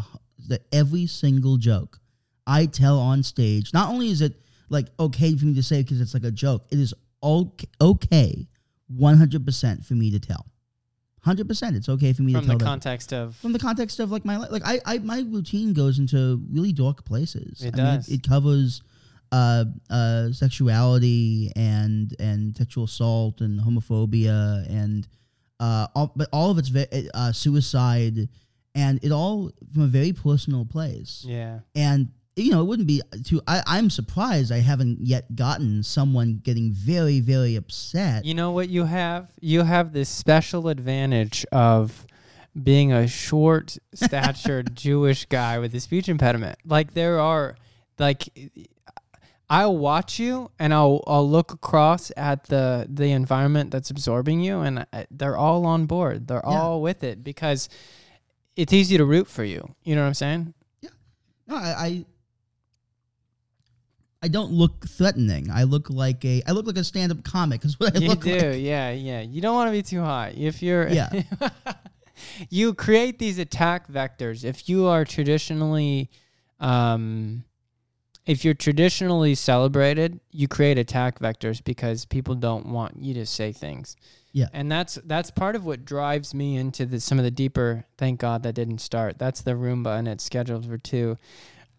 that 0.49 0.65
every 0.73 1.05
single 1.07 1.57
joke 1.57 1.99
I 2.45 2.65
tell 2.65 2.99
on 2.99 3.23
stage. 3.23 3.73
Not 3.73 3.89
only 3.89 4.09
is 4.09 4.21
it 4.21 4.33
like 4.69 4.87
okay 4.99 5.35
for 5.37 5.45
me 5.45 5.53
to 5.55 5.63
say 5.63 5.81
because 5.81 6.01
it's 6.01 6.13
like 6.13 6.23
a 6.25 6.31
joke, 6.31 6.65
it 6.71 6.79
is 6.79 6.93
okay, 7.23 7.67
okay, 7.81 8.47
one 8.87 9.17
hundred 9.17 9.45
percent 9.45 9.85
for 9.85 9.93
me 9.95 10.11
to 10.11 10.19
tell. 10.19 10.45
Hundred 11.21 11.47
percent, 11.47 11.77
it's 11.77 11.87
okay 11.87 12.11
for 12.11 12.21
me 12.23 12.33
From 12.33 12.41
to 12.41 12.47
tell 12.49 12.57
the 12.57 12.65
context 12.65 13.13
of 13.13 13.35
from 13.37 13.53
the 13.53 13.59
context 13.59 13.99
of 14.01 14.11
like 14.11 14.25
my 14.25 14.37
li- 14.37 14.49
like 14.51 14.63
I, 14.65 14.81
I 14.85 14.97
my 14.97 15.19
routine 15.21 15.71
goes 15.73 15.97
into 15.97 16.41
really 16.51 16.73
dark 16.73 17.05
places. 17.05 17.61
It 17.61 17.73
I 17.75 17.77
mean, 17.77 17.85
does. 17.95 18.09
it, 18.09 18.23
covers 18.27 18.81
uh, 19.31 19.63
uh, 19.89 20.31
sexuality 20.33 21.51
and 21.55 22.13
and 22.19 22.55
sexual 22.57 22.83
assault 22.83 23.39
and 23.39 23.59
homophobia 23.61 24.69
and 24.69 25.07
uh, 25.61 25.87
all, 25.95 26.11
but 26.15 26.27
all 26.33 26.51
of 26.51 26.57
it's 26.57 26.67
ve- 26.67 27.09
uh, 27.13 27.31
suicide 27.31 28.27
and 28.75 28.99
it 29.01 29.11
all 29.13 29.49
from 29.71 29.83
a 29.83 29.87
very 29.87 30.11
personal 30.11 30.65
place. 30.65 31.23
yeah. 31.25 31.59
And 31.73 32.09
you 32.35 32.51
know, 32.51 32.61
it 32.61 32.65
wouldn't 32.65 32.87
be 32.87 33.01
too. 33.23 33.41
I, 33.47 33.61
I'm 33.67 33.89
surprised 33.89 34.51
I 34.51 34.59
haven't 34.59 34.99
yet 35.01 35.35
gotten 35.35 35.83
someone 35.83 36.41
getting 36.43 36.71
very 36.71 37.19
very 37.19 37.55
upset. 37.55 38.25
You 38.25 38.33
know 38.33 38.51
what 38.51 38.69
you 38.69 38.85
have? 38.85 39.31
You 39.39 39.61
have 39.61 39.93
this 39.93 40.09
special 40.09 40.67
advantage 40.69 41.45
of 41.51 42.05
being 42.61 42.91
a 42.93 43.07
short 43.07 43.77
statured 43.93 44.75
Jewish 44.75 45.25
guy 45.25 45.59
with 45.59 45.73
a 45.75 45.79
speech 45.79 46.09
impediment. 46.09 46.57
Like 46.65 46.93
there 46.93 47.19
are 47.19 47.55
like 47.99 48.27
I'll 49.49 49.77
watch 49.77 50.17
you 50.19 50.49
and 50.57 50.73
I'll 50.73 51.03
I'll 51.05 51.29
look 51.29 51.51
across 51.51 52.11
at 52.17 52.45
the 52.45 52.87
the 52.89 53.11
environment 53.11 53.69
that's 53.71 53.91
absorbing 53.91 54.39
you 54.39 54.61
and 54.61 54.85
I- 54.91 55.05
they're 55.11 55.37
all 55.37 55.65
on 55.65 55.85
board. 55.85 56.27
They're 56.27 56.41
Yeah. 56.43 56.59
all 56.61 56.81
with 56.81 57.03
it 57.03 57.23
because 57.23 57.69
it's 58.55 58.73
easy 58.73 58.97
to 58.97 59.05
root 59.05 59.27
for 59.27 59.43
you. 59.43 59.75
You 59.83 59.95
know 59.95 60.01
what 60.01 60.07
I'm 60.07 60.13
saying? 60.13 60.53
Yeah. 60.81 60.89
No, 61.47 61.55
I, 61.55 62.05
I 64.23 64.29
don't 64.29 64.51
look 64.53 64.87
threatening. 64.87 65.51
I 65.51 65.63
look 65.63 65.89
like 65.89 66.23
a 66.23 66.41
I 66.47 66.51
look 66.53 66.65
like 66.65 66.77
a 66.77 66.83
stand 66.83 67.11
up 67.11 67.23
comic. 67.25 67.65
Is 67.65 67.77
what 67.79 67.95
I 67.97 67.99
you 67.99 68.07
look 68.07 68.21
do, 68.21 68.31
like. 68.31 68.41
yeah, 68.61 68.91
yeah. 68.91 69.19
You 69.21 69.41
don't 69.41 69.53
want 69.53 69.67
to 69.67 69.71
be 69.73 69.83
too 69.83 70.01
hot. 70.01 70.35
If 70.35 70.63
you're, 70.63 70.87
Yeah. 70.87 71.23
you 72.49 72.73
create 72.73 73.19
these 73.19 73.37
attack 73.37 73.87
vectors. 73.91 74.43
If 74.45 74.69
you 74.69 74.85
are 74.87 75.03
traditionally, 75.03 76.09
um, 76.59 77.43
if 78.25 78.45
you're 78.45 78.53
traditionally 78.53 79.35
celebrated, 79.35 80.21
you 80.31 80.47
create 80.47 80.77
attack 80.77 81.19
vectors 81.19 81.61
because 81.61 82.05
people 82.05 82.35
don't 82.35 82.67
want 82.67 82.95
you 83.01 83.13
to 83.15 83.25
say 83.25 83.51
things. 83.51 83.97
Yeah. 84.31 84.47
And 84.53 84.71
that's 84.71 84.95
that's 85.05 85.29
part 85.31 85.55
of 85.55 85.65
what 85.65 85.85
drives 85.85 86.33
me 86.33 86.55
into 86.55 86.85
the, 86.85 86.99
some 86.99 87.19
of 87.19 87.25
the 87.25 87.31
deeper. 87.31 87.85
Thank 87.97 88.19
God 88.21 88.43
that 88.43 88.53
didn't 88.53 88.79
start. 88.79 89.19
That's 89.19 89.41
the 89.41 89.51
Roomba, 89.51 89.99
and 89.99 90.07
it's 90.07 90.23
scheduled 90.23 90.65
for 90.65 90.77
two. 90.77 91.17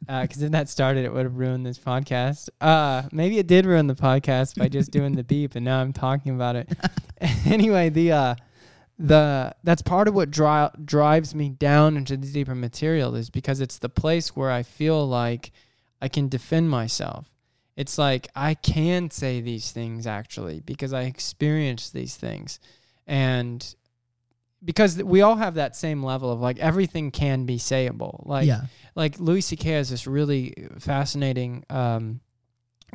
Because 0.07 0.43
if 0.43 0.51
that 0.53 0.69
started, 0.69 1.05
it 1.05 1.13
would 1.13 1.25
have 1.25 1.37
ruined 1.37 1.65
this 1.65 1.79
podcast. 1.79 2.49
Uh, 2.61 3.03
maybe 3.13 3.39
it 3.39 3.47
did 3.47 3.67
ruin 3.67 3.87
the 3.87 3.95
podcast 3.95 4.57
by 4.59 4.69
just 4.69 4.91
doing 4.91 5.15
the 5.15 5.25
beep, 5.25 5.55
and 5.55 5.65
now 5.65 5.81
I'm 5.81 5.93
talking 5.93 6.35
about 6.35 6.57
it. 6.57 6.69
anyway, 7.47 7.89
the 7.89 8.13
uh, 8.13 8.35
the 8.99 9.55
that's 9.63 9.83
part 9.83 10.09
of 10.09 10.15
what 10.15 10.31
dri- 10.31 10.71
drives 10.85 11.35
me 11.35 11.49
down 11.49 11.97
into 11.97 12.17
the 12.17 12.31
deeper 12.31 12.55
material 12.55 13.15
is 13.15 13.31
because 13.31 13.61
it's 13.61 13.79
the 13.79 13.89
place 13.89 14.37
where 14.37 14.51
I 14.51 14.63
feel 14.63 15.07
like 15.07 15.53
I 16.01 16.09
can 16.09 16.29
defend 16.29 16.71
myself. 16.71 17.31
It's 17.77 17.99
like 17.99 18.29
I 18.37 18.55
can 18.55 19.11
say 19.11 19.41
these 19.41 19.73
things 19.73 20.07
actually 20.07 20.61
because 20.61 20.93
I 20.93 21.03
experienced 21.03 21.93
these 21.93 22.17
things. 22.17 22.61
And 23.07 23.75
because 24.65 25.03
we 25.03 25.21
all 25.21 25.37
have 25.37 25.55
that 25.55 25.77
same 25.77 26.03
level 26.03 26.31
of 26.31 26.41
like 26.41 26.59
everything 26.59 27.11
can 27.11 27.45
be 27.45 27.59
sayable. 27.59 28.27
Like 28.27 28.47
yeah, 28.47 28.63
like 28.95 29.19
Louis 29.19 29.43
C.K. 29.43 29.71
has 29.71 29.91
this 29.91 30.07
really 30.07 30.69
fascinating 30.79 31.65
um, 31.69 32.21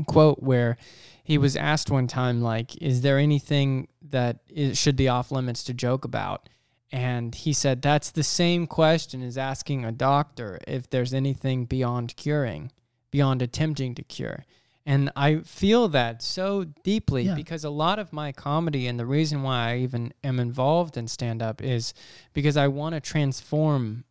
quote 0.08 0.42
where 0.42 0.78
he 1.24 1.38
was 1.38 1.56
asked 1.56 1.92
one 1.92 2.08
time, 2.08 2.42
like, 2.42 2.76
"Is 2.82 3.02
there 3.02 3.20
anything 3.20 3.88
that 4.02 4.40
is, 4.50 4.78
should 4.78 4.96
be 4.96 5.08
off 5.08 5.32
limits 5.32 5.64
to 5.66 5.74
joke 5.74 6.06
about?" 6.06 6.50
And 6.92 7.36
he 7.36 7.54
said, 7.54 7.82
"That's 7.82 8.10
the 8.10 8.24
same 8.24 8.66
question 8.66 9.22
as 9.22 9.38
asking 9.38 9.86
a 9.86 9.92
doctor 9.92 10.60
if 10.68 10.90
there's 10.90 11.14
anything 11.14 11.66
beyond 11.66 12.16
curing, 12.16 12.72
beyond 13.12 13.42
attempting 13.42 13.96
to 13.96 14.04
cure." 14.04 14.46
And 14.86 15.12
I 15.16 15.40
feel 15.40 15.88
that 15.90 16.24
so 16.24 16.66
deeply 16.84 17.24
Yeah. 17.24 17.36
because 17.36 17.64
a 17.64 17.70
lot 17.70 18.00
of 18.00 18.12
my 18.12 18.32
comedy 18.32 18.88
and 18.88 19.00
the 19.00 19.06
reason 19.06 19.44
why 19.44 19.72
I 19.74 19.78
even 19.80 20.14
am 20.24 20.40
involved 20.40 20.98
in 20.98 21.08
stand 21.08 21.42
up 21.42 21.62
is 21.62 21.94
because 22.34 22.58
I 22.58 22.68
want 22.70 22.96
to 22.96 23.02
transform 23.02 24.06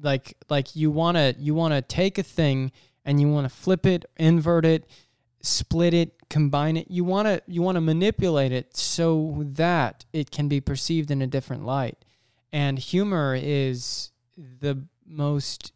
like 0.00 0.36
like 0.50 0.74
you 0.74 0.90
want 0.90 1.16
to 1.16 1.34
you 1.38 1.54
want 1.54 1.74
to 1.74 1.82
take 1.82 2.18
a 2.18 2.22
thing 2.22 2.72
and 3.04 3.20
you 3.20 3.28
want 3.28 3.48
to 3.48 3.54
flip 3.54 3.86
it, 3.86 4.04
invert 4.16 4.64
it, 4.64 4.86
split 5.40 5.94
it, 5.94 6.28
combine 6.28 6.76
it. 6.76 6.90
You 6.90 7.04
want 7.04 7.26
to 7.28 7.42
you 7.46 7.62
want 7.62 7.76
to 7.76 7.80
manipulate 7.80 8.52
it 8.52 8.76
so 8.76 9.42
that 9.46 10.04
it 10.12 10.30
can 10.30 10.48
be 10.48 10.60
perceived 10.60 11.10
in 11.10 11.22
a 11.22 11.26
different 11.26 11.64
light. 11.64 11.98
And 12.52 12.78
humor 12.78 13.34
is 13.40 14.10
the 14.36 14.84
most 15.06 15.72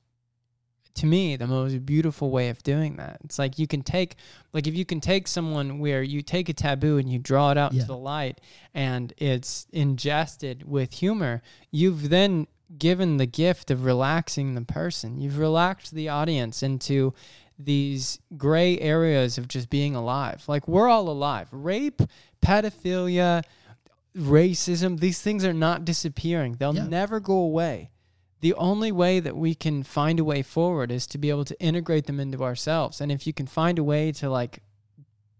to 0.96 1.06
me 1.06 1.37
the 1.37 1.46
most 1.46 1.85
beautiful 1.87 2.30
way 2.30 2.48
of 2.48 2.62
doing 2.62 2.96
that. 2.96 3.18
It's 3.24 3.38
like 3.38 3.59
you 3.59 3.66
can 3.66 3.82
take 3.82 4.16
like 4.52 4.66
if 4.66 4.74
you 4.74 4.85
can 4.85 5.00
take 5.00 5.28
someone 5.28 5.78
where 5.78 6.02
you 6.02 6.22
take 6.22 6.48
a 6.48 6.52
taboo 6.52 6.98
and 6.98 7.11
you 7.11 7.18
draw 7.18 7.50
it 7.50 7.59
out 7.59 7.72
Yeah. 7.72 7.82
into 7.82 7.92
the 7.92 7.96
light 7.98 8.40
and 8.74 9.12
it's 9.18 9.66
ingested 9.72 10.68
with 10.68 10.92
humor, 10.94 11.42
you've 11.70 12.09
then 12.11 12.46
given 12.78 13.16
the 13.16 13.26
gift 13.26 13.70
of 13.70 13.85
relaxing 13.85 14.54
the 14.54 14.62
person. 14.62 15.20
You've 15.20 15.38
relaxed 15.38 15.94
the 15.94 16.09
audience 16.09 16.62
into 16.62 17.14
these 17.59 18.18
gray 18.37 18.78
areas 18.80 19.38
of 19.38 19.48
just 19.48 19.70
being 19.70 19.94
alive. 19.94 20.42
Like 20.48 20.66
we're 20.68 20.88
all 20.88 21.09
alive. 21.09 21.48
Rape, 21.52 22.02
pedophilia, 22.44 23.42
racism, 24.16 25.00
these 25.00 25.20
things 25.20 25.44
are 25.44 25.52
not 25.52 25.85
disappearing. 25.85 26.56
They'll 26.59 26.74
Yeah. 26.74 26.87
never 26.87 27.20
go 27.20 27.35
away. 27.38 27.90
The 28.46 28.54
only 28.54 28.92
way 28.92 29.18
that 29.18 29.37
we 29.37 29.56
can 29.56 29.82
find 29.82 30.20
a 30.20 30.24
way 30.24 30.40
forward 30.40 30.92
is 30.92 31.04
to 31.09 31.18
be 31.18 31.30
able 31.30 31.44
to 31.46 31.61
integrate 31.61 32.06
them 32.06 32.20
into 32.20 32.44
ourselves. 32.44 33.00
And 33.00 33.11
if 33.11 33.26
you 33.26 33.32
can 33.32 33.48
find 33.48 33.76
a 33.76 33.82
way 33.82 34.12
to 34.12 34.30
like 34.30 34.61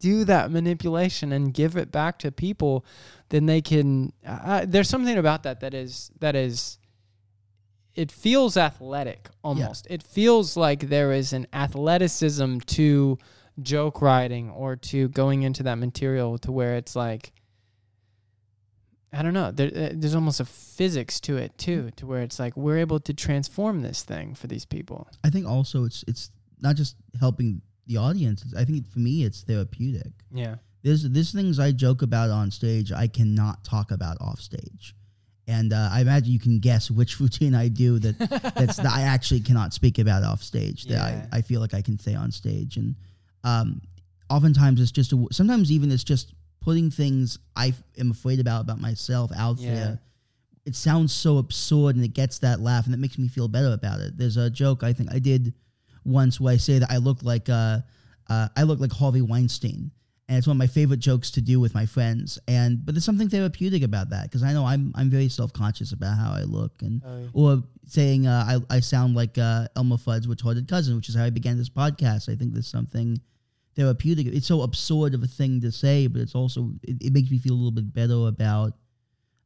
do 0.01 0.25
that 0.25 0.51
manipulation 0.51 1.31
and 1.31 1.55
give 1.55 1.77
it 1.77 1.92
back 1.92 2.19
to 2.19 2.33
people, 2.33 2.85
then 3.29 3.47
they 3.47 3.62
can. 3.62 4.12
Uh, 4.27 4.64
there's 4.66 4.88
something 4.88 5.16
about 5.16 5.45
that 5.45 5.61
that 5.61 5.73
is 5.73 6.11
that 6.19 6.35
is. 6.35 6.79
It 7.95 8.11
feels 8.11 8.57
athletic 8.57 9.29
almost. 9.45 9.87
It 9.88 10.03
feels 10.03 10.57
like 10.57 10.88
there 10.88 11.12
is 11.12 11.33
an 11.33 11.47
athleticism 11.53 12.59
to 12.59 13.19
joke 13.62 14.03
writing 14.03 14.51
or 14.51 14.75
to 14.75 15.07
going 15.11 15.45
into 15.45 15.62
that 15.62 15.77
material 15.77 16.38
to 16.38 16.51
where 16.51 16.75
it's 16.75 16.97
like. 16.97 17.33
I 19.16 19.22
don't 19.22 19.33
know. 19.33 19.50
There, 19.50 19.68
uh, 19.68 19.88
there's 19.94 20.14
almost 20.14 20.40
a 20.40 20.44
physics 20.44 21.20
to 21.20 21.37
it 21.37 21.57
too, 21.57 21.90
to 21.96 22.07
where 22.07 22.20
it's 22.22 22.38
like 22.38 22.57
we're 22.57 22.79
able 22.79 23.00
to 23.00 23.14
transform 23.14 23.83
this 23.83 24.02
thing 24.02 24.35
for 24.35 24.46
these 24.46 24.64
people. 24.64 25.09
I 25.24 25.31
think 25.31 25.46
also 25.48 25.85
it's 25.85 26.05
it's 26.07 26.31
not 26.61 26.76
just 26.76 26.96
helping 27.18 27.62
the 27.87 27.96
audience. 27.96 28.44
I 28.57 28.64
think 28.64 28.87
for 28.88 28.98
me 28.98 29.24
it's 29.24 29.42
therapeutic. 29.42 30.12
Yeah. 30.33 30.57
There's 30.83 31.09
there's 31.09 31.33
things 31.33 31.59
I 31.59 31.72
joke 31.72 32.02
about 32.02 32.31
on 32.31 32.50
stage 32.50 32.92
I 32.92 33.07
cannot 33.07 33.64
talk 33.64 33.90
about 33.90 34.18
off 34.20 34.38
stage, 34.38 34.94
and 35.48 35.72
uh, 35.72 35.88
I 35.90 36.00
imagine 36.00 36.33
you 36.33 36.38
can 36.38 36.61
guess 36.61 36.90
which 36.90 37.18
routine 37.20 37.55
I 37.55 37.68
do 37.68 37.98
that 37.98 38.18
that's 38.55 38.76
that 38.76 38.92
I 38.92 39.02
actually 39.02 39.40
cannot 39.40 39.72
speak 39.72 39.98
about 39.98 40.22
off 40.24 40.42
stage 40.42 40.85
that 40.85 40.92
Yeah. 40.94 41.26
I, 41.33 41.38
I 41.38 41.40
feel 41.42 41.61
like 41.61 41.74
I 41.74 41.81
can 41.83 41.98
say 41.98 42.14
on 42.14 42.31
stage, 42.31 42.76
and 42.76 42.94
um, 43.44 43.81
oftentimes 44.29 44.81
it's 44.81 44.92
just 44.92 45.12
a, 45.12 45.26
sometimes 45.33 45.72
even 45.72 45.90
it's 45.90 46.05
just 46.05 46.35
putting 46.66 46.90
things 46.90 47.38
I 47.55 47.68
f- 47.68 47.83
am 47.96 48.11
afraid 48.11 48.40
about 48.40 48.61
about 48.66 48.81
myself 48.81 49.31
out 49.37 49.59
Yeah. 49.59 49.74
there. 49.74 50.00
It 50.64 50.74
sounds 50.74 51.12
so 51.14 51.38
absurd 51.38 51.94
and 51.96 52.05
it 52.05 52.12
gets 52.22 52.40
that 52.40 52.59
laugh 52.61 52.87
and 52.87 52.94
it 52.94 52.98
makes 52.98 53.18
me 53.18 53.29
feel 53.29 53.46
better 53.48 53.72
about 53.72 54.00
it. 54.00 54.18
There's 54.18 54.37
a 54.37 54.50
joke 54.50 54.83
I 54.83 54.92
think 54.92 55.09
I 55.12 55.20
did 55.20 55.55
once 56.05 56.40
where 56.40 56.52
I 56.52 56.57
say 56.57 56.79
that 56.81 56.90
I 56.90 56.96
look 56.98 57.22
like 57.22 57.48
uh, 57.48 57.79
uh, 58.29 58.48
I 58.57 58.62
look 58.64 58.81
like 58.81 58.92
Harvey 58.92 59.22
Weinstein, 59.22 59.92
and 60.29 60.38
it's 60.38 60.46
one 60.48 60.57
of 60.57 60.59
my 60.59 60.66
favorite 60.66 60.98
jokes 61.11 61.31
to 61.33 61.40
do 61.40 61.61
with 61.61 61.72
my 61.74 61.87
friends. 61.87 62.38
And 62.48 62.85
but 62.85 62.94
there's 62.94 63.05
something 63.05 63.29
therapeutic 63.29 63.83
about 63.85 64.11
that 64.11 64.24
because 64.24 64.42
I 64.42 64.52
know 64.52 64.64
I'm 64.66 64.92
I'm 64.96 65.09
very 65.11 65.29
self 65.29 65.52
conscious 65.52 65.92
about 65.92 66.18
how 66.18 66.33
I 66.33 66.42
look, 66.42 66.83
and 66.83 67.00
Oh, 67.07 67.18
yeah. 67.20 67.29
or 67.33 67.62
saying 67.87 68.26
uh, 68.26 68.44
I 68.70 68.76
I 68.76 68.81
sound 68.81 69.14
like 69.14 69.38
uh, 69.38 69.68
Elmer 69.76 69.98
Fudd's 69.98 70.26
retarded 70.26 70.66
cousin, 70.66 70.96
which 70.96 71.09
is 71.09 71.14
how 71.14 71.24
I 71.24 71.31
began 71.31 71.57
this 71.59 71.68
podcast. 71.70 72.29
I 72.29 72.35
think 72.35 72.52
there's 72.55 72.66
something 72.79 73.20
therapeutic. 73.77 74.27
It's 74.27 74.47
so 74.47 74.62
absurd 74.62 75.15
of 75.15 75.23
a 75.23 75.27
thing 75.27 75.61
to 75.61 75.71
say, 75.71 76.07
but 76.07 76.21
it's 76.21 76.35
also 76.35 76.73
it, 76.83 76.97
it 77.01 77.12
makes 77.12 77.31
me 77.31 77.39
feel 77.39 77.53
a 77.55 77.57
little 77.61 77.71
bit 77.71 77.93
better 77.93 78.27
about 78.27 78.73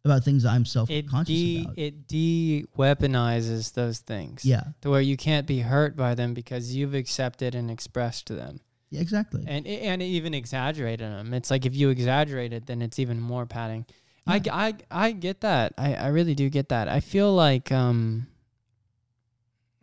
about 0.05 0.25
things 0.25 0.45
that 0.45 0.51
I'm 0.51 0.65
self 0.65 0.89
conscious 1.11 1.27
de 1.35 1.63
about. 1.63 1.79
it 1.79 2.09
de 2.09 2.65
weaponizes 2.79 3.73
those 3.75 3.99
things. 3.99 4.45
yeah, 4.45 4.63
To 4.81 4.91
where 4.91 5.01
you 5.03 5.17
can't 5.17 5.47
be 5.47 5.61
hurt 5.61 5.97
by 5.97 6.15
them 6.15 6.33
because 6.35 6.75
you've 6.75 6.95
accepted 6.95 7.55
and 7.55 7.71
expressed 7.71 8.29
them. 8.29 8.61
yeah, 8.91 9.01
exactly. 9.03 9.45
and 9.47 9.67
and 9.67 10.03
even 10.03 10.33
exaggerated 10.35 11.07
them. 11.11 11.35
It's 11.35 11.51
like 11.51 11.67
if 11.67 11.75
you 11.77 11.91
exaggerate 11.91 12.53
it, 12.53 12.67
then 12.67 12.81
it's 12.83 12.99
even 12.99 13.21
more 13.21 13.45
padding. 13.47 13.85
I, 14.27 14.41
I, 14.53 14.75
I 14.91 15.13
get 15.13 15.41
that. 15.41 15.73
I, 15.77 15.95
I 15.95 16.07
really 16.09 16.35
do 16.37 16.49
get 16.51 16.69
that. 16.69 16.89
I 16.89 17.01
feel 17.01 17.35
like 17.35 17.73
um. 17.73 18.27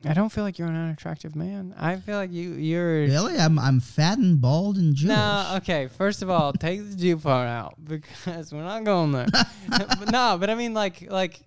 I 0.06 0.14
don't 0.14 0.30
feel 0.30 0.44
like 0.44 0.60
you're 0.60 0.68
an 0.68 0.76
unattractive 0.76 1.36
man. 1.36 1.74
I 1.78 1.96
feel 1.98 2.18
like 2.18 2.32
you 2.32 2.52
you're 2.54 3.02
really, 3.02 3.38
I'm 3.38 3.58
I'm 3.58 3.80
fat 3.80 4.18
and 4.20 4.40
bald 4.40 4.78
and 4.78 4.94
Jewish. 4.96 5.10
no 5.10 5.54
okay. 5.58 5.88
First 5.88 6.22
of 6.22 6.30
all, 6.30 6.54
take 6.54 6.88
the 6.88 6.96
Jew 6.96 7.18
part 7.18 7.48
out 7.48 7.76
because 7.84 8.54
we're 8.54 8.64
not 8.64 8.84
going 8.84 9.12
there. 9.12 9.28
but 9.70 10.12
no, 10.12 10.38
but 10.40 10.50
I 10.50 10.56
mean 10.56 10.74
like 10.74 11.10
like 11.12 11.40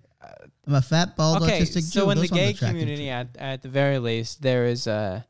I'm 0.67 0.73
a 0.75 0.81
fat, 0.81 1.15
bald, 1.15 1.41
okay. 1.43 1.61
autistic 1.61 1.81
So 1.83 2.05
Jew. 2.05 2.09
in 2.11 2.17
the 2.17 2.27
Those 2.27 2.31
aren't 2.31 2.41
gay 2.41 2.53
community, 2.53 3.09
at 3.09 3.29
at 3.37 3.61
the 3.61 3.69
very 3.69 3.99
least, 3.99 4.41
there 4.41 4.65
is 4.65 4.85
a 4.85 5.25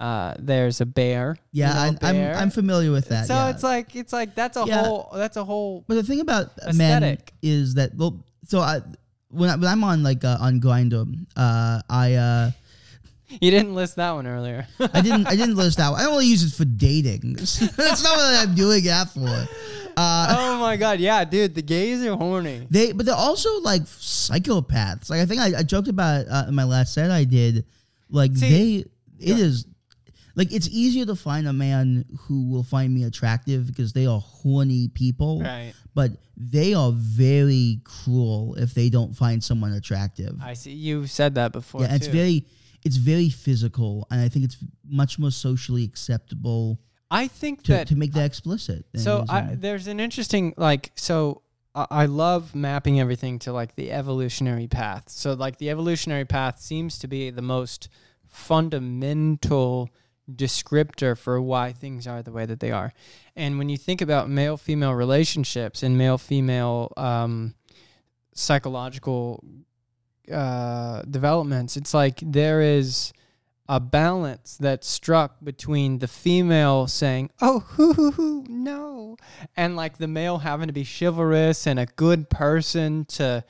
uh 0.00 0.34
there's 0.38 0.80
a 0.80 0.86
bear. 0.86 1.36
you 1.52 1.62
yeah, 1.64 1.72
know, 1.90 1.98
I, 2.02 2.08
I'm. 2.10 2.36
I'm 2.42 2.50
familiar 2.50 2.90
with 2.92 3.08
that. 3.08 3.26
So 3.26 3.34
yeah. 3.34 3.50
it's 3.50 3.62
like 3.62 3.94
it's 3.96 4.12
like 4.12 4.34
that's 4.34 4.56
a 4.56 4.64
Yeah. 4.66 4.84
whole 4.84 5.10
that's 5.12 5.36
a 5.36 5.44
whole 5.44 5.84
But 5.88 5.94
the 5.94 6.02
thing 6.04 6.20
about 6.20 6.52
men 6.74 7.02
Aesthetic. 7.02 7.32
is 7.42 7.74
that 7.74 7.94
well, 7.96 8.24
so 8.46 8.60
I 8.60 8.80
when, 9.34 9.50
I, 9.50 9.56
when 9.56 9.68
I'm 9.68 9.84
on 9.84 10.02
like 10.02 10.24
uh, 10.24 10.38
on 10.40 10.60
Grindr, 10.60 11.06
uh, 11.36 11.80
I 11.88 12.14
uh, 12.14 12.50
You 13.40 13.50
didn't 13.50 13.74
list 13.74 13.96
that 13.96 14.12
one 14.12 14.26
earlier. 14.26 14.66
I 14.80 15.00
didn't 15.00 15.26
I 15.26 15.36
didn't 15.36 15.56
list 15.56 15.78
out. 15.80 15.94
I 15.94 16.06
only 16.06 16.26
use 16.26 16.42
it 16.42 16.56
for 16.56 16.64
dating. 16.64 17.34
That's 17.36 18.02
not 18.04 18.16
what 18.16 18.48
I'm 18.48 18.54
doing 18.54 18.84
that 18.84 19.10
for. 19.10 19.28
Uh, 19.96 20.34
oh 20.38 20.58
my 20.60 20.76
god, 20.76 20.98
yeah, 20.98 21.24
dude, 21.24 21.54
the 21.54 21.62
gays 21.62 22.02
are 22.04 22.16
horny. 22.16 22.66
they 22.70 22.92
but 22.92 23.06
they're 23.06 23.14
also 23.14 23.60
like 23.60 23.82
psychopaths. 23.82 25.08
Like 25.10 25.20
I 25.20 25.26
think 25.26 25.40
I, 25.40 25.58
I 25.58 25.62
joked 25.62 25.88
about 25.88 26.26
uh, 26.28 26.44
in 26.48 26.54
my 26.54 26.64
last 26.64 26.94
set 26.94 27.10
I 27.10 27.24
did. 27.24 27.64
Like 28.10 28.36
See- 28.36 28.84
they, 29.20 29.24
it 29.32 29.38
is 29.38 29.66
like 30.36 30.52
it's 30.52 30.68
easier 30.68 31.06
to 31.06 31.14
find 31.14 31.46
a 31.46 31.52
man 31.52 32.04
who 32.22 32.50
will 32.50 32.64
find 32.64 32.92
me 32.92 33.04
attractive 33.04 33.66
because 33.68 33.92
they 33.92 34.06
are 34.06 34.18
horny 34.20 34.88
people. 34.88 35.40
Right. 35.40 35.72
But 35.94 36.12
they 36.36 36.74
are 36.74 36.92
very 36.92 37.80
cruel 37.84 38.56
if 38.58 38.74
they 38.74 38.88
don't 38.88 39.14
find 39.14 39.42
someone 39.42 39.72
attractive. 39.72 40.36
I 40.42 40.54
see. 40.54 40.72
You 40.72 41.06
said 41.06 41.36
that 41.36 41.52
before. 41.52 41.82
yeah, 41.82 41.94
it's 41.94 42.08
very 42.08 42.46
it's 42.84 42.96
very 42.96 43.30
physical, 43.30 44.06
and 44.10 44.20
I 44.20 44.28
think 44.28 44.44
it's 44.44 44.58
much 44.84 45.18
more 45.18 45.30
socially 45.30 45.84
acceptable 45.84 46.80
I 47.10 47.28
think 47.28 47.62
to, 47.64 47.72
that 47.72 47.88
to 47.88 47.96
make 47.96 48.12
that 48.14 48.24
explicit. 48.24 48.86
so 48.96 49.24
I, 49.28 49.54
there's 49.54 49.86
an 49.86 50.00
interesting 50.00 50.52
like 50.56 50.90
so 50.96 51.42
I, 51.74 51.86
I 51.90 52.06
love 52.06 52.54
mapping 52.54 52.98
everything 52.98 53.38
to 53.40 53.52
like 53.52 53.76
the 53.76 53.92
evolutionary 53.92 54.66
path. 54.66 55.08
So 55.08 55.34
like 55.34 55.58
the 55.58 55.70
evolutionary 55.70 56.24
path 56.24 56.60
seems 56.60 56.98
to 56.98 57.08
be 57.08 57.30
the 57.30 57.42
most 57.42 57.88
fundamental 58.26 59.90
descriptor 60.30 61.16
for 61.16 61.40
why 61.40 61.72
things 61.72 62.06
are 62.06 62.22
the 62.22 62.32
way 62.32 62.46
that 62.46 62.60
they 62.60 62.70
are. 62.70 62.92
And 63.36 63.58
when 63.58 63.68
you 63.68 63.76
think 63.76 64.00
about 64.00 64.28
male 64.28 64.56
female 64.56 64.94
relationships 64.94 65.82
and 65.82 65.98
male 65.98 66.18
female 66.18 66.92
um, 66.96 67.54
psychological 68.34 69.44
uh, 70.32 71.02
developments, 71.02 71.76
it's 71.76 71.94
like 71.94 72.20
there 72.22 72.60
is 72.60 73.12
a 73.68 73.80
balance 73.80 74.56
that's 74.58 74.86
struck 74.86 75.42
between 75.42 75.98
the 75.98 76.08
female 76.08 76.86
saying, 76.86 77.30
"Oh, 77.40 77.60
hoo 77.68 77.92
hoo 77.94 78.10
hoo, 78.12 78.44
no," 78.48 79.16
and 79.56 79.76
like 79.76 79.98
the 79.98 80.08
male 80.08 80.38
having 80.38 80.66
to 80.66 80.72
be 80.72 80.84
chivalrous 80.84 81.66
and 81.66 81.78
a 81.78 81.86
good 81.86 82.28
person 82.30 83.04
to 83.06 83.44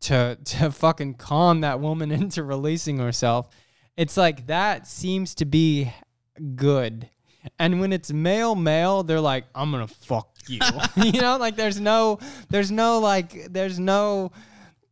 to 0.00 0.38
to 0.44 0.70
fucking 0.70 1.14
calm 1.14 1.60
that 1.60 1.80
woman 1.80 2.10
into 2.12 2.42
releasing 2.42 2.98
herself. 2.98 3.48
It's 3.96 4.16
like 4.16 4.46
that 4.46 4.86
seems 4.86 5.34
to 5.36 5.44
be 5.44 5.92
good. 6.54 7.08
And 7.58 7.80
when 7.80 7.92
it's 7.92 8.12
male 8.12 8.54
male, 8.54 9.02
they're 9.02 9.20
like, 9.20 9.46
I'm 9.54 9.70
gonna 9.70 9.86
fuck 9.88 10.28
you. 10.46 10.60
you 10.96 11.20
know, 11.20 11.36
like 11.38 11.56
there's 11.56 11.80
no 11.80 12.18
there's 12.50 12.70
no 12.70 12.98
like 13.00 13.46
there's 13.50 13.78
no 13.78 14.32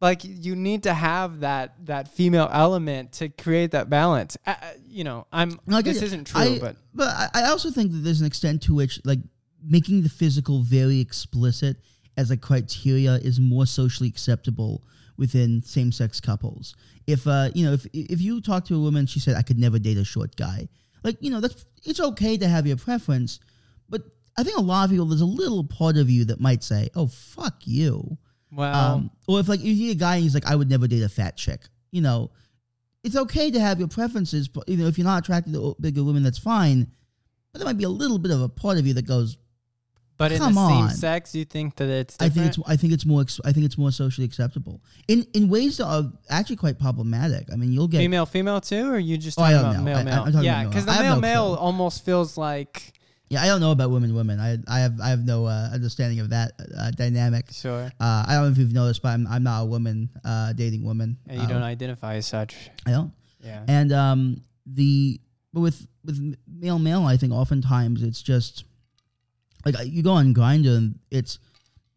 like 0.00 0.20
you 0.24 0.56
need 0.56 0.84
to 0.84 0.94
have 0.94 1.40
that 1.40 1.74
that 1.86 2.08
female 2.08 2.48
element 2.50 3.12
to 3.14 3.28
create 3.28 3.72
that 3.72 3.90
balance. 3.90 4.36
Uh, 4.46 4.54
you 4.86 5.04
know, 5.04 5.26
I'm 5.32 5.58
get 5.68 5.84
this 5.94 6.02
isn't 6.02 6.26
true, 6.28 6.40
I- 6.40 6.58
but 6.58 6.76
But 6.94 7.08
I, 7.08 7.28
I 7.34 7.42
also 7.50 7.70
think 7.70 7.92
that 7.92 7.98
there's 7.98 8.20
an 8.20 8.26
extent 8.26 8.62
to 8.62 8.74
which 8.74 9.00
like 9.04 9.18
making 9.62 10.02
the 10.02 10.08
physical 10.08 10.62
very 10.62 11.00
explicit 11.00 11.76
as 12.16 12.30
a 12.30 12.36
criteria 12.36 13.14
is 13.16 13.38
more 13.38 13.66
socially 13.66 14.08
acceptable 14.08 14.82
within 15.16 15.62
same-sex 15.62 16.20
couples. 16.20 16.74
If 17.06 17.26
uh, 17.26 17.50
you 17.54 17.66
know, 17.66 17.72
if 17.74 17.86
if 17.92 18.20
you 18.22 18.40
talk 18.40 18.64
to 18.66 18.74
a 18.76 18.80
woman, 18.80 19.06
she 19.06 19.20
said, 19.20 19.36
"I 19.36 19.42
could 19.42 19.58
never 19.58 19.78
date 19.78 19.98
a 19.98 20.04
short 20.04 20.34
guy." 20.36 20.68
Like 21.02 21.16
you 21.20 21.30
know, 21.30 21.40
that's 21.40 21.64
it's 21.84 22.00
okay 22.00 22.36
to 22.38 22.48
have 22.48 22.66
your 22.66 22.76
preference, 22.76 23.40
but 23.88 24.02
I 24.36 24.42
think 24.42 24.56
a 24.58 24.62
lot 24.62 24.84
of 24.84 24.90
people 24.90 25.06
there's 25.06 25.20
a 25.20 25.26
little 25.26 25.64
part 25.64 25.96
of 25.96 26.08
you 26.10 26.24
that 26.26 26.40
might 26.40 26.62
say, 26.62 26.90
"Oh 26.94 27.06
fuck 27.06 27.66
you," 27.66 28.18
well, 28.52 28.94
um, 28.94 29.10
or 29.26 29.40
if 29.40 29.48
like 29.48 29.60
you 29.60 29.74
see 29.74 29.90
a 29.90 29.94
guy 29.94 30.16
and 30.16 30.22
he's 30.22 30.34
like, 30.34 30.46
"I 30.46 30.56
would 30.56 30.70
never 30.70 30.86
date 30.86 31.02
a 31.02 31.08
fat 31.08 31.36
chick," 31.36 31.68
you 31.90 32.00
know, 32.00 32.30
it's 33.04 33.16
okay 33.16 33.50
to 33.50 33.60
have 33.60 33.78
your 33.78 33.88
preferences. 33.88 34.48
But 34.48 34.68
you 34.68 34.76
know, 34.76 34.86
if 34.86 34.98
you're 34.98 35.04
not 35.04 35.22
attracted 35.22 35.54
to 35.54 35.76
bigger 35.80 36.04
women, 36.04 36.22
that's 36.22 36.38
fine. 36.38 36.86
But 37.52 37.60
there 37.60 37.66
might 37.66 37.78
be 37.78 37.84
a 37.84 37.88
little 37.88 38.18
bit 38.18 38.30
of 38.30 38.42
a 38.42 38.48
part 38.48 38.78
of 38.78 38.86
you 38.86 38.94
that 38.94 39.06
goes, 39.06 39.38
but 40.18 40.32
in 40.32 40.38
the 40.40 40.44
come 40.44 40.54
same 40.88 40.88
sex, 40.90 41.34
you 41.34 41.44
think 41.44 41.76
that 41.76 41.88
it's 41.88 42.16
I 42.20 42.24
think 42.28 42.34
different? 42.46 42.58
it's 42.58 42.68
I 42.68 42.76
think 42.76 42.92
it's 42.92 43.06
more 43.06 43.24
I 43.44 43.52
think 43.52 43.64
it's 43.66 43.78
more 43.78 43.90
socially 43.92 44.24
acceptable 44.26 44.80
in 45.06 45.26
in 45.32 45.48
ways 45.48 45.76
that 45.78 45.86
are 45.86 46.04
actually 46.28 46.56
quite 46.56 46.78
problematic. 46.78 47.48
I 47.52 47.56
mean, 47.56 47.72
you'll 47.72 47.88
get 47.88 47.98
female 47.98 48.26
female 48.26 48.60
too, 48.60 48.90
or 48.90 48.98
you 48.98 49.16
just 49.16 49.38
Oh, 49.38 49.42
I 49.42 49.52
talking 49.52 49.62
don't 49.62 49.70
about 49.70 49.78
know. 49.78 49.84
male 49.84 49.96
I- 49.98 50.02
male? 50.04 50.22
I'm 50.26 50.32
talking 50.32 50.44
yeah, 50.44 50.64
because 50.64 50.84
the 50.86 50.92
male 50.92 51.14
no 51.14 51.20
male 51.20 51.46
clue. 51.56 51.64
almost 51.64 52.04
feels 52.04 52.36
like 52.36 52.92
yeah. 53.30 53.42
I 53.42 53.46
don't 53.46 53.60
know 53.60 53.72
about 53.72 53.90
women 53.90 54.14
women. 54.14 54.40
I 54.40 54.58
I 54.66 54.80
have 54.80 55.00
I 55.00 55.10
have 55.10 55.24
no 55.24 55.46
uh, 55.46 55.70
understanding 55.72 56.20
of 56.20 56.30
that 56.30 56.52
uh, 56.76 56.90
dynamic. 56.92 57.46
sure, 57.52 57.92
Uh, 58.00 58.24
I 58.26 58.34
don't 58.34 58.44
know 58.46 58.50
if 58.50 58.58
you've 58.58 58.72
noticed, 58.72 59.02
but 59.02 59.10
I'm 59.10 59.26
I'm 59.28 59.42
not 59.42 59.62
a 59.62 59.66
woman 59.66 60.08
uh, 60.24 60.52
dating 60.54 60.82
women. 60.84 61.18
and 61.28 61.36
you 61.38 61.42
Um, 61.44 61.48
don't 61.50 61.62
identify 61.62 62.14
as 62.16 62.26
such. 62.26 62.56
I 62.86 62.90
don't. 62.90 63.12
Yeah, 63.44 63.62
And 63.68 63.92
um, 63.92 64.42
the 64.66 65.20
but 65.52 65.60
with 65.60 65.86
with 66.04 66.18
male 66.48 66.78
male, 66.78 67.04
I 67.04 67.16
think 67.18 67.32
oftentimes 67.32 68.02
it's 68.02 68.20
just 68.22 68.64
like 69.64 69.78
uh, 69.78 69.82
you 69.82 70.02
go 70.02 70.12
on 70.12 70.34
Grindr, 70.34 70.76
and 70.76 70.98
it's 71.10 71.38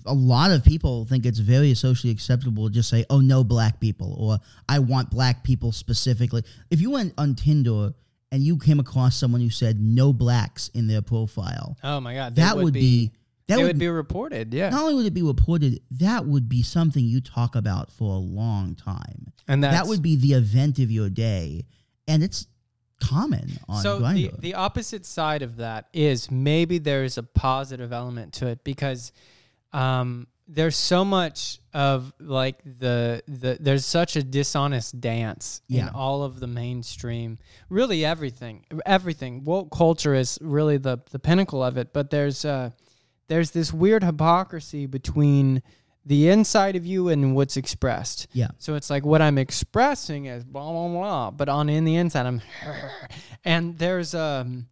a 0.06 0.14
lot 0.14 0.52
of 0.52 0.64
people 0.64 1.06
think 1.06 1.26
it's 1.26 1.40
very 1.40 1.74
socially 1.74 2.12
acceptable 2.12 2.68
to 2.68 2.74
just 2.74 2.90
say, 2.90 3.06
"Oh, 3.10 3.20
no 3.20 3.44
black 3.44 3.80
people," 3.80 4.16
or 4.18 4.40
"I 4.68 4.80
want 4.80 5.10
black 5.10 5.44
people 5.44 5.72
specifically." 5.72 6.44
If 6.70 6.82
you 6.82 6.92
went 6.92 7.14
on 7.18 7.36
Tinder 7.36 7.94
and 8.32 8.42
you 8.44 8.58
came 8.58 8.80
across 8.80 9.16
someone 9.16 9.42
who 9.42 9.50
said 9.50 9.80
"no 9.80 10.14
blacks" 10.14 10.70
in 10.70 10.88
their 10.88 11.02
profile, 11.02 11.78
Oh 11.84 12.00
my 12.00 12.14
god, 12.16 12.36
that 12.36 12.58
would 12.58 12.74
be 12.74 13.12
that 13.48 13.58
would 13.58 13.68
would 13.68 13.80
be 13.80 13.90
reported. 13.90 14.54
Yeah, 14.54 14.70
not 14.70 14.84
only 14.84 14.96
would 14.96 15.06
it 15.06 15.14
be 15.14 15.22
reported, 15.22 15.82
that 15.92 16.26
would 16.26 16.48
be 16.50 16.64
something 16.64 17.04
you 17.04 17.22
talk 17.22 17.56
about 17.56 17.92
for 17.92 18.16
a 18.16 18.20
long 18.20 18.76
time 18.76 19.34
and 19.48 19.64
that's, 19.64 19.76
that 19.76 19.88
would 19.88 20.02
be 20.02 20.16
the 20.16 20.34
event 20.34 20.80
of 20.80 20.90
your 20.90 21.10
day, 21.10 21.66
and 22.08 22.24
it's 22.24 22.48
common 23.02 23.50
on 23.68 23.82
so 23.82 24.00
the, 24.00 24.32
the 24.40 24.54
opposite 24.54 25.06
side 25.06 25.42
of 25.42 25.58
that 25.58 25.88
is 25.94 26.32
maybe 26.32 26.78
there's 26.78 27.18
a 27.18 27.24
positive 27.24 27.92
element 27.92 28.34
to 28.34 28.48
it 28.48 28.64
because 28.64 29.12
um, 29.74 30.28
there's 30.48 30.76
so 30.76 31.06
much 31.06 31.60
of 31.74 32.14
like 32.20 32.62
the 32.64 33.24
the 33.28 33.58
there's 33.60 33.86
such 33.86 34.16
a 34.16 34.24
dishonest 34.24 35.00
dance 35.00 35.62
in 35.70 35.88
all 35.90 36.24
of 36.24 36.40
the 36.40 36.48
mainstream 36.48 37.38
really 37.70 38.04
everything 38.04 38.66
everything. 38.86 39.44
Woke 39.46 39.72
culture 39.72 40.14
is 40.14 40.38
really 40.42 40.78
the 40.78 41.00
the 41.12 41.20
pinnacle 41.20 41.64
of 41.64 41.78
it 41.78 41.94
but 41.94 42.10
there's 42.10 42.44
uh 42.44 42.72
there's 43.28 43.52
this 43.52 43.72
weird 43.72 44.04
hypocrisy 44.04 44.86
between 44.88 45.64
the 46.06 46.30
inside 46.30 46.76
of 46.76 46.86
you 46.86 47.10
and 47.10 47.36
what's 47.36 47.58
expressed 47.58 48.28
yeah, 48.34 48.48
so 48.58 48.76
it's 48.76 48.90
like 48.90 49.06
what 49.06 49.22
I'm 49.22 49.38
expressing 49.38 50.26
is 50.26 50.44
blah 50.44 50.72
blah 50.72 50.88
blah, 50.88 51.32
but 51.32 51.48
on 51.50 51.70
in 51.70 51.86
the 51.86 51.96
inside 51.96 52.26
I'm, 52.26 52.42
and 53.46 53.78
there's 53.78 54.14
um, 54.16 54.66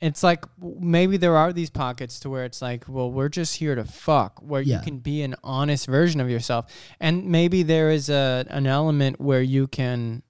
it's 0.00 0.22
like 0.22 0.44
maybe 0.58 1.18
there 1.18 1.36
are 1.36 1.52
these 1.52 1.68
pockets 1.68 2.20
to 2.20 2.30
where 2.30 2.44
it's 2.46 2.62
like, 2.62 2.84
well, 2.88 3.10
we're 3.12 3.28
just 3.28 3.56
here 3.56 3.74
to 3.74 3.84
fuck, 3.84 4.40
where 4.40 4.62
Yeah. 4.62 4.78
you 4.78 4.82
can 4.82 4.98
be 5.00 5.20
an 5.22 5.34
honest 5.44 5.86
version 5.86 6.20
of 6.20 6.30
yourself, 6.30 6.72
and 6.98 7.26
maybe 7.26 7.62
there 7.62 7.90
is 7.90 8.08
a 8.08 8.46
an 8.48 8.66
element 8.66 9.20
where 9.20 9.42
you 9.42 9.66
can. 9.66 10.22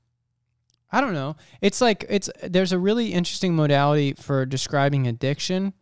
I 0.92 1.00
don't 1.00 1.14
know. 1.14 1.36
It's 1.60 1.80
like 1.80 2.04
it's 2.08 2.28
there's 2.42 2.72
a 2.72 2.78
really 2.80 3.12
interesting 3.12 3.54
modality 3.54 4.14
for 4.14 4.44
describing 4.44 5.06
addiction 5.06 5.72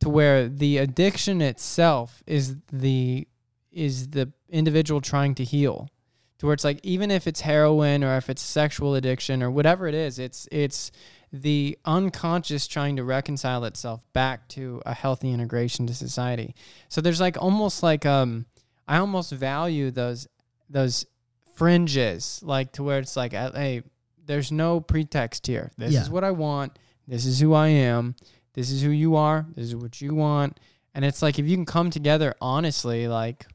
to 0.00 0.08
where 0.08 0.48
the 0.48 0.78
addiction 0.78 1.42
itself 1.42 2.22
is 2.26 2.56
the 2.72 3.28
is 3.74 4.08
the 4.08 4.32
individual 4.48 5.00
trying 5.00 5.34
to 5.36 5.44
heal. 5.44 5.88
To 6.38 6.46
where 6.46 6.54
it's 6.54 6.64
like 6.64 6.80
even 6.82 7.10
if 7.10 7.26
it's 7.26 7.40
heroin 7.42 8.02
or 8.04 8.16
if 8.16 8.28
it's 8.28 8.42
sexual 8.42 8.94
addiction 8.96 9.42
or 9.42 9.50
whatever 9.50 9.86
it 9.86 9.94
is 9.94 10.18
it's 10.18 10.48
it's 10.50 10.90
the 11.32 11.78
unconscious 11.84 12.66
trying 12.66 12.96
to 12.96 13.04
reconcile 13.04 13.64
itself 13.64 14.04
back 14.12 14.46
to 14.48 14.82
a 14.84 14.94
healthy 14.94 15.30
integration 15.32 15.86
to 15.86 15.94
society. 15.94 16.54
So 16.88 17.00
there's 17.00 17.20
like 17.20 17.36
almost 17.40 17.82
like 17.82 18.04
um 18.04 18.46
i 18.88 18.98
almost 18.98 19.32
value 19.32 19.90
those 19.90 20.26
those 20.68 21.06
fringes 21.54 22.40
like 22.42 22.72
to 22.72 22.82
where 22.82 22.98
it's 22.98 23.16
like 23.16 23.32
uh, 23.34 23.52
hey 23.52 23.82
there's 24.26 24.50
no 24.50 24.80
pretext 24.80 25.46
here. 25.46 25.70
This 25.76 25.92
Yeah. 25.92 26.02
is 26.02 26.10
what 26.10 26.24
i 26.24 26.30
want. 26.30 26.78
This 27.06 27.26
is 27.26 27.38
who 27.40 27.52
i 27.54 27.68
am. 27.68 28.16
This 28.54 28.70
is 28.70 28.82
who 28.82 28.90
you 28.90 29.16
are. 29.16 29.46
This 29.54 29.66
is 29.66 29.76
what 29.76 30.00
you 30.00 30.14
want. 30.14 30.58
And 30.94 31.04
it's 31.04 31.22
like 31.22 31.38
if 31.38 31.46
you 31.46 31.56
can 31.56 31.66
come 31.66 31.90
together 31.90 32.34
honestly 32.40 33.06
like 33.08 33.46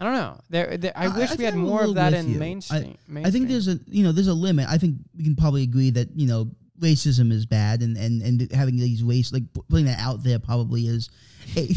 I 0.00 0.04
don't 0.04 0.14
know. 0.14 0.40
There, 0.48 0.78
there 0.78 0.92
I 0.96 1.06
I- 1.06 1.16
wish 1.16 1.30
I 1.30 1.34
we 1.36 1.44
had 1.44 1.54
more 1.54 1.84
of 1.84 1.94
that 1.94 2.14
in 2.14 2.32
you. 2.32 2.38
mainstream. 2.38 2.96
I 3.22 3.30
think 3.30 3.48
there's 3.48 3.68
a 3.68 3.78
you 3.86 4.02
know 4.02 4.12
there's 4.12 4.28
a 4.28 4.34
limit. 4.34 4.66
I 4.68 4.78
think 4.78 4.96
we 5.16 5.24
can 5.24 5.36
probably 5.36 5.62
agree 5.62 5.90
that 5.90 6.08
you 6.16 6.26
know 6.26 6.50
racism 6.80 7.30
is 7.30 7.44
bad, 7.44 7.82
and 7.82 7.98
and 7.98 8.22
and 8.22 8.50
having 8.52 8.78
these 8.78 9.02
race 9.02 9.30
like 9.32 9.42
putting 9.68 9.84
that 9.86 9.98
out 10.00 10.24
there 10.24 10.38
probably 10.38 10.86
is. 10.86 11.10
Hey. 11.46 11.66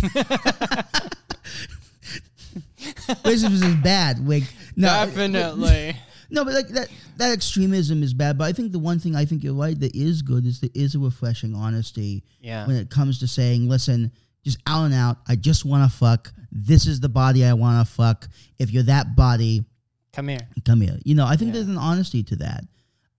racism 3.23 3.51
is 3.51 3.75
bad. 3.83 4.25
Like 4.25 4.43
no, 4.77 4.87
definitely. 4.87 5.95
No, 6.29 6.45
but 6.45 6.53
like 6.53 6.69
that 6.69 6.89
that 7.17 7.33
extremism 7.33 8.03
is 8.03 8.13
bad. 8.13 8.37
But 8.37 8.45
I 8.45 8.53
think 8.53 8.71
the 8.71 8.79
one 8.79 8.99
thing 8.99 9.15
I 9.15 9.25
think 9.25 9.43
you're 9.43 9.53
right 9.53 9.79
that 9.79 9.95
is 9.95 10.21
good 10.21 10.45
is 10.45 10.61
there 10.61 10.69
is 10.73 10.95
a 10.95 10.99
refreshing 10.99 11.55
honesty 11.55 12.23
yeah. 12.41 12.65
when 12.65 12.77
it 12.77 12.89
comes 12.89 13.19
to 13.19 13.27
saying, 13.27 13.69
listen, 13.69 14.11
just 14.43 14.57
out 14.67 14.85
and 14.85 14.93
out, 14.93 15.17
I 15.27 15.35
just 15.35 15.65
want 15.65 15.89
to 15.89 15.97
fuck. 15.97 16.31
This 16.51 16.85
is 16.87 16.99
the 16.99 17.09
body 17.09 17.45
I 17.45 17.53
want 17.53 17.85
to 17.85 17.91
fuck. 17.93 18.27
If 18.59 18.71
you're 18.71 18.83
that 18.83 19.15
body, 19.15 19.65
Come 20.13 20.27
here. 20.27 20.39
come 20.65 20.81
here. 20.81 20.99
You 21.03 21.15
know, 21.15 21.25
I 21.25 21.35
think 21.35 21.49
Yeah. 21.49 21.53
there's 21.55 21.67
an 21.67 21.77
honesty 21.77 22.23
to 22.23 22.35
that. 22.37 22.65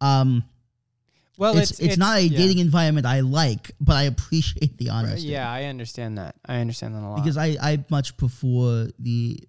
Um, 0.00 0.44
Well, 1.36 1.58
it's, 1.58 1.72
it's 1.72 1.80
it's, 1.80 1.96
not 1.96 2.18
a 2.18 2.22
yeah. 2.22 2.38
dating 2.38 2.58
environment 2.58 3.06
I 3.06 3.20
like, 3.20 3.72
but 3.80 3.96
I 3.96 4.04
appreciate 4.04 4.78
the 4.78 4.90
honesty. 4.90 5.28
Yeah, 5.28 5.50
I 5.50 5.64
understand 5.64 6.18
that. 6.18 6.36
I 6.46 6.58
understand 6.60 6.94
that 6.94 7.00
a 7.02 7.08
lot. 7.08 7.16
Because 7.16 7.36
I, 7.36 7.56
I 7.60 7.84
much 7.90 8.16
prefer 8.16 8.88
the. 8.98 9.40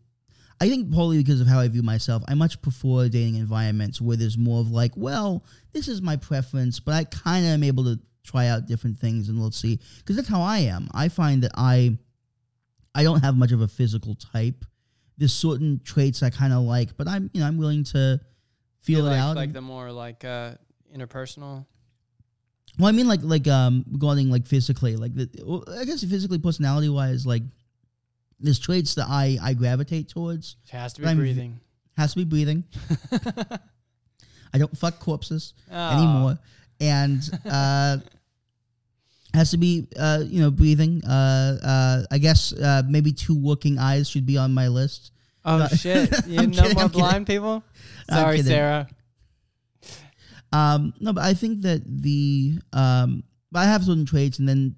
I 0.60 0.70
think 0.70 0.90
probably 0.92 1.18
because 1.18 1.42
of 1.42 1.48
how 1.48 1.60
I 1.60 1.68
view 1.68 1.84
myself, 1.84 2.24
I 2.30 2.34
much 2.34 2.62
prefer 2.62 3.10
dating 3.10 3.36
environments 3.36 4.00
where 4.00 4.16
there's 4.16 4.38
more 4.38 4.62
of 4.62 4.72
like, 4.72 4.94
well, 4.96 5.44
this 5.74 5.90
is 5.90 6.02
my 6.02 6.16
preference, 6.16 6.80
but 6.80 6.94
I 6.94 7.04
kind 7.04 7.46
of 7.46 7.52
am 7.52 7.64
able 7.64 7.84
to 7.84 8.00
try 8.26 8.48
out 8.48 8.66
different 8.66 8.98
things 9.00 9.30
and 9.30 9.42
let's 9.42 9.58
see. 9.58 9.80
Because 10.00 10.16
that's 10.16 10.28
how 10.28 10.42
I 10.42 10.60
am. 10.60 10.90
I 10.94 11.08
find 11.10 11.44
that 11.44 11.52
I, 11.56 11.98
I 12.94 13.04
don't 13.04 13.22
have 13.24 13.36
much 13.38 13.52
of 13.52 13.62
a 13.62 13.68
physical 13.68 14.16
type. 14.16 14.66
There's 15.18 15.34
certain 15.34 15.80
traits 15.84 16.24
I 16.24 16.30
kind 16.30 16.52
of 16.54 16.64
like, 16.64 16.98
but 16.98 17.08
I'm 17.08 17.30
you 17.34 17.40
know 17.42 17.48
I'm 17.48 17.58
willing 17.58 17.84
to 17.86 18.20
You 18.20 18.20
feel 18.82 19.06
it 19.06 19.12
like, 19.12 19.20
out. 19.20 19.36
like 19.36 19.54
the 19.54 19.62
more 19.62 19.92
like 19.92 20.26
uh, 20.26 20.56
interpersonal. 20.94 21.66
well, 22.78 22.90
I 22.90 22.92
mean 22.92 23.08
like 23.08 23.22
like 23.24 23.48
um 23.48 23.86
regarding 23.92 24.30
like 24.30 24.46
physically, 24.46 24.96
like 24.98 25.14
the 25.16 25.30
well, 25.46 25.64
I 25.80 25.86
guess 25.86 26.04
physically 26.04 26.40
personality 26.40 26.90
wise, 26.90 27.26
like 27.26 27.44
there's 28.42 28.60
traits 28.60 28.96
that 28.96 29.08
I 29.08 29.38
I 29.42 29.54
gravitate 29.54 30.10
towards. 30.10 30.58
It 30.66 30.72
has 30.72 30.92
to 30.94 31.02
be 31.02 31.14
breathing 31.16 31.60
Has 31.98 32.12
to 32.14 32.18
be 32.20 32.26
breathing. 32.26 32.66
I 34.54 34.58
don't 34.58 34.78
fuck 34.78 35.00
corpses 35.00 35.54
Ah, 35.72 35.98
anymore. 35.98 36.38
And 36.80 37.22
uh, 37.50 37.98
has 39.36 39.52
to 39.52 39.58
be 39.58 39.88
uh, 39.98 40.24
you 40.26 40.42
know 40.42 40.52
breathing. 40.52 41.04
Uh, 41.06 41.58
uh, 41.64 42.04
I 42.12 42.18
guess 42.18 42.54
uh, 42.54 42.84
maybe 42.88 43.12
two 43.12 43.38
working 43.38 43.78
eyes 43.78 44.10
should 44.10 44.26
be 44.26 44.38
on 44.38 44.54
my 44.54 44.68
list. 44.68 45.12
Oh 45.44 45.68
shit! 45.68 46.10
You 46.28 46.48
no 46.48 46.64
kidding, 46.64 46.74
more 46.74 46.84
I'm 46.84 46.90
kidding. 46.90 46.90
blind 46.92 47.28
people. 47.28 47.64
Sorry. 48.10 48.42
Sarah. 48.42 48.88
Um, 50.52 50.94
no, 51.00 51.12
but 51.14 51.24
I 51.24 51.34
think 51.34 51.62
that 51.64 51.82
the 51.86 52.60
um, 52.74 53.24
but 53.52 53.60
I 53.60 53.66
have 53.66 53.84
certain 53.84 54.06
traits, 54.06 54.40
and 54.40 54.48
then 54.48 54.76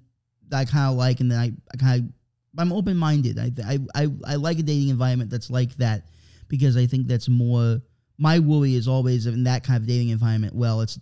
that 0.48 0.58
I 0.58 0.64
kind 0.64 0.90
of 0.90 0.96
like, 0.96 1.20
and 1.20 1.30
then 1.30 1.38
I, 1.38 1.52
I 1.72 1.76
kind 1.76 2.02
of 2.04 2.60
I'm 2.60 2.72
open 2.72 2.96
minded. 2.96 3.38
I, 3.38 3.52
I 3.64 3.78
I 3.94 4.08
I 4.26 4.34
like 4.36 4.58
a 4.58 4.62
dating 4.62 4.88
environment 4.88 5.30
that's 5.30 5.50
like 5.50 5.74
that 5.76 6.06
because 6.48 6.76
I 6.76 6.86
think 6.86 7.06
that's 7.06 7.28
more. 7.28 7.80
My 8.20 8.40
worry 8.40 8.74
is 8.74 8.88
always 8.88 9.26
in 9.26 9.44
that 9.44 9.62
kind 9.62 9.80
of 9.80 9.86
dating 9.86 10.08
environment. 10.08 10.54
Well, 10.54 10.80
it's 10.80 10.98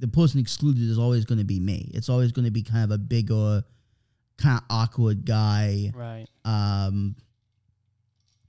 the 0.00 0.08
person 0.08 0.40
excluded 0.40 0.82
is 0.82 0.98
always 0.98 1.24
going 1.24 1.38
to 1.38 1.44
be 1.44 1.60
me. 1.60 1.90
It's 1.94 2.08
always 2.08 2.32
going 2.32 2.46
to 2.46 2.50
be 2.50 2.62
kind 2.62 2.82
of 2.84 2.90
a 2.90 2.98
bigger, 2.98 3.62
kind 4.38 4.58
of 4.58 4.64
awkward 4.70 5.24
guy. 5.24 5.92
Right. 5.94 6.26
um, 6.44 7.14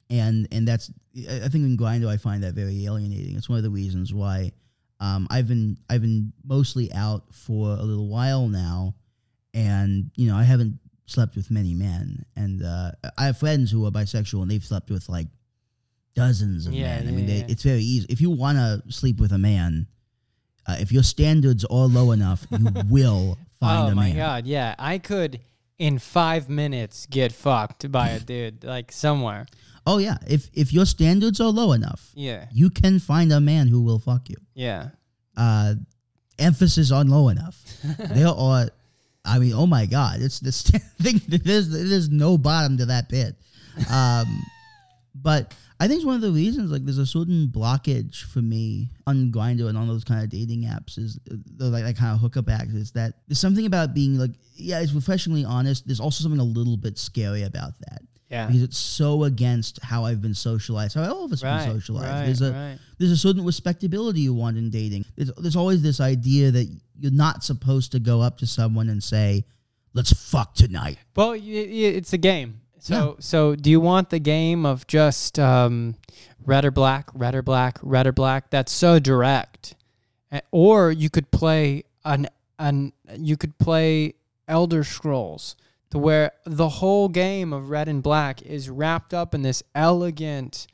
and 0.10 0.48
and 0.52 0.68
that's 0.68 0.92
I 1.30 1.38
I 1.46 1.48
think 1.48 1.66
in 1.66 1.78
Grindr 1.78 2.08
I 2.08 2.18
find 2.18 2.44
that 2.44 2.54
very 2.54 2.86
alienating. 2.86 3.36
It's 3.38 3.48
one 3.50 3.58
of 3.58 3.64
the 3.64 3.70
reasons 3.70 4.14
why 4.14 4.52
um, 5.00 5.28
I've 5.30 5.48
been 5.48 5.78
I've 5.90 6.02
been 6.02 6.34
mostly 6.46 6.92
out 6.94 7.24
for 7.34 7.70
a 7.70 7.82
little 7.84 8.08
while 8.08 8.48
now, 8.48 8.96
and 9.54 10.12
you 10.16 10.28
know 10.30 10.36
I 10.36 10.44
haven't 10.44 10.80
slept 11.06 11.36
with 11.36 11.50
many 11.52 11.74
men, 11.74 12.26
and 12.36 12.64
uh, 12.64 12.92
I 13.18 13.26
have 13.26 13.38
friends 13.38 13.72
who 13.72 13.86
are 13.86 13.92
bisexual 13.92 14.42
and 14.42 14.52
they've 14.52 14.64
slept 14.64 14.90
with 14.90 15.08
like 15.10 15.28
dozens 16.14 16.68
of 16.68 16.74
Yeah, 16.74 16.98
men. 16.98 17.08
I 17.08 17.10
yeah, 17.12 17.16
mean, 17.16 17.26
they, 17.28 17.38
yeah. 17.38 17.46
it's 17.48 17.64
very 17.64 17.82
easy 17.82 18.06
if 18.10 18.20
you 18.22 18.30
want 18.32 18.58
to 18.58 18.82
sleep 18.92 19.20
with 19.20 19.32
a 19.32 19.38
man. 19.38 19.88
Uh, 20.68 20.78
if 20.80 20.92
your 20.92 21.04
standards 21.04 21.66
are 21.66 21.88
low 21.88 22.12
enough, 22.12 22.46
you 22.52 22.68
will 22.90 23.38
find 23.60 23.90
oh 23.90 23.92
a 23.92 23.96
man. 23.96 24.06
Oh 24.06 24.10
my 24.10 24.12
god! 24.16 24.46
Yeah, 24.46 24.76
I 24.78 24.98
could 25.00 25.40
in 25.80 25.98
five 26.00 26.50
minutes 26.50 27.08
get 27.08 27.32
fucked 27.32 27.92
by 27.92 28.10
a 28.10 28.20
dude 28.20 28.64
like 28.64 28.92
somewhere. 28.92 29.48
Oh 29.88 29.98
yeah, 29.98 30.18
if 30.28 30.50
if 30.54 30.72
your 30.72 30.86
standards 30.86 31.40
are 31.42 31.50
low 31.50 31.72
enough, 31.74 32.12
Yeah. 32.14 32.46
you 32.54 32.70
can 32.70 33.00
find 33.00 33.32
a 33.34 33.42
man 33.42 33.68
who 33.68 33.82
will 33.82 33.98
fuck 34.00 34.30
you. 34.30 34.36
Yeah. 34.54 34.90
Uh, 35.36 35.74
emphasis 36.38 36.92
on 36.92 37.08
low 37.08 37.30
enough. 37.30 37.58
there 38.14 38.28
are, 38.28 38.70
I 39.26 39.40
mean, 39.40 39.54
oh 39.54 39.66
my 39.66 39.88
god, 39.88 40.22
it's 40.22 40.40
this 40.40 40.62
thing. 41.02 41.20
There's 41.28 41.70
there's 41.70 42.10
no 42.10 42.38
bottom 42.38 42.78
to 42.78 42.86
that 42.86 43.10
pit. 43.10 43.36
Um, 43.90 44.44
but 45.16 45.54
I 45.82 45.88
think 45.88 45.98
it's 45.98 46.06
one 46.06 46.16
of 46.16 46.22
the 46.22 46.32
reasons. 46.32 46.72
Like, 46.72 46.86
there's 46.86 47.00
a 47.00 47.06
certain 47.08 47.48
blockage 47.48 48.24
for 48.32 48.40
me 48.42 48.90
on 49.08 49.32
Grindr 49.32 49.68
and 49.68 49.78
on 49.78 49.88
those 49.88 50.04
kind 50.04 50.24
of 50.24 50.30
dating 50.30 50.64
apps. 50.64 50.98
Is 51.00 51.20
uh, 51.32 51.36
the 51.58 51.66
like 51.70 51.84
that 51.84 51.98
kind 51.98 52.14
of 52.14 52.20
hookup 52.22 52.46
apps. 52.46 52.76
Is 52.76 52.92
that 52.92 53.16
there's 53.28 53.40
something 53.40 53.66
about 53.66 53.94
being 53.96 54.18
like, 54.18 54.32
yeah, 54.56 54.80
it's 54.80 54.94
refreshingly 54.94 55.44
honest. 55.44 55.88
There's 55.88 56.00
also 56.00 56.22
something 56.22 56.40
a 56.40 56.44
little 56.44 56.78
bit 56.78 56.98
scary 57.00 57.42
about 57.44 57.74
that 57.80 58.02
Yeah. 58.30 58.46
because 58.48 58.62
it's 58.62 58.78
so 58.78 59.24
against 59.24 59.82
how 59.84 60.06
I've 60.06 60.22
been 60.22 60.36
socialized, 60.36 60.94
how 60.96 61.12
all 61.12 61.26
of 61.26 61.34
us 61.34 61.42
have 61.42 61.52
Right. 61.62 61.66
been 61.66 61.76
socialized. 61.82 62.08
Right. 62.10 62.26
there's 62.26 62.42
a 62.42 62.52
right. 62.52 62.78
there's 63.00 63.12
a 63.12 63.18
certain 63.18 63.44
respectability 63.44 64.22
you 64.22 64.34
want 64.36 64.58
in 64.58 64.70
dating. 64.70 65.04
There's, 65.16 65.32
there's 65.38 65.56
always 65.56 65.82
this 65.82 66.00
idea 66.00 66.52
that 66.52 66.68
you're 67.00 67.12
not 67.12 67.44
supposed 67.44 67.92
to 67.94 68.00
go 68.00 68.22
up 68.22 68.38
to 68.38 68.46
someone 68.46 68.88
and 68.90 69.02
say, 69.04 69.46
"Let's 69.94 70.14
fuck 70.14 70.54
tonight." 70.54 71.00
Well, 71.16 71.34
it's 71.36 72.14
a 72.14 72.20
game. 72.20 72.61
So, 72.84 73.16
so 73.20 73.56
do 73.56 73.70
you 73.70 73.80
want 73.80 74.10
the 74.10 74.18
game 74.20 74.66
of 74.66 74.88
just 74.88 75.38
um, 75.38 75.96
red 76.44 76.66
or 76.66 76.72
black, 76.72 77.10
red 77.14 77.36
or 77.36 77.44
black, 77.44 77.78
red 77.84 78.08
or 78.08 78.12
black? 78.12 78.50
That's 78.50 78.72
so 78.72 78.98
direct. 78.98 79.76
Or 80.52 80.92
you 80.92 81.10
could 81.10 81.30
play 81.32 81.84
an 82.04 82.28
an 82.58 82.94
you 83.18 83.38
could 83.38 83.58
play 83.60 84.16
Elder 84.48 84.84
Scrolls 84.84 85.56
to 85.92 86.00
where 86.00 86.32
the 86.46 86.70
whole 86.70 87.08
game 87.10 87.54
of 87.54 87.70
red 87.70 87.88
and 87.88 88.02
black 88.02 88.42
is 88.42 88.70
wrapped 88.70 89.14
up 89.14 89.36
in 89.36 89.42
this 89.44 89.62
elegant 89.76 90.66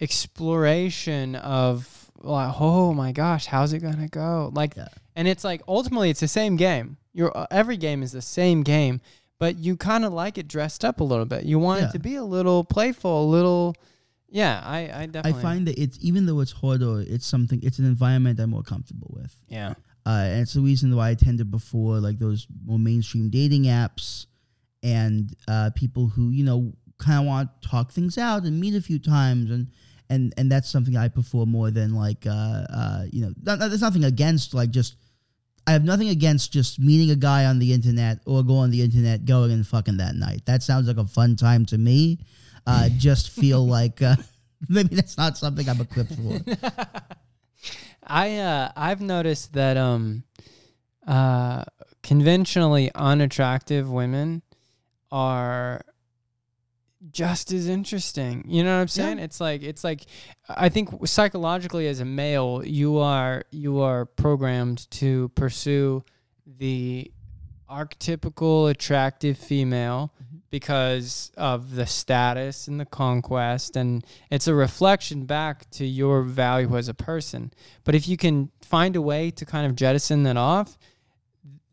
exploration 0.00 1.34
of 1.36 2.10
like, 2.20 2.54
oh 2.58 2.92
my 2.94 3.12
gosh, 3.12 3.46
how's 3.46 3.72
it 3.72 3.80
gonna 3.80 4.08
go? 4.08 4.50
Like, 4.54 4.74
Yeah. 4.76 4.88
and 5.14 5.28
it's 5.28 5.44
like 5.44 5.62
ultimately 5.68 6.10
it's 6.10 6.20
the 6.20 6.28
same 6.28 6.56
game. 6.56 6.96
Your 7.12 7.36
uh, 7.36 7.46
every 7.50 7.76
game 7.76 8.02
is 8.02 8.12
the 8.12 8.22
same 8.22 8.62
game, 8.62 9.00
but 9.38 9.58
you 9.58 9.76
kind 9.76 10.04
of 10.04 10.12
like 10.12 10.38
it 10.38 10.48
dressed 10.48 10.84
up 10.84 11.00
a 11.00 11.04
little 11.04 11.24
bit. 11.24 11.44
You 11.44 11.58
want 11.58 11.80
Yeah. 11.80 11.88
it 11.88 11.92
to 11.92 11.98
be 11.98 12.16
a 12.16 12.24
little 12.24 12.64
playful, 12.64 13.24
a 13.24 13.28
little. 13.28 13.74
Yeah, 14.30 14.60
I 14.64 14.78
I 15.02 15.08
I 15.30 15.32
find 15.32 15.66
that 15.68 15.78
it's 15.78 15.98
even 16.02 16.26
though 16.26 16.40
it's 16.40 16.52
harder, 16.52 17.00
it's 17.00 17.26
something. 17.26 17.60
It's 17.62 17.78
an 17.78 17.86
environment 17.86 18.38
I'm 18.40 18.50
more 18.50 18.62
comfortable 18.62 19.10
with. 19.18 19.34
yeah 19.48 19.74
Uh, 20.06 20.24
and 20.32 20.40
it's 20.42 20.54
the 20.54 20.60
reason 20.60 20.94
why 20.96 21.10
I 21.10 21.14
tended 21.14 21.50
before 21.50 21.98
like 22.00 22.18
those 22.18 22.46
more 22.64 22.78
mainstream 22.78 23.28
dating 23.30 23.64
apps 23.64 24.26
and 24.82 25.34
uh, 25.48 25.70
people 25.74 26.06
who 26.08 26.30
you 26.30 26.44
know 26.44 26.72
kind 26.98 27.20
of 27.20 27.26
want 27.26 27.48
to 27.62 27.68
talk 27.68 27.92
things 27.92 28.18
out 28.18 28.42
and 28.44 28.58
meet 28.60 28.74
a 28.74 28.80
few 28.80 28.98
times 28.98 29.50
and 29.50 29.68
and 30.10 30.32
and 30.38 30.50
that's 30.52 30.68
something 30.70 30.96
I 30.96 31.08
prefer 31.08 31.44
more 31.44 31.70
than 31.70 31.94
like 31.94 32.26
uh, 32.26 32.64
uh, 32.80 33.02
you 33.10 33.20
know 33.22 33.32
th- 33.44 33.58
th- 33.58 33.68
there's 33.70 33.82
nothing 33.82 34.04
against 34.04 34.54
like 34.54 34.70
just 34.70 34.96
I 35.68 35.72
have 35.72 35.84
nothing 35.84 36.08
against 36.08 36.50
just 36.50 36.80
meeting 36.80 37.10
a 37.10 37.14
guy 37.14 37.44
on 37.44 37.58
the 37.58 37.74
internet 37.74 38.20
or 38.24 38.42
go 38.42 38.56
on 38.56 38.70
the 38.70 38.80
internet 38.80 39.26
going 39.26 39.52
and 39.52 39.66
fucking 39.66 39.98
that 39.98 40.14
night. 40.14 40.46
That 40.46 40.62
sounds 40.62 40.88
like 40.88 40.96
a 40.96 41.04
fun 41.04 41.36
time 41.36 41.66
to 41.66 41.76
me. 41.76 42.20
Uh, 42.66 42.88
just 42.96 43.28
feel 43.28 43.66
like 43.66 44.00
uh, 44.00 44.16
maybe 44.70 44.96
that's 44.96 45.18
not 45.18 45.36
something 45.36 45.68
I'm 45.68 45.82
equipped 45.82 46.14
for. 46.14 46.40
I 48.02 48.38
uh 48.38 48.72
I've 48.74 49.02
noticed 49.02 49.52
that 49.52 49.76
um 49.76 50.22
uh 51.06 51.64
conventionally 52.02 52.90
unattractive 52.94 53.90
women 53.90 54.40
are 55.12 55.82
just 57.10 57.52
as 57.52 57.68
interesting. 57.68 58.44
You 58.46 58.64
know 58.64 58.74
what 58.74 58.82
I'm 58.82 58.88
saying? 58.88 59.18
It's 59.18 59.40
like 59.40 59.62
it's 59.62 59.84
like 59.84 60.02
I 60.48 60.68
think 60.68 61.06
psychologically 61.06 61.86
as 61.86 62.00
a 62.00 62.04
male, 62.04 62.62
you 62.64 62.98
are 62.98 63.44
you 63.50 63.80
are 63.80 64.04
programmed 64.04 64.90
to 64.92 65.28
pursue 65.30 66.04
the 66.46 67.10
archetypical 67.70 68.70
attractive 68.70 69.36
female 69.36 70.12
mm-hmm. 70.22 70.38
because 70.50 71.30
of 71.36 71.74
the 71.74 71.86
status 71.86 72.66
and 72.66 72.80
the 72.80 72.86
conquest 72.86 73.76
and 73.76 74.04
it's 74.30 74.46
a 74.46 74.54
reflection 74.54 75.26
back 75.26 75.68
to 75.70 75.84
your 75.84 76.22
value 76.22 76.76
as 76.76 76.88
a 76.88 76.94
person. 76.94 77.52
But 77.84 77.94
if 77.94 78.08
you 78.08 78.16
can 78.16 78.50
find 78.62 78.96
a 78.96 79.02
way 79.02 79.30
to 79.32 79.44
kind 79.44 79.66
of 79.66 79.76
jettison 79.76 80.22
that 80.22 80.38
off, 80.38 80.78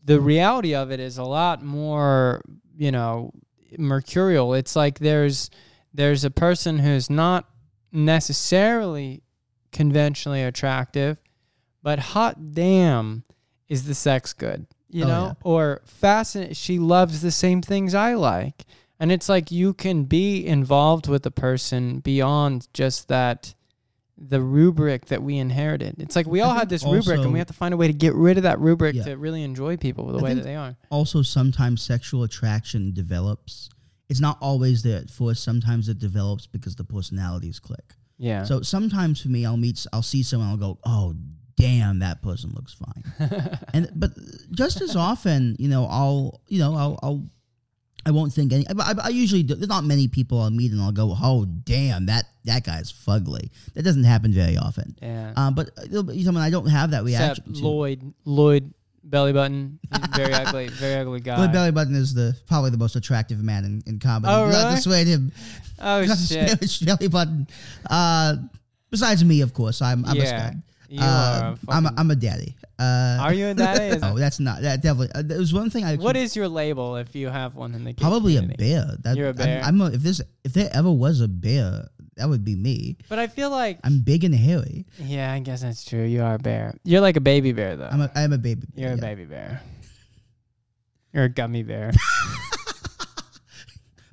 the 0.03 0.17
mm-hmm. 0.17 0.26
reality 0.26 0.76
of 0.76 0.91
it 0.91 0.99
is 0.99 1.17
a 1.17 1.23
lot 1.23 1.63
more, 1.63 2.41
you 2.78 2.91
know, 2.91 3.32
mercurial. 3.78 4.53
It's 4.53 4.76
like 4.76 4.99
there's 4.99 5.49
there's 5.93 6.24
a 6.26 6.30
person 6.32 6.80
who's 6.80 7.09
not 7.09 7.47
necessarily 7.91 9.24
conventionally 9.72 10.43
attractive, 10.43 11.18
but 11.84 11.99
hot 11.99 12.53
damn 12.53 13.24
is 13.68 13.86
the 13.86 13.95
sex 13.95 14.34
good. 14.34 14.66
You 14.89 15.03
Oh, 15.05 15.07
know? 15.07 15.26
yeah. 15.28 15.34
Or 15.43 15.82
fascinating 15.86 16.53
she 16.53 16.80
loves 16.80 17.22
the 17.22 17.32
same 17.32 17.61
things 17.61 17.93
I 17.93 18.13
like. 18.13 18.66
And 18.99 19.11
it's 19.11 19.28
like 19.28 19.51
you 19.51 19.74
can 19.74 20.05
be 20.05 20.45
involved 20.45 21.07
with 21.09 21.26
a 21.26 21.32
person 21.32 21.99
beyond 21.99 22.68
just 22.74 23.09
that 23.09 23.53
the 24.18 24.41
rubric 24.41 25.07
that 25.07 25.22
we 25.22 25.38
inherited. 25.38 25.95
It's 25.99 26.16
like 26.16 26.26
we 26.26 26.41
all 26.41 26.53
had 26.53 26.70
this 26.70 26.84
rubric 26.86 27.20
and 27.20 27.34
we 27.34 27.39
have 27.39 27.47
to 27.47 27.53
find 27.53 27.74
a 27.74 27.78
way 27.78 27.88
to 27.88 27.93
get 27.93 28.13
rid 28.16 28.38
of 28.38 28.43
that 28.43 28.59
rubric 28.59 28.95
Yeah. 28.95 29.03
to 29.03 29.18
really 29.18 29.43
enjoy 29.43 29.76
people 29.78 30.07
the 30.07 30.20
I 30.20 30.24
way 30.24 30.34
that 30.36 30.43
they 30.43 30.55
are. 30.55 30.76
also 30.89 31.22
sometimes 31.22 31.82
sexual 31.82 32.24
attraction 32.24 32.93
develops. 32.93 33.70
It's 34.07 34.22
not 34.22 34.38
always 34.39 34.84
there 34.84 34.99
at 34.99 35.09
first. 35.09 35.43
Sometimes 35.43 35.89
it 35.89 35.99
develops 35.99 36.47
because 36.47 36.76
the 36.76 36.84
personalities 36.86 37.59
click. 37.59 37.95
Yeah. 38.18 38.43
So 38.43 38.61
sometimes 38.61 39.22
for 39.22 39.28
me, 39.30 39.45
I'll 39.45 39.57
meet, 39.57 39.86
I'll 39.91 40.01
see 40.01 40.24
someone, 40.24 40.47
I'll 40.49 40.57
go, 40.57 40.80
oh 40.86 41.13
damn, 41.57 41.99
that 41.99 42.22
person 42.22 42.51
looks 42.53 42.74
fine. 42.74 43.57
and 43.74 43.89
but 43.95 44.11
just 44.51 44.82
as 44.82 44.95
often, 44.95 45.55
you 45.59 45.68
know, 45.68 45.86
I'll, 45.89 46.39
you 46.47 46.59
know, 46.59 46.76
I'll, 46.76 46.99
I'll 47.03 47.26
I 48.06 48.12
won't 48.12 48.32
think 48.34 48.53
any. 48.53 48.68
I, 48.68 48.74
I, 48.78 48.93
I 49.06 49.10
usually 49.10 49.43
do, 49.43 49.56
there's 49.56 49.68
not 49.68 49.84
many 49.84 50.08
people 50.08 50.39
I'll 50.39 50.51
meet 50.51 50.72
and 50.72 50.82
I'll 50.82 50.91
go, 50.91 51.16
oh 51.22 51.45
damn, 51.45 52.06
that 52.06 52.26
that 52.45 52.64
guy's 52.64 52.91
fugly. 52.91 53.49
That 53.74 53.84
doesn't 53.84 54.03
happen 54.03 54.32
very 54.32 54.58
often. 54.58 54.95
yeah. 55.01 55.34
Um, 55.36 55.56
but 55.56 55.72
be 56.08 56.24
someone 56.24 56.43
I 56.43 56.49
don't 56.49 56.68
have 56.68 56.91
that 56.91 57.03
reaction 57.03 57.45
Except. 57.47 57.64
Lloyd, 57.64 58.14
Lloyd 58.26 58.74
belly 59.03 59.34
button, 59.34 59.80
very 60.16 60.34
ugly, 60.34 60.68
very 60.68 60.95
ugly 60.95 61.20
guy. 61.20 61.38
Lloyd 61.38 61.51
Belly 61.51 61.72
Button 61.72 61.95
is 61.95 62.14
the 62.14 62.36
probably 62.47 62.72
the 62.72 62.78
most 62.78 62.95
attractive 62.95 63.41
man 63.41 63.66
in, 63.66 63.84
in 63.86 63.99
comedy. 63.99 64.34
Oh, 64.34 64.43
really? 64.45 64.53
Not 64.53 64.76
dissuade 64.76 65.08
him. 65.08 65.32
oh 65.80 66.06
shit! 66.06 66.80
Belly 66.86 67.08
Button. 67.08 67.47
Uh, 67.89 68.36
besides 68.89 69.24
me, 69.24 69.41
of 69.41 69.53
course, 69.53 69.82
I'm 69.82 70.06
I'm 70.06 70.18
a 70.18 70.20
yeah, 70.20 70.49
stud. 70.49 70.62
You 70.90 71.00
Uh, 71.02 71.06
are. 71.06 71.54
A 71.54 71.58
I'm 71.72 71.86
a, 71.86 71.94
I'm 71.98 72.12
a 72.12 72.16
daddy. 72.16 72.56
Uh, 72.78 73.18
Are 73.22 73.34
you 73.34 73.48
a 73.48 73.54
daddy? 73.54 73.98
No, 74.00 74.16
that's 74.20 74.40
not. 74.40 74.62
That 74.62 74.82
definitely. 74.82 75.10
Uh, 75.16 75.22
there 75.24 75.38
was 75.40 75.54
one 75.54 75.70
thing 75.70 75.86
I 75.86 75.96
what 75.96 76.16
is 76.18 76.36
your 76.36 76.48
label 76.48 76.98
if 76.98 77.16
you 77.16 77.30
have 77.30 77.56
one 77.56 77.74
in 77.74 77.84
the 77.84 77.94
probably 77.94 78.38
a 78.38 78.42
bear. 78.44 78.86
That, 79.02 79.16
You're 79.16 79.28
a 79.28 79.30
I'm- 79.30 79.36
bear? 79.38 79.62
I'm, 79.64 79.82
a, 79.82 79.86
if 79.92 80.02
this 80.02 80.22
if 80.44 80.54
there 80.54 80.70
ever 80.74 80.92
was 80.92 81.22
a 81.22 81.28
bear, 81.28 81.88
that 82.18 82.30
would 82.30 82.44
be 82.44 82.56
me. 82.56 82.98
But 83.10 83.20
I 83.20 83.28
feel 83.28 83.50
like 83.50 83.80
I'm 83.84 84.02
big 84.02 84.24
and 84.24 84.36
hairy. 84.36 84.86
yeah, 85.00 85.32
I 85.32 85.40
guess 85.40 85.62
that's 85.62 85.86
true. 85.86 86.04
You 86.04 86.24
are 86.24 86.36
a 86.36 86.40
bear. 86.40 86.76
You're 86.84 87.02
like 87.02 87.16
a 87.18 87.22
baby 87.22 87.52
bear 87.54 87.76
though. 87.78 87.90
I'm 87.92 88.02
a 88.02 88.12
I'm 88.16 88.34
a 88.34 88.38
baby. 88.38 88.68
Bear, 88.76 88.82
You're 88.82 88.92
yeah. 88.92 88.98
a 88.98 89.02
baby 89.02 89.26
bear. 89.26 89.62
You're 91.14 91.24
a 91.26 91.30
gummy 91.30 91.64
bear. 91.64 91.92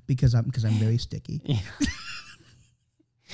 because 0.06 0.34
I'm 0.34 0.44
because 0.44 0.64
I'm 0.64 0.72
very 0.74 0.98
sticky. 0.98 1.40
Yeah. 1.44 1.58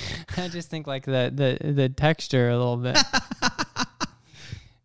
I 0.37 0.49
just 0.49 0.71
think 0.71 0.87
like 0.87 1.05
the 1.05 1.33
the 1.63 1.73
the 1.73 1.89
texture 1.89 2.49
a 2.51 2.57
little 2.57 2.77
bit. 2.77 2.97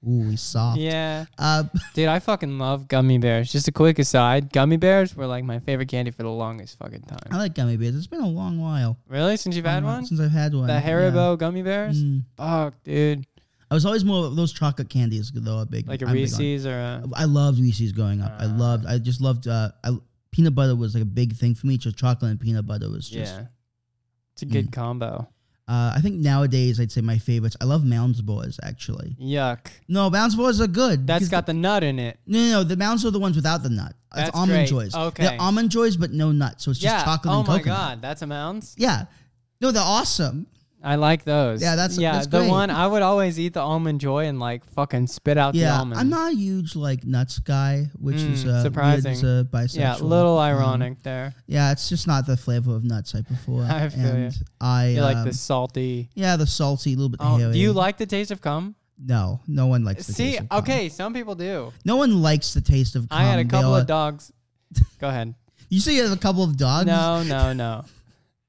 Ooh, 0.06 0.30
he's 0.32 0.42
soft. 0.42 0.80
Yeah, 0.80 1.26
Uh, 1.38 1.64
dude, 1.94 2.10
I 2.10 2.20
fucking 2.20 2.60
love 2.60 2.90
gummy 2.90 3.20
bears. 3.20 3.50
Just 3.50 3.70
a 3.70 3.72
quick 3.72 4.00
aside, 4.00 4.52
gummy 4.52 4.76
bears 4.76 5.16
were 5.16 5.26
like 5.26 5.46
my 5.46 5.60
favorite 5.60 5.88
candy 5.88 6.12
for 6.12 6.24
the 6.24 6.30
longest 6.30 6.78
fucking 6.78 7.04
time. 7.04 7.20
I 7.32 7.38
like 7.38 7.56
gummy 7.56 7.78
bears. 7.78 7.96
It's 7.96 8.08
been 8.08 8.20
a 8.20 8.28
long 8.28 8.60
while. 8.60 8.98
Really, 9.08 9.38
since 9.38 9.56
you've 9.56 9.64
had 9.66 9.86
one, 9.86 10.06
since 10.06 10.20
I've 10.20 10.32
had 10.32 10.54
one. 10.54 10.68
the 10.68 10.74
yeah. 10.74 10.82
Haribo 10.82 11.38
gummy 11.38 11.62
bears. 11.62 12.04
Mm. 12.04 12.24
Fuck, 12.36 12.74
dude, 12.84 13.26
I 13.72 13.74
was 13.76 13.86
always 13.86 14.04
more 14.04 14.26
of 14.26 14.36
those 14.36 14.52
chocolate 14.52 14.90
candies 14.90 15.32
though. 15.34 15.60
A 15.60 15.66
big 15.66 15.88
like 15.88 16.02
a 16.02 16.06
I'm 16.08 16.14
Reese's 16.14 16.66
or 16.68 16.78
a. 16.78 17.04
I 17.16 17.24
loved 17.24 17.60
Reese's 17.62 17.94
growing 17.94 18.20
up. 18.20 18.34
I 18.40 18.44
Ah. 18.46 18.56
loved. 18.58 18.86
I 18.86 18.98
just 18.98 19.22
loved. 19.22 19.48
Uh, 19.48 19.70
I, 19.86 19.92
peanut 20.32 20.54
butter 20.54 20.76
was 20.76 20.96
like 20.96 21.04
a 21.04 21.06
big 21.06 21.34
thing 21.38 21.56
for 21.56 21.66
me. 21.68 21.78
Just 21.78 21.96
chocolate 21.96 22.30
and 22.30 22.40
peanut 22.42 22.68
butter 22.68 22.90
was 22.90 23.08
just. 23.10 23.34
Yeah, 23.34 23.46
it's 24.34 24.42
a 24.42 24.46
good 24.46 24.68
Mm. 24.68 24.74
combo. 24.74 25.30
Uh, 25.66 25.94
I 25.96 26.02
think 26.02 26.16
nowadays 26.16 26.78
I'd 26.80 26.92
say 26.92 27.00
my 27.00 27.18
favorites. 27.18 27.56
I 27.62 27.64
love 27.66 27.86
Mounds 27.86 28.22
Boys 28.22 28.60
actually. 28.64 29.16
Yuck. 29.20 29.60
No, 29.88 30.10
Mounds 30.10 30.36
Boys 30.36 30.60
are 30.60 30.68
good. 30.68 31.08
That's 31.08 31.30
got 31.30 31.46
the 31.46 31.54
nut 31.54 31.84
in 31.84 32.00
it. 32.00 32.20
No, 32.28 32.38
no, 32.40 32.52
no. 32.52 32.64
The 32.66 32.76
Mounds 32.76 33.06
are 33.06 33.12
the 33.12 33.20
ones 33.20 33.38
without 33.38 33.64
the 33.64 33.70
nut. 33.70 33.94
That's 34.14 34.30
it's 34.30 34.38
almond 34.38 34.68
great. 34.68 34.70
joys. 34.70 34.94
Okay. 34.94 35.24
They're 35.24 35.42
almond 35.42 35.70
joys, 35.72 35.96
but 35.96 36.12
no 36.12 36.32
nut. 36.34 36.60
So 36.62 36.72
it's 36.72 36.80
just 36.82 36.94
yeah. 36.94 37.04
chocolate 37.06 37.34
oh 37.34 37.40
and 37.40 37.48
my 37.48 37.62
god, 37.62 38.02
that's 38.02 38.22
a 38.22 38.28
mounds. 38.28 38.76
Yeah. 38.78 39.06
No, 39.62 39.72
they're 39.72 39.82
awesome. 39.82 40.48
I 40.84 40.96
like 40.96 41.24
those. 41.24 41.62
Yeah, 41.62 41.76
that's- 41.78 41.98
yeah. 41.98 42.12
that's 42.14 42.28
the 42.28 42.40
great. 42.40 42.50
one 42.50 42.70
I 42.70 42.86
would 42.86 43.02
always 43.02 43.40
eat 43.40 43.54
the 43.54 43.62
almond 43.62 44.02
joy 44.02 44.26
and 44.26 44.40
like 44.40 44.66
fucking 44.72 45.08
spit 45.08 45.38
out 45.38 45.54
the 45.54 45.60
Yeah, 45.60 45.80
almond. 45.80 46.00
I'm 46.00 46.10
not 46.10 46.34
a 46.34 46.36
huge 46.36 46.76
like 46.76 47.06
nuts 47.06 47.40
guy, 47.40 47.90
which 47.98 48.18
is 48.18 48.44
Mm, 48.44 48.50
uh, 48.50 48.62
surprising. 48.64 49.14
Weird 49.22 49.48
a 49.48 49.50
bisexual. 49.50 49.76
Yeah, 49.80 49.96
a 49.98 50.04
little 50.04 50.38
Um, 50.38 50.44
ironic 50.44 51.02
there. 51.04 51.34
yeah, 51.48 51.72
it's 51.72 51.88
just 51.88 52.06
not 52.06 52.26
the 52.28 52.36
flavor 52.36 52.76
of 52.76 52.84
nuts 52.84 53.16
I 53.16 53.22
prefer. 53.22 53.64
I 53.70 53.88
feel 53.90 54.06
and 54.08 54.34
ya. 54.34 54.40
I 54.60 54.88
You 54.90 55.02
like 55.02 55.18
um, 55.18 55.26
the 55.26 55.34
salty. 55.34 56.10
Yeah, 56.16 56.36
the 56.36 56.48
salty, 56.48 56.94
a 56.94 56.96
little 56.98 57.10
bit 57.10 57.22
Oh, 57.24 57.38
hairy. 57.38 57.54
do 57.54 57.60
you 57.60 57.72
like 57.72 57.98
the 57.98 58.06
taste 58.06 58.32
of 58.32 58.42
cum? 58.42 58.76
No, 59.06 59.40
no 59.48 59.68
one 59.68 59.84
likes 59.86 60.06
the 60.08 60.14
See, 60.14 60.32
taste 60.32 60.42
of 60.42 60.50
cum. 60.50 60.60
okay, 60.60 60.90
some 60.90 61.14
people 61.14 61.36
do. 61.36 61.72
No 61.86 61.96
one 61.96 62.22
likes 62.22 62.54
the 62.54 62.62
taste 62.62 62.96
of 62.96 63.08
cum. 63.10 63.18
I 63.20 63.24
had 63.24 63.40
a 63.40 63.46
couple 63.46 63.76
of 63.76 63.88
dogs. 63.88 64.32
Go 65.00 65.08
ahead. 65.08 65.34
You 65.70 65.80
say 65.80 65.96
you 65.96 66.04
have 66.04 66.12
a 66.12 66.18
couple 66.18 66.44
of 66.44 66.56
dogs? 66.58 66.86
No, 66.88 67.24
no, 67.24 67.54
no. 67.54 67.86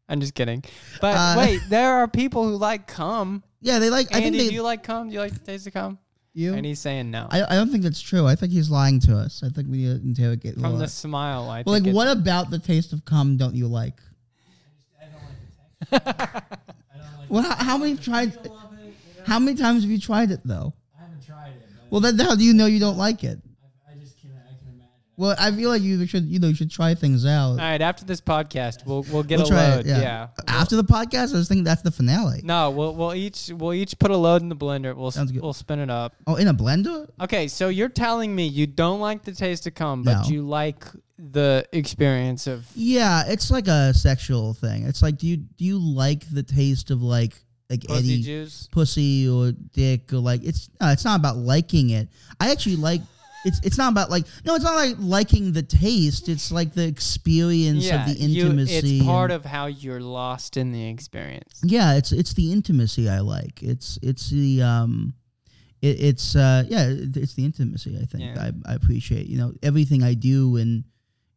I'm 0.09 0.21
just 0.21 0.35
kidding. 0.35 0.63
But 1.01 1.17
Uh, 1.17 1.35
wait, 1.39 1.61
there 1.69 1.95
are 1.95 2.09
people 2.09 2.47
who 2.49 2.57
like 2.57 2.87
cum. 2.87 3.43
Yeah, 3.61 3.79
they 3.79 3.89
like. 3.91 4.13
I 4.15 4.19
Andy, 4.19 4.31
think 4.31 4.43
they. 4.43 4.49
do 4.51 4.55
you 4.55 4.63
like 4.63 4.83
cum? 4.83 5.09
Do 5.09 5.15
you 5.15 5.21
like 5.21 5.33
the 5.33 5.41
taste 5.41 5.67
of 5.67 5.73
cum? 5.73 5.99
you? 6.35 6.53
And 6.53 6.67
he's 6.67 6.81
saying 6.81 7.11
no. 7.11 7.27
I, 7.31 7.43
I 7.45 7.55
don't 7.55 7.71
think 7.71 7.85
that's 7.85 8.01
true. 8.03 8.27
I 8.27 8.35
think 8.35 8.53
he's 8.53 8.69
lying 8.71 8.99
to 9.01 9.17
us. 9.17 9.43
I 9.45 9.49
think 9.49 9.69
we 9.71 9.79
need 9.79 10.01
to 10.01 10.07
interrogate. 10.07 10.59
From 10.59 10.79
the 10.79 10.89
smile, 10.89 11.49
I 11.49 11.63
well, 11.65 11.75
like, 11.75 11.85
think 11.85 11.95
what 11.97 12.09
about 12.09 12.51
the 12.51 12.59
taste 12.59 12.93
of 12.93 13.05
cum 13.05 13.37
don't 13.37 13.55
you 13.55 13.67
like? 13.69 14.01
I 15.01 15.05
don't 15.05 15.15
like 15.15 15.31
the 15.91 16.11
texture. 16.11 16.57
I 16.93 16.97
don't 16.99 17.21
like 17.21 17.31
Well, 17.31 17.43
how, 17.43 17.65
how 17.65 17.79
many 17.79 17.97
tried? 17.97 18.29
it. 18.35 18.41
You 18.45 18.51
know? 18.51 18.59
How 19.25 19.39
many 19.39 19.57
times 19.57 19.83
have 19.85 19.91
you 19.91 19.99
tried 20.01 20.31
it 20.33 20.41
though? 20.45 20.75
I 20.99 21.03
haven't 21.05 21.25
tried 21.25 21.51
it, 21.51 21.69
Well, 21.91 22.01
then 22.01 22.19
how 22.19 22.35
do 22.35 22.45
you 22.45 22.53
know 22.53 22.67
you 22.67 22.81
don't 22.81 22.99
like 22.99 23.23
it? 23.25 23.39
I, 23.89 23.93
I 23.93 23.97
just 23.97 24.21
can 24.21 24.31
I 24.33 24.53
can 24.59 24.69
imagine. 24.75 24.91
Well, 25.17 25.37
I 25.39 25.53
feel 25.53 25.71
like 25.71 25.83
you 25.83 26.05
should, 26.07 26.25
you 26.25 26.41
know, 26.41 26.49
you 26.49 26.55
should 26.57 26.71
try 26.71 26.95
things 26.95 27.25
out. 27.25 27.51
All 27.51 27.57
right, 27.57 27.81
after 27.81 28.05
this 28.05 28.21
podcast, 28.21 28.85
we'll 28.85 29.03
we'll 29.13 29.23
get 29.23 29.39
We'll 29.39 29.47
a 29.47 29.51
try 29.51 29.69
load. 29.77 29.81
it. 29.81 29.87
Yeah. 29.87 30.01
yeah. 30.01 30.29
After 30.49 30.75
the 30.77 30.83
podcast, 30.85 31.33
I 31.35 31.39
was 31.39 31.47
thinking 31.49 31.63
that's 31.65 31.83
the 31.83 31.91
finale. 31.93 32.41
No, 32.43 32.71
we'll 32.71 32.95
we'll 32.97 33.15
each 33.15 33.51
we'll 33.55 33.75
each 33.75 33.99
put 33.99 34.11
a 34.11 34.17
load 34.17 34.43
in 34.43 34.49
the 34.49 34.57
blender. 34.57 34.95
We'll 34.97 35.11
Sounds 35.13 35.31
good. 35.31 35.43
we'll 35.43 35.53
spin 35.53 35.79
it 35.79 35.91
up. 35.91 36.15
Oh, 36.27 36.35
in 36.37 36.49
a 36.49 36.55
blender? 36.55 37.09
Okay, 37.21 37.47
so 37.49 37.69
you're 37.69 37.89
telling 37.89 38.35
me 38.35 38.47
you 38.47 38.67
don't 38.67 38.99
like 39.01 39.23
the 39.23 39.33
taste 39.33 39.67
of 39.69 39.75
cum, 39.75 40.03
but 40.03 40.23
No. 40.23 40.29
you 40.29 40.43
like 40.43 40.85
the 41.17 41.65
experience 41.73 42.49
of 42.49 42.67
Yeah, 42.75 43.23
it's 43.29 43.51
like 43.51 43.69
a 43.69 43.95
sexual 43.95 44.53
thing. 44.53 44.85
It's 44.87 45.01
like, 45.01 45.17
do 45.19 45.29
you 45.29 45.37
do 45.37 45.65
you 45.65 45.79
like 45.79 46.25
the 46.29 46.43
taste 46.43 46.91
of 46.91 47.03
like 47.03 47.35
like 47.71 47.83
pussy 47.85 47.99
Eddie 48.15 48.23
juice. 48.23 48.69
pussy 48.73 49.29
or 49.29 49.53
dick 49.53 50.13
or 50.13 50.19
like 50.19 50.43
it's 50.45 50.69
no, 50.81 50.89
it's 50.89 51.05
not 51.05 51.21
about 51.21 51.37
liking 51.37 51.91
it. 51.91 52.09
I 52.41 52.51
actually 52.51 52.77
like 52.77 53.01
it's 53.45 53.61
it's 53.63 53.79
not 53.79 53.93
about 53.93 54.11
like 54.11 54.25
no, 54.45 54.55
it's 54.55 54.65
not 54.65 54.75
like 54.77 54.97
liking 54.99 55.53
the 55.53 55.63
taste. 55.63 56.29
It's 56.29 56.51
like 56.53 56.73
the 56.75 56.85
experience 56.87 57.85
Yeah, 57.85 58.03
of 58.09 58.09
the 58.19 58.25
you, 58.25 58.43
intimacy. 58.47 58.99
it's 58.99 59.07
part 59.07 59.31
and- 59.31 59.37
of 59.37 59.45
how 59.45 59.67
you're 59.67 60.01
lost 60.01 60.57
in 60.57 60.73
the 60.73 60.89
experience. 60.89 61.61
yeah, 61.63 61.95
it's 61.95 62.13
it's 62.13 62.33
the 62.35 62.53
intimacy 62.53 63.09
I 63.09 63.21
like. 63.21 63.63
It's 63.63 63.99
it's 64.03 64.31
the 64.31 64.63
um 64.63 65.15
it, 65.83 66.01
it's 66.01 66.37
uh 66.37 66.65
yeah, 66.69 66.87
it's 66.89 67.35
the 67.35 67.45
intimacy 67.45 67.99
I 68.01 68.07
think 68.07 68.25
Yeah. 68.37 68.51
I 68.67 68.73
I 68.73 68.75
appreciate. 68.75 69.27
You 69.27 69.39
know, 69.39 69.53
everything 69.63 70.03
I 70.03 70.15
do 70.15 70.57
and 70.57 70.85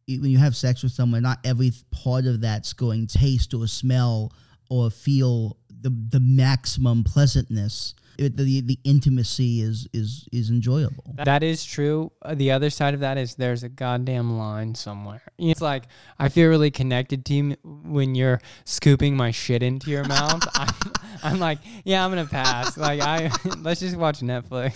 when 0.08 0.30
you 0.30 0.38
have 0.38 0.56
sex 0.56 0.82
with 0.82 0.92
someone, 0.92 1.22
not 1.22 1.38
every 1.44 1.70
part 1.90 2.24
of 2.24 2.40
that's 2.40 2.72
going 2.72 3.06
taste 3.06 3.52
or 3.52 3.66
smell 3.66 4.32
or 4.70 4.90
feel 4.90 5.58
the 5.82 5.90
the 5.90 6.20
maximum 6.20 7.04
pleasantness. 7.04 7.94
It, 8.18 8.36
the 8.36 8.60
the 8.62 8.78
intimacy 8.82 9.60
is 9.62 9.86
is 9.92 10.26
is 10.32 10.50
enjoyable. 10.50 11.14
That 11.14 11.42
is 11.44 11.64
true. 11.64 12.10
Uh, 12.20 12.34
The 12.34 12.50
other 12.50 12.68
side 12.68 12.92
of 12.94 13.00
that 13.00 13.16
is 13.16 13.36
there's 13.36 13.62
a 13.62 13.68
goddamn 13.68 14.36
line 14.36 14.74
somewhere. 14.74 15.22
It's 15.38 15.60
like 15.60 15.84
I 16.18 16.28
feel 16.28 16.48
really 16.48 16.72
connected 16.72 17.24
to 17.26 17.34
you 17.34 17.56
when 17.62 18.16
you're 18.16 18.40
scooping 18.64 19.16
my 19.16 19.30
shit 19.30 19.62
into 19.62 19.88
your 19.90 20.04
mouth. 20.16 20.42
I'm, 20.54 20.74
I'm 21.22 21.38
like, 21.38 21.58
yeah, 21.84 22.04
I'm 22.04 22.10
gonna 22.10 22.26
pass. 22.26 22.76
Like 22.76 23.00
I, 23.00 23.30
let's 23.62 23.78
just 23.80 23.96
watch 23.96 24.18
Netflix. 24.20 24.74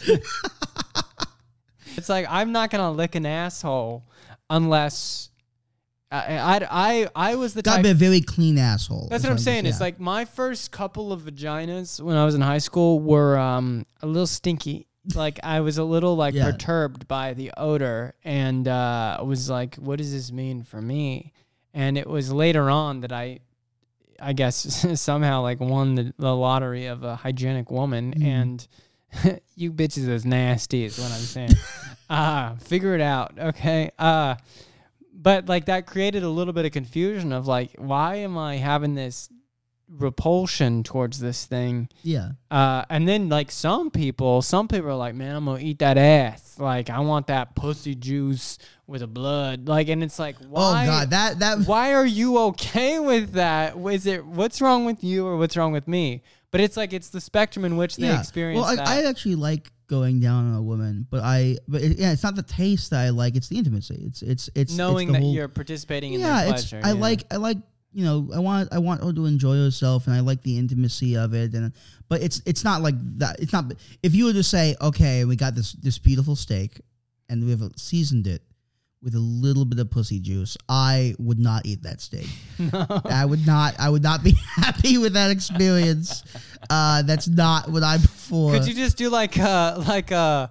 it's 1.96 2.08
like 2.08 2.26
I'm 2.30 2.52
not 2.52 2.70
gonna 2.70 2.92
lick 2.92 3.16
an 3.16 3.26
asshole 3.26 4.04
unless 4.50 5.30
I 6.12 6.66
I 6.70 7.08
I, 7.30 7.34
was 7.36 7.54
the 7.54 7.62
Gotta 7.62 7.78
type. 7.78 7.84
be 7.84 7.90
a 7.90 7.94
very 7.94 8.20
clean 8.20 8.58
asshole. 8.58 9.08
That's 9.10 9.24
what 9.24 9.30
I'm 9.30 9.38
saying. 9.38 9.66
It's 9.66 9.80
like 9.80 9.98
my 9.98 10.24
first 10.24 10.70
couple 10.70 11.12
of 11.12 11.22
vaginas 11.22 12.00
when 12.00 12.16
I 12.16 12.24
was 12.24 12.34
in 12.34 12.40
high 12.42 12.58
school 12.58 13.00
were 13.00 13.38
um, 13.38 13.86
a 14.02 14.06
little 14.06 14.26
stinky. 14.26 14.86
Like 15.16 15.40
I 15.42 15.62
was 15.62 15.78
a 15.78 15.84
little 15.84 16.14
like 16.14 16.32
Yeah. 16.32 16.52
perturbed 16.52 17.08
by 17.08 17.34
the 17.34 17.50
odor, 17.56 18.14
and 18.22 18.68
uh, 18.68 19.16
I 19.18 19.22
was 19.22 19.50
like, 19.50 19.74
"What 19.74 19.98
does 19.98 20.12
this 20.12 20.30
mean 20.30 20.62
for 20.62 20.80
me?" 20.80 21.32
And 21.74 21.98
it 21.98 22.06
was 22.06 22.32
later 22.32 22.70
on 22.70 23.00
that 23.00 23.10
I, 23.10 23.40
I 24.20 24.32
guess 24.32 24.86
somehow 25.00 25.42
like 25.42 25.58
won 25.58 25.96
the, 25.96 26.14
the 26.18 26.32
lottery 26.36 26.86
of 26.86 27.02
a 27.02 27.16
hygienic 27.16 27.68
woman, 27.68 28.14
Mm. 28.16 28.24
and 28.24 29.40
you 29.56 29.72
bitches 29.72 30.08
is 30.08 30.24
nasty 30.24 30.84
is 30.84 30.96
what 31.00 31.10
I'm 31.10 31.18
saying. 31.18 31.50
Ah, 32.08 32.54
figure 32.60 32.94
it 32.94 33.00
out, 33.00 33.36
okay? 33.40 33.90
Uh 33.98 34.36
but 35.22 35.46
like 35.48 35.66
that 35.66 35.86
created 35.86 36.22
a 36.22 36.28
little 36.28 36.52
bit 36.52 36.64
of 36.64 36.72
confusion 36.72 37.32
of 37.32 37.46
like 37.46 37.70
why 37.78 38.16
am 38.16 38.36
i 38.36 38.56
having 38.56 38.94
this 38.94 39.28
repulsion 39.88 40.82
towards 40.82 41.20
this 41.20 41.44
thing? 41.44 41.88
Yeah. 42.02 42.30
uh 42.50 42.84
and 42.88 43.06
then 43.06 43.28
like 43.28 43.50
some 43.50 43.90
people 43.90 44.40
some 44.42 44.66
people 44.68 44.88
are 44.88 44.94
like 44.94 45.14
man 45.14 45.36
i'm 45.36 45.44
gonna 45.44 45.60
eat 45.60 45.78
that 45.80 45.98
ass. 45.98 46.58
Like 46.58 46.90
i 46.90 47.00
want 47.00 47.26
that 47.26 47.54
pussy 47.54 47.94
juice 47.94 48.58
with 48.86 49.00
the 49.00 49.06
blood. 49.06 49.68
Like 49.68 49.88
and 49.88 50.02
it's 50.02 50.18
like 50.18 50.36
why 50.48 50.84
Oh 50.84 50.86
god, 50.86 51.10
that 51.10 51.38
that 51.40 51.58
why 51.66 51.94
are 51.94 52.06
you 52.06 52.38
okay 52.38 52.98
with 53.00 53.32
that? 53.32 53.76
Is 53.76 54.06
it 54.06 54.24
what's 54.24 54.60
wrong 54.60 54.84
with 54.84 55.04
you 55.04 55.26
or 55.26 55.36
what's 55.36 55.56
wrong 55.56 55.72
with 55.72 55.86
me 55.86 56.22
but 56.52 56.60
it's 56.60 56.76
like 56.76 56.92
it's 56.92 57.08
the 57.08 57.20
spectrum 57.20 57.64
in 57.64 57.76
which 57.76 57.96
they 57.96 58.06
yeah. 58.06 58.20
experience 58.20 58.64
Well, 58.64 58.78
I, 58.78 59.00
I 59.00 59.02
actually 59.08 59.34
like 59.34 59.72
going 59.88 60.20
down 60.20 60.52
on 60.52 60.54
a 60.54 60.62
woman, 60.62 61.06
but 61.10 61.22
I 61.24 61.56
but 61.66 61.82
it, 61.82 61.98
yeah, 61.98 62.12
it's 62.12 62.22
not 62.22 62.36
the 62.36 62.42
taste 62.42 62.90
that 62.90 63.00
I 63.00 63.08
like. 63.08 63.34
It's 63.34 63.48
the 63.48 63.58
intimacy. 63.58 64.04
It's 64.06 64.22
it's 64.22 64.50
it's 64.54 64.76
knowing 64.76 65.08
it's 65.08 65.16
that 65.16 65.22
whole, 65.22 65.34
you're 65.34 65.48
participating 65.48 66.12
in 66.12 66.20
yeah. 66.20 66.42
It's 66.42 66.68
pleasure 66.68 66.80
I 66.84 66.92
yeah. 66.92 67.00
like 67.00 67.24
I 67.32 67.36
like 67.36 67.56
you 67.92 68.04
know 68.04 68.30
I 68.34 68.38
want 68.38 68.68
I 68.72 68.78
want 68.78 69.02
her 69.02 69.12
to 69.12 69.26
enjoy 69.26 69.56
herself 69.56 70.06
and 70.06 70.14
I 70.14 70.20
like 70.20 70.42
the 70.42 70.58
intimacy 70.58 71.16
of 71.16 71.34
it 71.34 71.54
and 71.54 71.72
but 72.08 72.22
it's 72.22 72.42
it's 72.46 72.64
not 72.64 72.82
like 72.82 72.94
that. 73.18 73.40
It's 73.40 73.52
not 73.52 73.72
if 74.02 74.14
you 74.14 74.26
were 74.26 74.32
to 74.34 74.42
say 74.42 74.76
okay 74.80 75.24
we 75.24 75.36
got 75.36 75.54
this 75.54 75.72
this 75.72 75.98
beautiful 75.98 76.36
steak 76.36 76.80
and 77.28 77.44
we've 77.44 77.62
uh, 77.62 77.70
seasoned 77.76 78.26
it 78.26 78.42
with 79.02 79.14
a 79.14 79.20
little 79.20 79.64
bit 79.64 79.78
of 79.80 79.90
pussy 79.90 80.20
juice, 80.20 80.56
I 80.68 81.14
would 81.18 81.38
not 81.38 81.66
eat 81.66 81.82
that 81.82 82.00
steak. 82.00 82.28
I 82.72 83.24
would 83.24 83.44
not. 83.46 83.74
I 83.78 83.88
would 83.88 84.02
not 84.02 84.22
be 84.22 84.32
happy 84.56 84.98
with 84.98 85.14
that 85.14 85.30
experience. 85.30 86.22
Uh, 86.70 87.02
that's 87.02 87.28
not 87.28 87.68
what 87.68 87.82
I'm 87.82 88.00
for. 88.00 88.52
Could 88.52 88.66
you 88.66 88.74
just 88.74 88.96
do 88.96 89.10
like 89.10 89.38
uh 89.38 89.82
like 89.86 90.12
uh, 90.12 90.46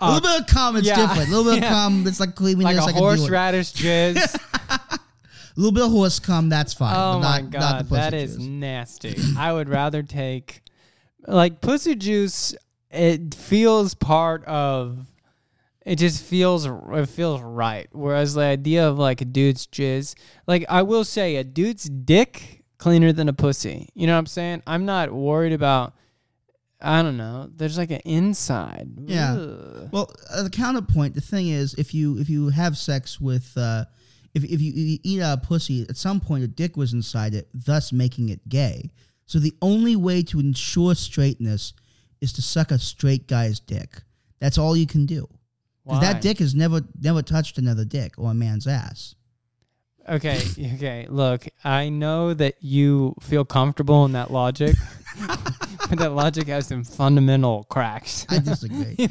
a 0.00 0.04
uh 0.04 0.14
little 0.14 0.28
bit 0.28 0.40
of 0.42 0.46
cum, 0.46 0.76
it's 0.76 0.86
yeah, 0.86 0.96
different. 0.96 1.28
A 1.28 1.36
little 1.36 1.52
bit 1.52 1.62
yeah. 1.62 1.68
of 1.68 1.72
cum, 1.72 2.06
it's 2.06 2.20
like 2.20 2.34
creaminess. 2.36 2.84
like 2.84 2.94
a 2.94 2.98
horseradish 2.98 3.72
jizz? 3.72 4.40
A 4.68 5.60
little 5.60 5.72
bit 5.72 5.84
of 5.84 5.90
horse 5.90 6.18
cum, 6.18 6.48
that's 6.50 6.74
fine. 6.74 6.94
oh 6.94 7.18
my 7.18 7.40
not, 7.40 7.50
god, 7.50 7.60
not 7.60 7.88
that 7.88 8.14
is 8.14 8.36
juice. 8.36 8.46
nasty. 8.46 9.16
I 9.38 9.52
would 9.52 9.68
rather 9.68 10.02
take 10.02 10.62
like 11.26 11.60
pussy 11.60 11.94
juice. 11.96 12.54
It 12.90 13.34
feels 13.34 13.94
part 13.94 14.44
of. 14.44 15.06
It 15.86 15.96
just 15.96 16.24
feels 16.24 16.66
it 16.66 17.08
feels 17.08 17.40
right. 17.40 17.86
Whereas 17.92 18.34
the 18.34 18.42
idea 18.42 18.88
of 18.88 18.98
like 18.98 19.20
a 19.20 19.24
dude's 19.24 19.68
jizz, 19.68 20.16
like 20.48 20.64
I 20.68 20.82
will 20.82 21.04
say, 21.04 21.36
a 21.36 21.44
dude's 21.44 21.84
dick 21.84 22.64
cleaner 22.78 23.12
than 23.12 23.28
a 23.28 23.32
pussy. 23.32 23.88
You 23.94 24.08
know 24.08 24.14
what 24.14 24.18
I'm 24.18 24.26
saying? 24.26 24.64
I'm 24.66 24.84
not 24.84 25.12
worried 25.12 25.52
about. 25.52 25.94
I 26.80 27.02
don't 27.02 27.16
know. 27.16 27.48
There's 27.54 27.78
like 27.78 27.92
an 27.92 28.00
inside. 28.04 28.88
Yeah. 29.06 29.34
Ugh. 29.34 29.88
Well, 29.92 30.12
uh, 30.28 30.42
the 30.42 30.50
counterpoint, 30.50 31.14
the 31.14 31.20
thing 31.20 31.48
is, 31.48 31.74
if 31.74 31.94
you 31.94 32.18
if 32.18 32.28
you 32.28 32.48
have 32.48 32.76
sex 32.76 33.20
with, 33.20 33.52
uh, 33.56 33.84
if 34.34 34.42
if 34.42 34.60
you, 34.60 34.72
you 34.72 34.98
eat 35.04 35.20
a 35.20 35.40
pussy, 35.40 35.86
at 35.88 35.96
some 35.96 36.18
point 36.18 36.42
a 36.42 36.48
dick 36.48 36.76
was 36.76 36.94
inside 36.94 37.32
it, 37.32 37.48
thus 37.54 37.92
making 37.92 38.28
it 38.30 38.46
gay. 38.48 38.90
So 39.26 39.38
the 39.38 39.54
only 39.62 39.94
way 39.94 40.24
to 40.24 40.40
ensure 40.40 40.96
straightness 40.96 41.74
is 42.20 42.32
to 42.32 42.42
suck 42.42 42.72
a 42.72 42.78
straight 42.80 43.28
guy's 43.28 43.60
dick. 43.60 44.02
That's 44.40 44.58
all 44.58 44.76
you 44.76 44.86
can 44.88 45.06
do. 45.06 45.28
'Cause 45.86 46.00
Why? 46.00 46.12
that 46.12 46.20
dick 46.20 46.38
has 46.40 46.54
never 46.54 46.80
never 47.00 47.22
touched 47.22 47.58
another 47.58 47.84
dick 47.84 48.14
or 48.18 48.30
a 48.32 48.34
man's 48.34 48.66
ass. 48.66 49.14
Okay, 50.08 50.40
okay. 50.74 51.06
Look, 51.08 51.46
I 51.64 51.88
know 51.88 52.34
that 52.34 52.54
you 52.60 53.14
feel 53.20 53.44
comfortable 53.44 54.04
in 54.04 54.12
that 54.12 54.30
logic, 54.32 54.74
but 55.88 55.98
that 55.98 56.12
logic 56.12 56.46
has 56.48 56.66
some 56.68 56.84
fundamental 56.84 57.64
cracks. 57.64 58.24
I 58.28 58.38
disagree. 58.38 58.94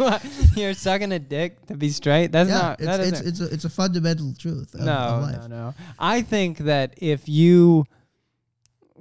You 0.55 0.65
are- 0.67 0.73
sucking 0.73 1.11
a 1.11 1.19
dick 1.19 1.65
to 1.67 1.76
be 1.76 1.89
straight. 1.89 2.32
That's 2.32 2.49
yeah, 2.49 2.57
not. 2.57 2.80
It's, 2.80 2.86
doesn't. 2.88 3.13
it's, 3.13 3.21
it's, 3.28 3.39
a, 3.41 3.53
it's 3.53 3.65
a 3.65 3.69
fundamental 3.69 4.34
truth 4.34 4.73
of, 4.73 4.82
no, 4.82 4.91
of 4.93 5.21
life. 5.23 5.41
no, 5.41 5.47
no. 5.47 5.73
I 5.99 6.21
think 6.21 6.59
that 6.59 6.93
if 6.97 7.28
you, 7.28 7.86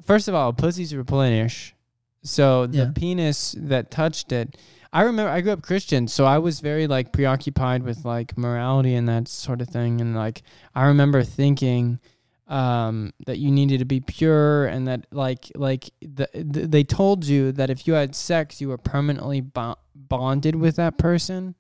first 0.05 0.27
of 0.29 0.35
all, 0.35 0.53
pussies 0.53 0.95
replenish, 0.95 1.75
so 2.23 2.67
the 2.67 2.79
Yeah. 2.79 2.91
penis 2.95 3.55
that 3.59 3.91
touched 3.91 4.33
it. 4.33 4.57
I 4.95 5.03
remember 5.03 5.31
I 5.31 5.41
grew 5.43 5.53
up 5.53 5.63
Christian, 5.63 6.07
so 6.09 6.25
I 6.25 6.39
was 6.39 6.61
very 6.61 6.87
like 6.87 7.13
preoccupied 7.13 7.83
with 7.83 8.05
like 8.05 8.39
morality 8.39 8.95
and 8.95 9.09
that 9.09 9.27
sort 9.29 9.61
of 9.61 9.69
thing, 9.69 10.01
and 10.01 10.15
like 10.15 10.43
I 10.75 10.85
remember 10.87 11.23
thinking 11.25 11.99
um 12.47 13.13
that 13.27 13.39
you 13.39 13.51
needed 13.51 13.79
to 13.79 13.85
be 13.87 14.01
pure 14.01 14.67
and 14.67 14.87
that 14.87 15.07
like 15.11 15.51
like 15.55 15.89
the, 16.03 16.29
the, 16.35 16.67
they 16.67 16.85
told 16.85 17.25
you 17.25 17.51
that 17.53 17.71
if 17.71 17.87
you 17.87 17.95
had 17.95 18.15
sex 18.15 18.61
you 18.61 18.69
were 18.69 18.77
permanently 18.77 19.41
bo- 19.41 19.77
bonded 19.95 20.55
with 20.55 20.77
that 20.77 20.99
person 20.99 21.55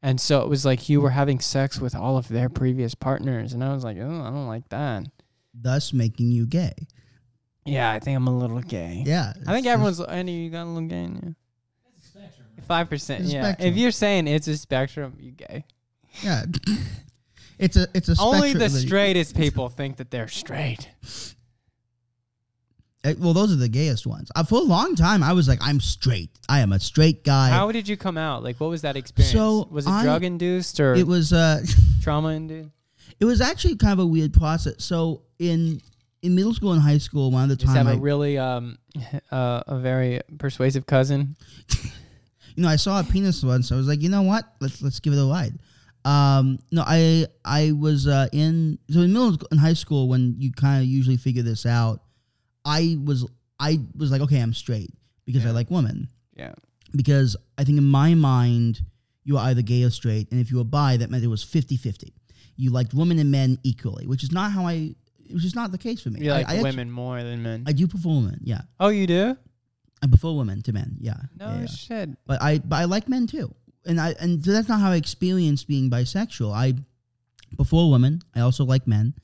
and 0.00 0.20
so 0.20 0.40
it 0.40 0.48
was 0.48 0.64
like 0.64 0.88
you 0.88 1.00
were 1.00 1.10
having 1.10 1.40
sex 1.40 1.80
with 1.80 1.92
all 1.92 2.16
of 2.16 2.28
their 2.28 2.48
previous 2.48 2.94
partners 2.94 3.52
and 3.52 3.64
i 3.64 3.72
was 3.74 3.82
like 3.82 3.96
oh 3.98 4.22
i 4.22 4.30
don't 4.30 4.46
like 4.46 4.68
that 4.68 5.02
Thus 5.52 5.92
making 5.92 6.30
you 6.30 6.46
gay. 6.46 6.86
yeah 7.64 7.90
i 7.90 7.98
think 7.98 8.14
i'm 8.14 8.28
a 8.28 8.38
little 8.38 8.60
gay 8.60 9.02
Yeah. 9.04 9.32
i 9.44 9.52
think 9.52 9.66
everyone's 9.66 10.00
any 10.00 10.44
you 10.44 10.50
got 10.50 10.66
a 10.66 10.70
little 10.70 10.88
gay 10.88 11.02
in 11.02 11.14
you 11.16 11.22
It's 11.24 11.26
a 11.26 11.26
spectrum. 11.26 11.47
Five 12.66 12.88
percent 12.88 13.22
It's 13.24 13.30
a 13.32 13.34
yeah 13.34 13.42
spectrum. 13.44 13.68
if 13.68 13.76
you're 13.76 13.90
saying 13.90 14.26
it's 14.28 14.48
a 14.48 14.56
spectrum 14.56 15.16
you 15.20 15.32
gay 15.32 15.64
Yeah. 16.22 16.44
it's 17.58 17.76
a 17.76 17.86
it's 17.94 18.08
a 18.08 18.16
only 18.20 18.50
spectrum 18.50 18.58
the 18.58 18.68
that- 18.68 18.86
straightest 18.86 19.36
people 19.36 19.68
think 19.68 19.96
that 19.96 20.10
they're 20.10 20.28
straight 20.28 20.88
Uh, 23.04 23.14
well, 23.20 23.32
those 23.32 23.52
are 23.52 23.56
the 23.56 23.68
gayest 23.68 24.08
ones. 24.08 24.28
Uh, 24.34 24.42
for 24.42 24.56
a 24.56 24.62
long 24.64 24.96
time, 24.96 25.22
I 25.22 25.32
was 25.32 25.46
like, 25.46 25.60
I'm 25.62 25.78
straight. 25.78 26.30
I 26.48 26.58
am 26.60 26.72
a 26.72 26.80
straight 26.80 27.22
guy. 27.24 27.48
how 27.50 27.70
did 27.70 27.86
you 27.86 27.96
come 27.96 28.18
out 28.18 28.42
like 28.42 28.58
what 28.58 28.70
was 28.70 28.82
that 28.82 28.96
experience 28.96 29.32
So, 29.32 29.68
was 29.70 29.86
it 29.86 29.90
I- 29.90 30.02
drug 30.02 30.24
induced 30.24 30.80
or 30.80 30.94
it 30.94 31.06
was 31.06 31.32
uh, 31.32 31.62
trauma 32.02 32.30
induced 32.30 32.70
it 33.20 33.24
was 33.24 33.40
actually 33.40 33.76
kind 33.76 33.92
of 33.92 33.98
a 34.00 34.06
weird 34.06 34.32
process. 34.32 34.84
So 34.84 35.22
in 35.38 35.80
in 36.22 36.34
middle 36.34 36.52
school 36.54 36.72
and 36.72 36.82
high 36.82 36.98
school, 36.98 37.30
one 37.30 37.44
of 37.44 37.48
the 37.48 37.56
Just 37.56 37.66
time 37.74 37.86
have 37.86 37.94
I, 37.94 37.98
a 37.98 38.00
really 38.00 38.36
um 38.36 38.78
uh, 39.30 39.62
a 39.66 39.78
very 39.78 40.20
persuasive 40.38 40.84
cousin. 40.86 41.36
You 42.58 42.64
know, 42.64 42.68
I 42.68 42.74
saw 42.74 42.98
a 42.98 43.04
penis 43.04 43.44
once. 43.44 43.70
I 43.70 43.76
was 43.76 43.86
like, 43.86 44.02
you 44.02 44.08
know 44.08 44.22
what? 44.22 44.44
Let's 44.60 44.82
let's 44.82 44.98
give 44.98 45.12
it 45.12 45.16
a 45.16 45.24
ride. 45.24 45.56
Um, 46.04 46.58
no, 46.72 46.82
I 46.84 47.26
I 47.44 47.70
was 47.70 48.08
uh, 48.08 48.26
in 48.32 48.80
so 48.90 48.98
in 48.98 49.12
middle 49.12 49.34
school 49.34 49.46
and 49.52 49.60
high 49.60 49.74
school 49.74 50.08
when 50.08 50.34
you 50.38 50.50
kind 50.50 50.82
of 50.82 50.88
usually 50.88 51.18
figure 51.18 51.44
this 51.44 51.66
out. 51.66 52.02
I 52.64 52.98
was 53.04 53.24
I 53.60 53.78
was 53.96 54.10
like, 54.10 54.22
okay, 54.22 54.40
I'm 54.40 54.52
straight 54.52 54.90
because 55.24 55.46
I 55.46 55.52
like 55.52 55.70
women. 55.70 56.08
Yeah. 56.34 56.54
because 56.96 57.36
I 57.58 57.62
think 57.62 57.78
in 57.78 57.84
my 57.84 58.14
mind, 58.14 58.82
you 59.22 59.34
were 59.34 59.40
either 59.40 59.62
gay 59.62 59.84
or 59.84 59.90
straight. 59.90 60.28
And 60.32 60.40
if 60.40 60.50
you 60.50 60.56
were 60.56 60.64
bi, 60.64 60.96
that 60.96 61.10
meant 61.10 61.22
it 61.22 61.28
was 61.28 61.44
50 61.44 61.76
50. 61.76 62.12
You 62.56 62.70
liked 62.70 62.92
women 62.92 63.20
and 63.20 63.30
men 63.30 63.56
equally, 63.62 64.08
which 64.08 64.24
is 64.24 64.32
not 64.32 64.50
how 64.50 64.66
I, 64.66 64.96
which 65.30 65.44
is 65.44 65.54
not 65.54 65.70
the 65.70 65.78
case 65.78 66.00
for 66.00 66.10
me. 66.10 66.22
You 66.22 66.32
I, 66.32 66.38
like 66.38 66.48
I 66.48 66.54
women 66.56 66.68
Actually, 66.70 66.84
more 66.86 67.22
than 67.22 67.42
men. 67.44 67.64
I 67.68 67.72
do 67.72 67.86
prefer 67.86 68.08
women, 68.08 68.40
yeah. 68.42 68.62
oh, 68.80 68.88
you 68.88 69.06
do? 69.06 69.36
I 70.02 70.06
prefer 70.06 70.32
women 70.32 70.62
to 70.62 70.72
men, 70.72 70.96
yeah. 71.00 71.16
No 71.38 71.46
yeah, 71.46 71.60
yeah. 71.60 71.66
shit. 71.66 72.10
But 72.26 72.42
I, 72.42 72.58
but 72.58 72.76
I 72.76 72.84
like 72.84 73.08
men 73.08 73.26
too. 73.26 73.54
And 73.86 74.00
I, 74.00 74.14
and 74.20 74.44
so 74.44 74.52
that's 74.52 74.68
not 74.68 74.80
how 74.80 74.90
I 74.90 74.96
experienced 74.96 75.66
being 75.66 75.90
bisexual. 75.90 76.52
I, 76.54 76.74
before 77.56 77.90
women, 77.90 78.22
I 78.34 78.40
also 78.40 78.64
like 78.64 78.86
men. 78.86 79.14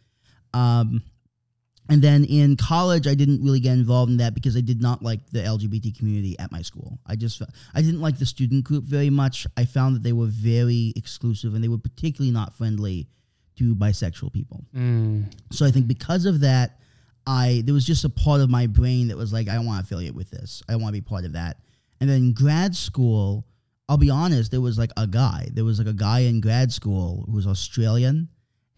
Um, 0.53 1.03
and 1.91 2.01
then 2.01 2.25
in 2.25 2.57
college, 2.57 3.07
I 3.07 3.15
didn't 3.15 3.43
really 3.43 3.61
get 3.61 3.73
involved 3.75 4.11
in 4.11 4.17
that 4.19 4.35
because 4.35 4.57
I 4.57 4.63
did 4.63 4.81
not 4.81 5.03
like 5.03 5.21
the 5.33 5.41
LGBT 5.41 5.97
community 5.99 6.35
at 6.39 6.51
my 6.51 6.63
school. 6.63 6.99
I 7.07 7.15
just 7.15 7.43
I 7.75 7.83
didn't 7.83 8.01
like 8.01 8.19
the 8.19 8.25
student 8.25 8.65
group 8.65 8.85
very 8.85 9.11
much. 9.11 9.47
I 9.57 9.67
found 9.67 9.95
that 9.97 10.03
they 10.03 10.15
were 10.15 10.27
very 10.27 10.95
exclusive 10.97 11.55
and 11.55 11.63
they 11.63 11.69
were 11.69 11.79
particularly 11.79 12.33
not 12.33 12.55
friendly 12.55 13.09
to 13.59 13.75
bisexual 13.75 14.33
people. 14.33 14.65
Mm. 14.75 15.27
So 15.53 15.67
I 15.67 15.71
think 15.71 15.87
because 15.87 16.25
of 16.25 16.41
that, 16.41 16.81
I 17.27 17.63
there 17.65 17.75
was 17.75 17.85
just 17.85 18.05
a 18.05 18.09
part 18.09 18.41
of 18.41 18.51
my 18.51 18.67
brain 18.67 19.09
that 19.09 19.17
was 19.17 19.33
like, 19.33 19.49
I 19.49 19.55
don't 19.55 19.67
want 19.67 19.81
to 19.81 19.85
affiliate 19.85 20.15
with 20.15 20.31
this. 20.31 20.63
I 20.69 20.73
don't 20.73 20.83
want 20.83 20.95
to 20.95 21.01
be 21.01 21.07
part 21.07 21.25
of 21.25 21.33
that. 21.33 21.59
And 22.01 22.11
then 22.11 22.33
grad 22.33 22.75
school, 22.77 23.47
I'll 23.89 23.97
be 23.97 24.11
honest, 24.11 24.51
there 24.51 24.61
was 24.61 24.79
like 24.79 24.91
a 24.97 25.07
guy. 25.07 25.49
There 25.53 25.65
was 25.65 25.79
like 25.79 25.89
a 25.89 25.93
guy 25.93 26.21
in 26.21 26.41
grad 26.41 26.73
school 26.73 27.25
who 27.27 27.33
was 27.37 27.47
Australian, 27.47 28.29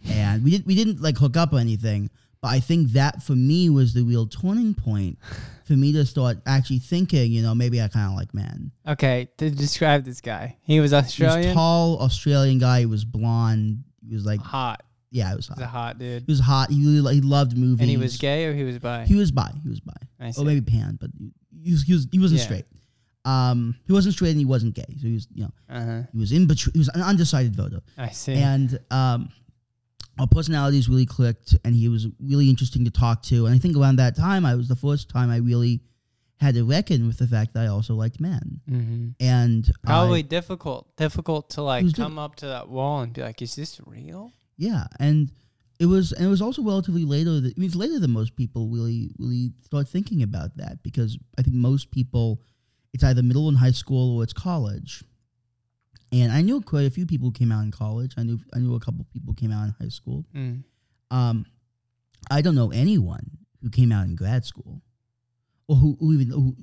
and 0.08 0.44
we 0.44 0.50
didn't 0.50 0.66
we 0.66 0.74
didn't 0.74 1.00
like 1.00 1.18
hook 1.18 1.36
up 1.36 1.52
or 1.52 1.58
anything. 1.58 2.10
But 2.42 2.48
I 2.48 2.60
think 2.60 2.92
that 2.92 3.22
for 3.22 3.32
me 3.34 3.70
was 3.70 3.94
the 3.94 4.02
real 4.02 4.26
turning 4.26 4.74
point 4.74 5.18
for 5.64 5.72
me 5.72 5.92
to 5.92 6.04
start 6.04 6.38
actually 6.46 6.78
thinking, 6.78 7.32
you 7.32 7.42
know, 7.42 7.54
maybe 7.54 7.80
I 7.80 7.88
kind 7.88 8.10
of 8.10 8.16
like 8.16 8.34
men. 8.34 8.70
Okay, 8.86 9.28
to 9.38 9.50
describe 9.50 10.04
this 10.04 10.20
guy, 10.20 10.56
he 10.62 10.78
was 10.78 10.90
He 10.90 10.94
was 10.94 11.04
Australian. 11.04 11.54
tall 11.54 11.98
Australian 11.98 12.58
guy. 12.58 12.80
He 12.80 12.86
was 12.86 13.04
blonde. 13.04 13.82
He 14.06 14.14
was 14.14 14.24
like, 14.24 14.40
hot. 14.40 14.84
Yeah, 15.16 15.30
he 15.30 15.36
was 15.36 15.48
He's 15.48 15.58
a 15.58 15.66
hot. 15.66 15.70
hot 15.70 15.98
dude. 15.98 16.22
He 16.26 16.30
was 16.32 16.40
hot. 16.40 16.70
He 16.70 16.84
really, 16.86 17.14
he 17.16 17.20
loved 17.20 17.56
movies. 17.56 17.80
And 17.80 17.90
he 17.90 17.96
was 17.96 18.16
gay 18.18 18.44
or 18.46 18.54
he 18.54 18.64
was 18.64 18.78
bi? 18.78 19.04
He 19.04 19.14
was 19.14 19.30
bi. 19.32 19.50
He 19.62 19.68
was 19.68 19.80
bi. 19.80 19.92
I 20.20 20.30
see. 20.30 20.40
or 20.40 20.44
maybe 20.44 20.60
pan, 20.60 20.98
but 21.00 21.10
he 21.62 21.72
was 21.72 21.82
he, 21.82 21.92
was, 21.94 22.06
he 22.12 22.18
wasn't 22.18 22.40
Yeah. 22.40 22.44
straight. 22.46 22.64
Um, 23.24 23.74
he 23.86 23.92
wasn't 23.92 24.14
straight 24.14 24.30
and 24.30 24.38
he 24.38 24.44
wasn't 24.44 24.74
gay, 24.74 24.84
so 25.00 25.06
he 25.08 25.14
was 25.14 25.26
you 25.34 25.42
know 25.44 25.52
Uh 25.68 25.84
huh. 25.84 26.02
he 26.12 26.18
was 26.18 26.30
in 26.32 26.46
between. 26.46 26.72
He 26.74 26.78
was 26.78 26.88
an 26.94 27.02
undecided 27.02 27.56
voter, 27.56 27.80
I 27.98 28.10
see. 28.10 28.34
and 28.34 28.78
um, 28.92 29.30
our 30.18 30.28
personalities 30.28 30.88
really 30.88 31.06
clicked, 31.06 31.56
and 31.64 31.74
he 31.74 31.88
was 31.88 32.06
really 32.20 32.48
interesting 32.48 32.84
to 32.84 32.90
talk 32.90 33.22
to. 33.24 33.46
And 33.46 33.54
I 33.54 33.58
think 33.58 33.76
around 33.76 33.96
that 33.96 34.16
time, 34.16 34.46
I 34.46 34.54
was 34.54 34.68
the 34.68 34.76
first 34.76 35.08
time 35.10 35.28
I 35.30 35.38
really 35.38 35.80
had 36.38 36.54
to 36.54 36.64
reckon 36.64 37.06
with 37.08 37.18
the 37.18 37.26
fact 37.26 37.54
that 37.54 37.64
I 37.64 37.66
also 37.66 37.94
liked 37.94 38.20
men, 38.20 38.60
hmm 38.68 39.08
and 39.18 39.68
Probably 39.82 40.20
I, 40.20 40.22
difficult. 40.22 40.94
Difficult 40.96 41.50
to 41.50 41.62
like 41.62 41.84
come 41.96 42.18
up 42.20 42.36
to 42.36 42.46
that 42.46 42.68
wall 42.68 43.00
and 43.00 43.12
be 43.12 43.22
like, 43.22 43.42
"Is 43.42 43.56
this 43.56 43.80
real?" 43.86 44.30
Yeah, 44.56 44.86
and 44.98 45.30
it 45.78 45.86
was 45.86 46.12
and 46.12 46.26
it 46.26 46.30
was 46.30 46.42
also 46.42 46.62
relatively 46.62 47.04
later. 47.04 47.40
That, 47.40 47.54
I 47.56 47.60
mean, 47.60 47.68
it's 47.68 47.76
later 47.76 47.98
than 47.98 48.10
most 48.10 48.36
people 48.36 48.68
really 48.68 49.10
really 49.18 49.52
start 49.62 49.88
thinking 49.88 50.22
about 50.22 50.56
that 50.56 50.82
because 50.82 51.18
I 51.38 51.42
think 51.42 51.56
most 51.56 51.90
people, 51.90 52.40
it's 52.92 53.04
either 53.04 53.22
middle 53.22 53.48
and 53.48 53.58
high 53.58 53.72
school 53.72 54.16
or 54.16 54.22
it's 54.22 54.32
college. 54.32 55.04
And 56.12 56.32
I 56.32 56.40
knew 56.40 56.60
quite 56.60 56.86
a 56.86 56.90
few 56.90 57.04
people 57.04 57.28
who 57.28 57.32
came 57.32 57.52
out 57.52 57.64
in 57.64 57.72
college. 57.72 58.14
I 58.16 58.22
knew 58.22 58.38
I 58.54 58.58
knew 58.58 58.74
a 58.74 58.80
couple 58.80 59.04
people 59.12 59.34
came 59.34 59.52
out 59.52 59.64
in 59.64 59.74
high 59.80 59.88
school. 59.88 60.24
Mm. 60.34 60.62
Um, 61.10 61.46
I 62.30 62.40
don't 62.42 62.54
know 62.54 62.70
anyone 62.70 63.30
who 63.62 63.70
came 63.70 63.92
out 63.92 64.06
in 64.06 64.16
grad 64.16 64.44
school, 64.44 64.82
or 65.68 65.76
who, 65.76 65.96
who 66.00 66.12
even 66.14 66.30
who 66.30 66.56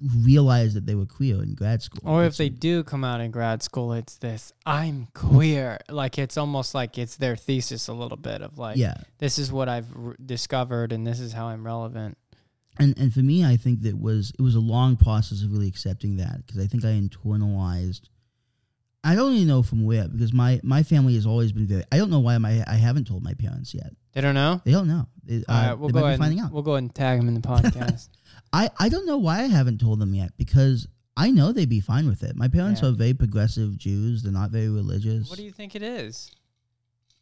who 0.00 0.18
realized 0.20 0.76
that 0.76 0.86
they 0.86 0.94
were 0.94 1.06
queer 1.06 1.42
in 1.42 1.54
grad 1.54 1.82
school. 1.82 2.00
Or 2.04 2.24
if 2.24 2.36
they 2.36 2.48
do 2.48 2.84
come 2.84 3.04
out 3.04 3.20
in 3.20 3.30
grad 3.30 3.62
school, 3.62 3.92
it's 3.92 4.16
this 4.16 4.52
I'm 4.64 5.08
queer. 5.14 5.78
Like 5.88 6.18
it's 6.18 6.36
almost 6.36 6.74
like 6.74 6.98
it's 6.98 7.16
their 7.16 7.36
thesis 7.36 7.88
a 7.88 7.92
little 7.92 8.16
bit 8.16 8.42
of 8.42 8.58
like, 8.58 8.76
yeah, 8.76 8.94
this 9.18 9.38
is 9.38 9.50
what 9.50 9.68
I've 9.68 9.86
r- 9.96 10.16
discovered 10.24 10.92
and 10.92 11.06
this 11.06 11.20
is 11.20 11.32
how 11.32 11.46
I'm 11.46 11.64
relevant. 11.66 12.16
and 12.78 12.96
and 12.98 13.12
for 13.12 13.20
me, 13.20 13.44
I 13.44 13.56
think 13.56 13.82
that 13.82 13.98
was 14.00 14.32
it 14.38 14.42
was 14.42 14.54
a 14.54 14.60
long 14.60 14.96
process 14.96 15.42
of 15.42 15.50
really 15.52 15.68
accepting 15.68 16.16
that 16.18 16.46
because 16.46 16.62
I 16.62 16.66
think 16.66 16.84
I 16.84 16.88
internalized. 16.88 18.02
I 19.04 19.14
don't 19.14 19.32
even 19.34 19.48
know 19.48 19.62
from 19.62 19.84
where 19.84 20.08
because 20.08 20.32
my 20.32 20.60
my 20.62 20.82
family 20.82 21.14
has 21.14 21.26
always 21.26 21.52
been 21.52 21.66
very. 21.66 21.84
I 21.90 21.96
don't 21.98 22.10
know 22.10 22.20
why 22.20 22.36
my 22.38 22.62
I 22.66 22.74
haven't 22.74 23.06
told 23.06 23.22
my 23.22 23.34
parents 23.34 23.72
yet. 23.74 23.92
They 24.12 24.20
don't 24.20 24.34
know. 24.34 24.60
They 24.64 24.72
don't 24.72 24.88
know. 24.88 25.06
They, 25.24 25.36
uh, 25.36 25.52
All 25.52 25.62
right, 25.68 25.78
we'll 25.78 25.90
go 25.90 26.04
ahead. 26.06 26.18
finding 26.18 26.40
out. 26.40 26.52
We'll 26.52 26.62
go 26.62 26.72
ahead 26.72 26.84
and 26.84 26.94
tag 26.94 27.18
them 27.18 27.28
in 27.28 27.34
the 27.34 27.40
podcast. 27.40 28.08
I 28.52 28.70
I 28.78 28.88
don't 28.88 29.06
know 29.06 29.18
why 29.18 29.40
I 29.40 29.46
haven't 29.46 29.78
told 29.80 29.98
them 30.00 30.14
yet 30.14 30.32
because 30.38 30.88
I 31.16 31.30
know 31.30 31.52
they'd 31.52 31.68
be 31.68 31.80
fine 31.80 32.06
with 32.08 32.22
it. 32.22 32.34
My 32.36 32.48
parents 32.48 32.80
Yeah. 32.82 32.88
are 32.88 32.92
very 32.92 33.12
progressive 33.14 33.76
Jews. 33.76 34.22
They're 34.22 34.32
not 34.32 34.50
very 34.50 34.68
religious. 34.68 35.28
what 35.28 35.36
do 35.38 35.44
you 35.44 35.52
think 35.52 35.74
it 35.74 35.82
is? 35.82 36.30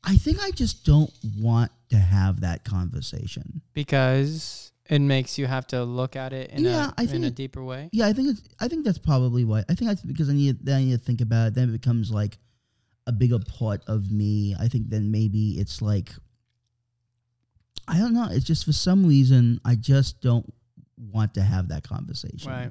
I 0.05 0.15
think 0.17 0.39
I 0.41 0.53
just 0.53 0.85
don't 0.85 1.11
want 1.41 1.73
to 1.89 1.97
have 1.99 2.43
that 2.43 2.63
conversation. 2.65 3.61
Because 3.75 4.71
it 4.89 5.01
makes 5.01 5.37
you 5.37 5.47
have 5.47 5.67
to 5.69 5.83
look 5.83 6.15
at 6.15 6.33
it 6.33 6.51
in 6.53 6.63
Yeah, 6.63 6.91
a 6.91 6.93
I 6.97 7.03
in 7.03 7.09
think 7.09 7.25
a 7.25 7.31
deeper 7.31 7.65
way. 7.65 7.89
Yeah, 7.93 8.07
I 8.07 8.13
think 8.13 8.29
it's. 8.31 8.43
I 8.61 8.69
think 8.69 8.85
that's 8.85 8.99
probably 8.99 9.45
why. 9.45 9.65
I 9.69 9.75
think 9.75 9.89
that's 9.91 10.03
because 10.03 10.29
I 10.31 10.35
need. 10.35 10.65
Then 10.65 10.77
I 10.77 10.85
need 10.85 10.93
to 10.93 10.99
think 11.05 11.21
about 11.21 11.49
it. 11.49 11.55
Then 11.55 11.69
it 11.71 11.73
becomes 11.73 12.13
like 12.13 12.39
a 13.09 13.13
bigger 13.13 13.39
part 13.41 13.83
of 13.89 14.13
me. 14.13 14.55
I 14.61 14.69
think 14.69 14.91
then 14.91 15.11
maybe 15.11 15.59
it's 15.59 15.83
like. 15.83 16.13
I 17.89 17.99
don't 17.99 18.15
know. 18.15 18.29
It's 18.31 18.45
just 18.45 18.65
for 18.65 18.73
some 18.73 19.07
reason 19.07 19.61
I 19.65 19.75
just 19.77 20.21
don't 20.21 20.53
want 20.97 21.35
to 21.35 21.43
have 21.43 21.69
that 21.69 21.83
conversation. 21.87 22.51
Right. 22.51 22.71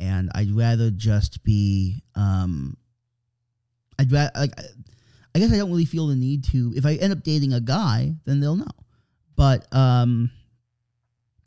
and 0.00 0.30
I'd 0.34 0.50
rather 0.50 0.90
just 0.90 1.44
be. 1.44 2.02
Um, 2.14 2.76
I'd 3.98 4.10
rather 4.12 4.30
like. 4.36 4.52
I- 4.58 5.40
guess 5.40 5.52
I 5.52 5.56
don't 5.56 5.70
really 5.70 5.84
feel 5.84 6.06
the 6.06 6.14
need 6.14 6.44
to. 6.52 6.72
If 6.76 6.86
I 6.86 6.94
end 6.94 7.12
up 7.12 7.24
dating 7.24 7.52
a 7.54 7.60
guy, 7.60 8.14
then 8.24 8.38
they'll 8.38 8.54
know. 8.54 8.66
But 9.34 9.66
um, 9.74 10.30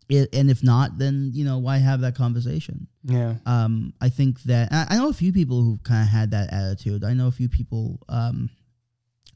it, 0.10 0.28
and 0.36 0.50
if 0.52 0.62
not, 0.62 0.98
then 0.98 1.32
you 1.34 1.46
know 1.46 1.58
why 1.60 1.78
have 1.78 2.02
that 2.02 2.14
conversation? 2.16 2.88
Yeah. 3.04 3.36
um, 3.46 3.94
I 4.02 4.10
think 4.10 4.42
that 4.44 4.70
I, 4.74 4.88
I 4.90 4.98
know 4.98 5.08
a 5.10 5.14
few 5.14 5.32
people 5.32 5.62
who 5.64 5.78
kind 5.84 6.02
of 6.02 6.10
had 6.10 6.32
that 6.32 6.52
attitude. 6.52 7.06
I 7.06 7.14
know 7.14 7.28
a 7.28 7.32
few 7.32 7.48
people 7.48 8.02
um, 8.10 8.50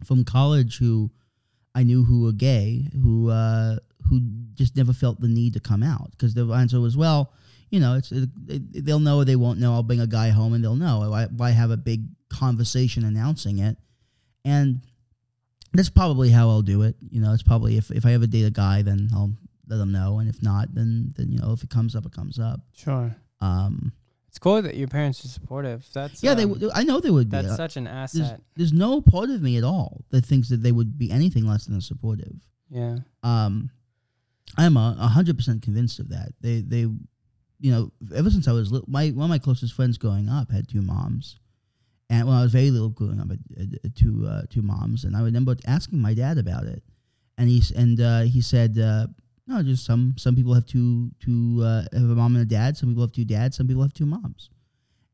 from 0.04 0.26
college 0.26 0.78
who 0.78 1.10
I 1.74 1.84
knew 1.84 2.04
who 2.04 2.24
were 2.24 2.34
gay, 2.34 2.88
who 3.02 3.30
uh, 3.30 3.78
who 4.10 4.22
just 4.54 4.76
never 4.76 4.94
felt 4.94 5.20
the 5.20 5.28
need 5.28 5.54
to 5.54 5.60
come 5.60 5.84
out 5.84 6.12
because 6.12 6.34
the 6.34 6.46
answer 6.52 6.80
was, 6.80 6.98
well, 6.98 7.34
you 7.70 7.80
know, 7.80 7.96
it's 7.96 8.12
it, 8.12 8.30
it, 8.48 8.86
they'll 8.86 9.00
know 9.00 9.18
or 9.18 9.26
they 9.26 9.36
won't 9.36 9.60
know. 9.60 9.74
I'll 9.74 9.84
bring 9.84 10.02
a 10.02 10.08
guy 10.08 10.30
home 10.30 10.54
and 10.54 10.64
they'll 10.64 10.76
know. 10.76 11.10
Why, 11.10 11.26
why 11.26 11.52
have 11.52 11.72
a 11.72 11.78
big 11.78 12.06
conversation 12.30 13.06
announcing 13.06 13.60
it? 13.60 13.78
And 14.44 14.82
that's 15.74 15.90
probably 15.90 16.30
how 16.30 16.50
I'll 16.50 16.62
do 16.62 16.82
it. 16.82 16.96
You 17.10 17.22
know, 17.22 17.34
it's 17.34 17.44
probably 17.44 17.78
if, 17.78 17.90
if 17.92 18.06
I 18.06 18.14
ever 18.14 18.28
date 18.28 18.46
a 18.46 18.52
guy, 18.52 18.82
then 18.82 19.10
I'll 19.14 19.32
let 19.68 19.78
them 19.78 19.94
know, 19.94 20.20
and 20.20 20.30
if 20.30 20.44
not, 20.44 20.74
then 20.76 21.14
then 21.16 21.32
you 21.32 21.40
know, 21.40 21.54
if 21.54 21.64
it 21.64 21.70
comes 21.70 21.96
up, 21.96 22.06
it 22.06 22.12
comes 22.12 22.38
up. 22.38 22.60
Sure. 22.76 23.16
Um, 23.40 23.94
It's 24.32 24.40
cool 24.40 24.62
that 24.62 24.78
your 24.78 24.88
parents 24.88 25.26
are 25.26 25.28
supportive. 25.28 25.86
That's 25.94 26.24
yeah, 26.24 26.34
they. 26.36 26.44
um, 26.44 26.52
would 26.52 26.70
I 26.74 26.84
know 26.84 27.02
they 27.02 27.10
would 27.10 27.30
be. 27.30 27.36
That's 27.36 27.50
Uh, 27.50 27.58
such 27.58 27.76
an 27.76 27.84
there's, 27.84 28.16
asset. 28.22 28.42
there's 28.56 28.72
no 28.72 29.02
part 29.02 29.30
of 29.30 29.42
me 29.42 29.58
at 29.58 29.66
all 29.66 30.06
that 30.12 30.26
thinks 30.26 30.48
that 30.48 30.64
they 30.64 30.72
would 30.72 30.98
be 30.98 31.12
anything 31.12 31.46
less 31.46 31.66
than 31.66 31.82
supportive. 31.82 32.38
Yeah. 32.70 33.00
Um, 33.24 33.72
I'm 34.58 34.78
a 34.78 34.94
hundred 35.10 35.36
percent 35.36 35.62
convinced 35.64 36.00
of 36.00 36.08
that. 36.10 36.30
They 36.40 36.62
they, 36.62 36.80
you 37.60 37.72
know, 37.72 37.92
ever 38.16 38.30
since 38.30 38.48
I 38.48 38.54
was 38.54 38.72
little, 38.72 38.88
my 38.90 39.10
one 39.10 39.26
of 39.26 39.30
my 39.30 39.38
closest 39.38 39.74
friends 39.74 39.98
growing 39.98 40.30
up 40.30 40.50
had 40.50 40.70
two 40.70 40.82
moms, 40.82 41.38
and 42.10 42.26
when 42.26 42.38
I 42.38 42.42
was 42.42 42.54
very 42.54 42.72
little 42.72 42.88
growing 42.90 43.20
up, 43.20 43.28
I 43.32 43.38
had, 43.60 43.80
had 43.84 43.96
two 43.98 44.26
uh, 44.26 44.44
two 44.50 44.62
moms, 44.62 45.04
and 45.04 45.14
I 45.18 45.24
remember 45.24 45.58
asking 45.68 46.00
my 46.00 46.14
dad 46.14 46.38
about 46.38 46.68
it, 46.68 46.84
and 47.38 47.50
he's 47.50 47.70
and 47.70 48.00
uh, 48.00 48.22
he 48.22 48.40
said. 48.40 48.78
Uh, 48.80 49.08
no, 49.52 49.64
just 49.64 49.86
some 49.86 50.16
some 50.18 50.36
people 50.36 50.54
have 50.54 50.66
two 50.66 51.12
two 51.20 51.62
uh, 51.64 51.84
have 51.94 52.10
a 52.10 52.16
mom 52.16 52.36
and 52.36 52.44
a 52.44 52.46
dad. 52.46 52.78
Some 52.78 52.90
people 52.90 53.04
have 53.04 53.12
two 53.12 53.26
dads. 53.26 53.58
Some 53.58 53.68
people 53.68 53.82
have 53.84 53.94
two 53.94 54.06
moms, 54.06 54.50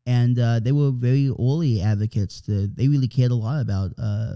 and 0.06 0.38
uh, 0.40 0.60
they 0.60 0.72
were 0.72 0.92
very 0.92 1.28
early 1.30 1.82
advocates. 1.82 2.42
To, 2.42 2.68
they 2.68 2.88
really 2.88 3.08
cared 3.08 3.32
a 3.32 3.36
lot 3.36 3.62
about 3.62 3.92
uh, 3.98 4.36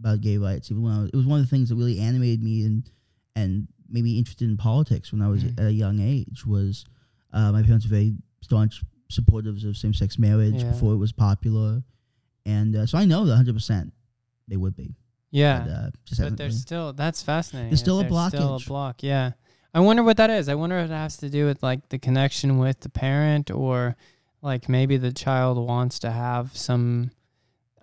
about 0.00 0.20
gay 0.20 0.38
rights. 0.38 0.70
Even 0.70 0.82
when 0.82 0.92
I 0.92 1.00
was, 1.02 1.10
it 1.12 1.16
was 1.16 1.26
one 1.26 1.40
of 1.40 1.46
the 1.46 1.50
things 1.50 1.68
that 1.68 1.76
really 1.76 1.98
animated 2.00 2.42
me 2.42 2.64
and 2.64 2.90
and 3.36 3.68
made 3.88 4.04
me 4.04 4.18
interested 4.18 4.48
in 4.48 4.56
politics 4.56 5.12
when 5.12 5.20
I 5.22 5.28
was 5.28 5.44
Mm. 5.44 5.58
at 5.60 5.66
a 5.66 5.72
young 5.72 6.00
age. 6.00 6.46
Was 6.46 6.84
uh, 7.32 7.52
my 7.52 7.62
parents 7.62 7.84
were 7.86 7.90
very 7.96 8.14
staunch 8.40 8.82
supporters 9.10 9.64
of 9.64 9.76
same 9.76 9.94
sex 9.94 10.18
marriage 10.18 10.62
Yeah. 10.62 10.70
before 10.70 10.94
it 10.94 10.98
was 10.98 11.12
popular, 11.12 11.82
and 12.46 12.74
uh, 12.76 12.86
so 12.86 12.98
I 12.98 13.04
know 13.04 13.24
that 13.26 13.36
hundred 13.36 13.54
percent 13.54 13.92
they 14.48 14.56
would 14.56 14.76
be. 14.76 14.94
Yeah. 15.34 15.64
but, 15.66 15.70
uh, 15.70 15.90
just 16.04 16.20
But 16.20 16.36
there's 16.36 16.52
really- 16.52 16.60
still 16.60 16.92
that's 16.92 17.22
fascinating. 17.22 17.70
There's 17.70 17.80
still 17.80 18.00
a 18.00 18.04
blockage. 18.04 18.28
Still 18.28 18.56
a 18.56 18.60
block. 18.60 19.02
Yeah. 19.02 19.32
I 19.74 19.80
wonder 19.80 20.02
what 20.04 20.16
that 20.18 20.30
is. 20.30 20.48
I 20.48 20.54
wonder 20.54 20.78
if 20.78 20.90
it 20.90 20.94
has 20.94 21.16
to 21.18 21.28
do 21.28 21.46
with 21.46 21.62
like 21.62 21.88
the 21.88 21.98
connection 21.98 22.58
with 22.58 22.78
the 22.80 22.88
parent 22.88 23.50
or 23.50 23.96
like 24.42 24.68
maybe 24.68 24.96
the 24.96 25.12
child 25.12 25.58
wants 25.58 25.98
to 26.00 26.10
have 26.12 26.56
some 26.56 27.10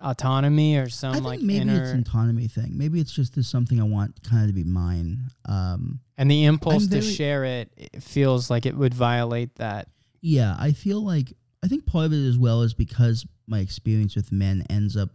autonomy 0.00 0.76
or 0.76 0.88
some 0.88 1.10
I 1.10 1.14
think 1.14 1.26
like 1.26 1.40
maybe 1.40 1.60
inner 1.60 1.82
it's 1.82 1.92
an 1.92 2.00
autonomy 2.00 2.48
thing. 2.48 2.76
Maybe 2.76 3.00
it's 3.00 3.12
just 3.12 3.34
there's 3.34 3.48
something 3.48 3.78
I 3.80 3.84
want 3.84 4.22
kind 4.22 4.42
of 4.42 4.48
to 4.48 4.52
be 4.54 4.64
mine. 4.64 5.30
Um, 5.44 6.00
and 6.18 6.30
the 6.30 6.44
impulse 6.44 6.86
to 6.88 7.00
share 7.02 7.44
it, 7.44 7.70
it 7.76 8.02
feels 8.02 8.50
like 8.50 8.66
it 8.66 8.76
would 8.76 8.94
violate 8.94 9.54
that. 9.56 9.88
yeah, 10.20 10.56
I 10.58 10.72
feel 10.72 11.00
like 11.04 11.32
I 11.64 11.68
think 11.68 11.86
part 11.86 12.06
of 12.06 12.12
it 12.12 12.26
as 12.26 12.38
well 12.38 12.62
is 12.62 12.74
because 12.74 13.26
my 13.46 13.58
experience 13.60 14.16
with 14.16 14.32
men 14.32 14.64
ends 14.70 14.96
up 14.96 15.10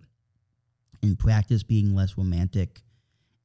in 1.02 1.16
practice 1.16 1.64
being 1.64 1.94
less 1.96 2.18
romantic 2.18 2.82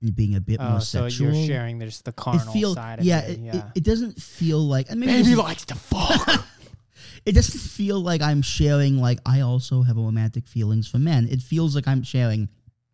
and 0.00 0.14
being 0.14 0.34
a 0.34 0.40
bit 0.40 0.58
Oh, 0.60 0.70
more 0.70 0.80
so 0.80 1.08
sexual. 1.08 1.32
you're 1.34 1.46
sharing 1.46 1.78
there's 1.78 2.00
the 2.02 2.10
it 2.10 2.16
carnal 2.16 2.52
feels 2.52 2.74
side 2.74 2.98
of 3.00 3.04
yeah, 3.04 3.20
it. 3.20 3.30
it, 3.30 3.38
Yeah. 3.40 3.56
It, 3.56 3.64
it 3.76 3.84
doesn't 3.84 4.20
feel 4.20 4.58
like 4.60 4.90
and 4.90 4.98
maybe 5.00 5.12
is- 5.30 5.36
likes 5.38 5.64
to 5.66 5.74
fuck. 5.74 6.44
it 7.26 7.32
doesn't 7.32 7.60
feel 7.60 8.00
like 8.00 8.20
I'm 8.22 8.42
sharing 8.42 8.98
like 8.98 9.18
I 9.26 9.40
also 9.40 9.82
have 9.82 9.96
romantic 9.96 10.46
feelings 10.48 10.88
for 10.88 10.98
men. 10.98 11.28
It 11.30 11.40
feels 11.40 11.74
like 11.74 11.86
I'm 11.86 12.02
sharing 12.02 12.48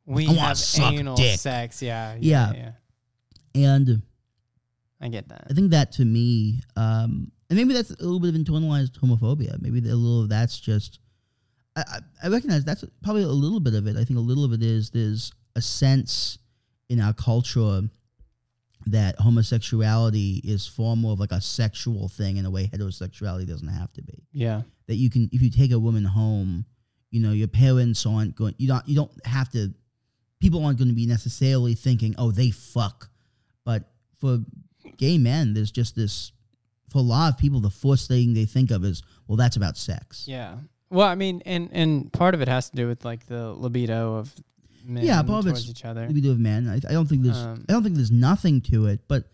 we 0.04 0.26
I 0.26 0.32
have 0.34 0.58
anal 0.80 1.16
dick. 1.16 1.38
sex. 1.38 1.82
Yeah, 1.82 2.16
yeah. 2.20 2.52
Yeah. 2.52 2.72
Yeah. 3.54 3.74
and 3.74 4.02
I 5.00 5.08
get 5.08 5.28
that. 5.28 5.46
I 5.48 5.52
think 5.54 5.70
that 5.70 5.92
to 5.92 6.04
me, 6.04 6.60
um, 6.76 7.30
and 7.48 7.56
maybe 7.58 7.72
that's 7.72 7.90
a 7.90 8.02
little 8.02 8.18
bit 8.20 8.34
of 8.34 8.40
internalized 8.40 8.98
homophobia. 8.98 9.60
Maybe 9.62 9.78
a 9.78 9.94
little 9.94 10.22
of 10.22 10.28
that's 10.28 10.58
just. 10.58 10.98
I, 11.78 12.00
I, 12.24 12.28
recognize 12.28 12.64
that's 12.64 12.84
probably 13.02 13.22
a 13.22 13.28
little 13.28 13.60
bit 13.60 13.74
of 13.74 13.86
it. 13.86 13.96
I 13.96 14.04
think 14.04 14.18
a 14.18 14.22
little 14.22 14.44
of 14.44 14.52
it 14.52 14.62
is 14.62 14.90
there's 14.90 15.32
a 15.56 15.60
sense 15.60 16.38
in 16.88 17.00
our 17.00 17.12
culture 17.12 17.82
that 18.86 19.16
homosexuality 19.18 20.40
is 20.44 20.66
far 20.66 20.96
more 20.96 21.12
of 21.12 21.20
like 21.20 21.32
a 21.32 21.40
sexual 21.40 22.08
thing 22.08 22.36
in 22.36 22.46
a 22.46 22.50
way 22.50 22.66
heterosexuality 22.66 23.46
doesn't 23.46 23.68
have 23.68 23.92
to 23.94 24.02
be. 24.02 24.24
Yeah. 24.32 24.62
That 24.86 24.96
you 24.96 25.10
can, 25.10 25.28
if 25.32 25.42
you 25.42 25.50
take 25.50 25.72
a 25.72 25.78
woman 25.78 26.04
home, 26.04 26.64
you 27.10 27.20
know, 27.20 27.32
your 27.32 27.48
parents 27.48 28.04
aren't 28.06 28.36
going. 28.36 28.54
You 28.58 28.68
don't. 28.68 28.86
You 28.88 28.96
don't 28.96 29.26
have 29.26 29.50
to. 29.52 29.72
People 30.40 30.64
aren't 30.64 30.78
going 30.78 30.88
to 30.88 30.94
be 30.94 31.06
necessarily 31.06 31.74
thinking, 31.74 32.14
"Oh, 32.18 32.30
they 32.30 32.50
fuck," 32.50 33.10
but 33.64 33.90
for 34.18 34.38
gay 34.96 35.18
men, 35.18 35.54
there's 35.54 35.70
just 35.70 35.96
this. 35.96 36.32
For 36.90 36.98
a 36.98 37.02
lot 37.02 37.32
of 37.32 37.38
people, 37.38 37.60
the 37.60 37.70
first 37.70 38.08
thing 38.08 38.34
they 38.34 38.44
think 38.44 38.70
of 38.70 38.84
is, 38.84 39.02
"Well, 39.26 39.36
that's 39.36 39.56
about 39.56 39.76
sex." 39.76 40.24
Yeah. 40.28 40.56
Well, 40.90 41.06
I 41.06 41.14
mean, 41.14 41.42
and 41.44 41.68
and 41.72 42.12
part 42.12 42.34
of 42.34 42.40
it 42.40 42.48
has 42.48 42.70
to 42.70 42.76
do 42.76 42.88
with 42.88 43.04
like 43.04 43.26
the 43.26 43.52
libido 43.52 44.14
of 44.14 44.34
men 44.84 45.04
Yeah, 45.04 45.22
part 45.22 45.40
of 45.40 45.44
towards 45.44 45.60
it's 45.60 45.70
each 45.70 45.84
other. 45.84 46.08
We 46.10 46.20
do 46.20 46.30
have 46.30 46.38
men. 46.38 46.68
I, 46.68 46.76
I 46.76 46.92
don't 46.92 47.06
think 47.06 47.22
there's. 47.22 47.38
Um, 47.38 47.64
I 47.68 47.72
don't 47.72 47.82
think 47.82 47.96
there's 47.96 48.10
nothing 48.10 48.60
to 48.62 48.86
it, 48.86 49.00
but 49.08 49.24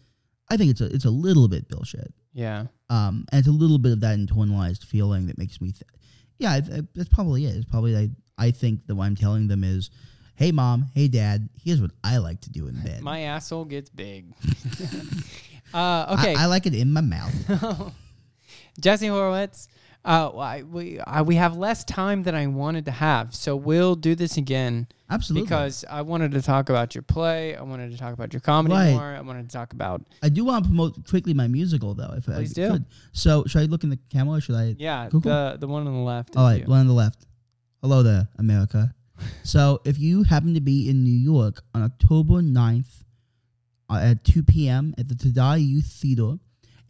I 0.51 0.57
think 0.57 0.71
it's 0.71 0.81
a 0.81 0.87
it's 0.87 1.05
a 1.05 1.11
little 1.11 1.49
bit 1.49 1.69
bullshit. 1.69 2.13
Yeah. 2.33 2.67
Um, 2.91 3.27
and 3.31 3.39
it's 3.39 3.49
a 3.49 3.53
little 3.53 3.79
bit 3.79 3.93
of 3.93 4.01
that 4.01 4.19
internalized 4.19 4.85
feeling 4.85 5.27
that 5.29 5.39
makes 5.39 5.61
me. 5.61 5.73
Th- 5.73 5.83
yeah, 6.39 6.61
that's 6.95 7.09
probably 7.09 7.47
it. 7.47 7.57
It's 7.57 7.65
probably 7.65 7.97
I. 7.97 8.11
I 8.37 8.51
think 8.51 8.85
that 8.89 8.97
what 8.97 9.05
I'm 9.05 9.15
telling 9.15 9.47
them 9.47 9.63
is, 9.63 9.91
"Hey, 10.35 10.51
mom. 10.51 10.87
Hey, 10.93 11.07
dad. 11.07 11.49
Here's 11.63 11.81
what 11.81 11.93
I 12.03 12.17
like 12.19 12.41
to 12.43 12.51
do 12.51 12.67
in 12.67 12.75
bed. 12.83 13.01
My 13.01 13.21
asshole 13.21 13.65
gets 13.65 13.91
big. 13.91 14.35
uh, 15.75 16.17
okay. 16.19 16.35
I, 16.35 16.43
I 16.43 16.47
like 16.47 16.67
it 16.67 16.75
in 16.75 16.93
my 16.93 17.01
mouth." 17.01 17.33
Jesse 18.81 19.07
Horowitz. 19.07 19.69
Uh, 20.05 20.29
I, 20.37 20.63
we 20.63 21.01
I, 21.01 21.23
we 21.23 21.37
have 21.37 21.57
less 21.57 21.83
time 21.85 22.25
than 22.25 22.35
I 22.35 22.47
wanted 22.47 22.85
to 22.85 22.91
have, 22.91 23.35
so 23.35 23.57
we'll 23.57 23.95
do 23.95 24.15
this 24.15 24.37
again 24.37 24.87
Absolutely. 25.11 25.47
because 25.47 25.83
I 25.89 26.03
wanted 26.03 26.33
to 26.33 26.43
talk 26.43 26.69
about 26.69 26.95
your 26.95 27.01
play. 27.03 27.57
I 27.57 27.63
wanted 27.63 27.91
to 27.93 27.97
talk 27.97 28.13
about 28.13 28.33
your 28.35 28.41
comedy 28.41 28.75
Right. 28.75 28.91
more. 28.93 29.15
I 29.17 29.21
wanted 29.23 29.49
to 29.49 29.57
talk 29.57 29.73
about 29.73 30.03
I 30.23 30.29
do 30.29 30.45
want 30.45 30.65
to 30.65 30.69
promote 30.69 31.09
quickly 31.09 31.33
my 31.33 31.47
musical 31.49 31.95
though. 31.95 32.13
If 32.17 32.27
Please 32.27 32.53
I 32.59 32.63
do. 32.67 32.71
could. 32.73 32.85
So 33.13 33.45
should 33.47 33.63
I 33.63 33.65
look 33.65 33.83
in 33.83 33.89
the 33.89 33.99
camera? 34.11 34.37
or 34.37 34.41
Should 34.43 34.57
I? 34.57 34.75
yeah 34.79 35.09
cool. 35.11 35.21
the 35.21 35.57
the 35.59 35.67
one 35.67 35.87
on 35.87 35.95
the 35.95 36.01
left. 36.01 36.37
All 36.37 36.45
right, 36.45 36.61
you. 36.61 36.67
one 36.67 36.81
on 36.81 36.87
the 36.87 36.93
left. 36.93 37.27
Hello 37.81 38.03
there, 38.03 38.29
America. 38.39 38.95
so 39.43 39.81
if 39.87 39.99
you 39.99 40.25
happen 40.25 40.53
to 40.53 40.61
be 40.61 40.91
in 40.91 41.03
New 41.03 41.17
York 41.17 41.63
on 41.75 41.83
October 41.83 42.43
9th 42.43 43.05
uh, 43.89 44.01
at 44.03 44.25
2 44.25 44.43
p.m. 44.43 44.95
at 44.99 45.09
the 45.09 45.15
Tadai 45.15 45.67
Youth 45.67 45.87
Theater, 45.87 46.35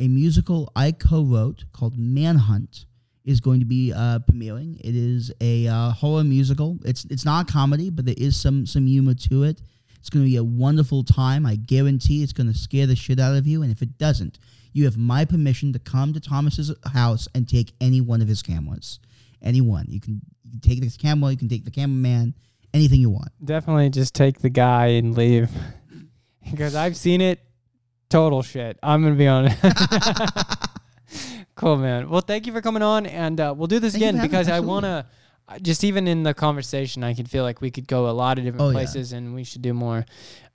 a 0.01 0.09
musical 0.09 0.73
I 0.75 0.91
co-wrote 0.91 1.67
called 1.73 1.97
Manhunt 1.97 2.87
is 3.25 3.41
going 3.41 3.61
to 3.61 3.67
be 3.67 3.93
uh, 3.93 4.19
premiering. 4.21 4.79
It 4.81 4.95
is 4.95 5.33
a 5.41 5.67
uh, 5.67 5.91
horror 5.91 6.25
musical. 6.25 6.79
It's 6.85 7.05
it's 7.07 7.25
not 7.25 7.49
a 7.49 7.53
comedy, 7.53 7.91
but 7.91 8.05
there 8.05 8.15
is 8.19 8.37
some 8.37 8.67
some 8.67 8.87
humor 8.87 9.15
to 9.15 9.45
it. 9.45 9.63
It's 9.99 10.11
going 10.11 10.23
to 10.23 10.31
be 10.31 10.37
a 10.37 10.45
wonderful 10.45 11.03
time. 11.03 11.47
I 11.47 11.57
guarantee 11.57 12.23
it's 12.23 12.35
going 12.35 12.53
to 12.53 12.59
scare 12.59 12.87
the 12.87 12.95
shit 12.95 13.19
out 13.19 13.37
of 13.37 13.47
you. 13.47 13.63
And 13.63 13.73
if 13.73 13.81
it 13.81 13.97
doesn't, 13.97 14.39
you 14.75 14.85
have 14.85 14.99
my 14.99 15.25
permission 15.25 15.73
to 15.73 15.79
come 15.79 16.13
to 16.13 16.21
Thomas's 16.21 16.75
house 16.93 17.27
and 17.35 17.49
take 17.49 17.73
any 17.81 18.03
one 18.03 18.21
of 18.21 18.29
his 18.29 18.43
cameras. 18.43 19.01
Anyone. 19.41 19.87
You 19.89 20.03
can, 20.03 20.21
you 20.45 20.51
can 20.51 20.61
take 20.61 20.83
this 20.83 20.99
camera, 20.99 21.31
you 21.31 21.39
can 21.39 21.49
take 21.49 21.65
the 21.65 21.71
cameraman, 21.71 22.35
anything 22.75 23.01
you 23.01 23.09
want. 23.09 23.29
Definitely 23.43 23.89
just 23.89 24.15
take 24.15 24.41
the 24.41 24.51
guy 24.51 24.89
and 24.89 25.17
leave 25.17 25.51
because 26.51 26.75
I've 26.75 26.99
seen 26.99 27.23
it. 27.23 27.41
Total 28.11 28.43
shit. 28.43 28.79
I'm 28.83 29.03
gonna 29.03 29.15
be 29.15 29.27
honest. 29.27 29.57
cool, 31.55 31.77
man. 31.77 32.09
Well, 32.09 32.21
thank 32.21 32.47
you 32.47 32.53
for 32.53 32.61
coming 32.61 32.83
on, 32.83 33.07
and 33.07 33.41
uh, 33.41 33.55
we'll 33.57 33.67
do 33.67 33.79
this 33.79 33.93
Thank 33.93 34.03
again 34.03 34.15
for 34.15 34.19
having 34.23 34.31
me. 34.33 34.39
because 34.39 34.49
I 34.49 34.61
want 34.61 34.85
to. 34.85 35.07
Just 35.61 35.85
even 35.85 36.09
in 36.09 36.23
the 36.23 36.33
conversation, 36.33 37.05
I 37.05 37.13
can 37.13 37.27
feel 37.27 37.43
like 37.43 37.61
we 37.61 37.71
could 37.71 37.87
go 37.87 38.09
a 38.09 38.13
lot 38.13 38.39
of 38.39 38.45
different 38.45 38.63
Oh, 38.63 38.69
yeah. 38.71 38.73
places, 38.77 39.13
and 39.13 39.35
we 39.35 39.45
should 39.45 39.61
do 39.61 39.75
more. 39.75 40.07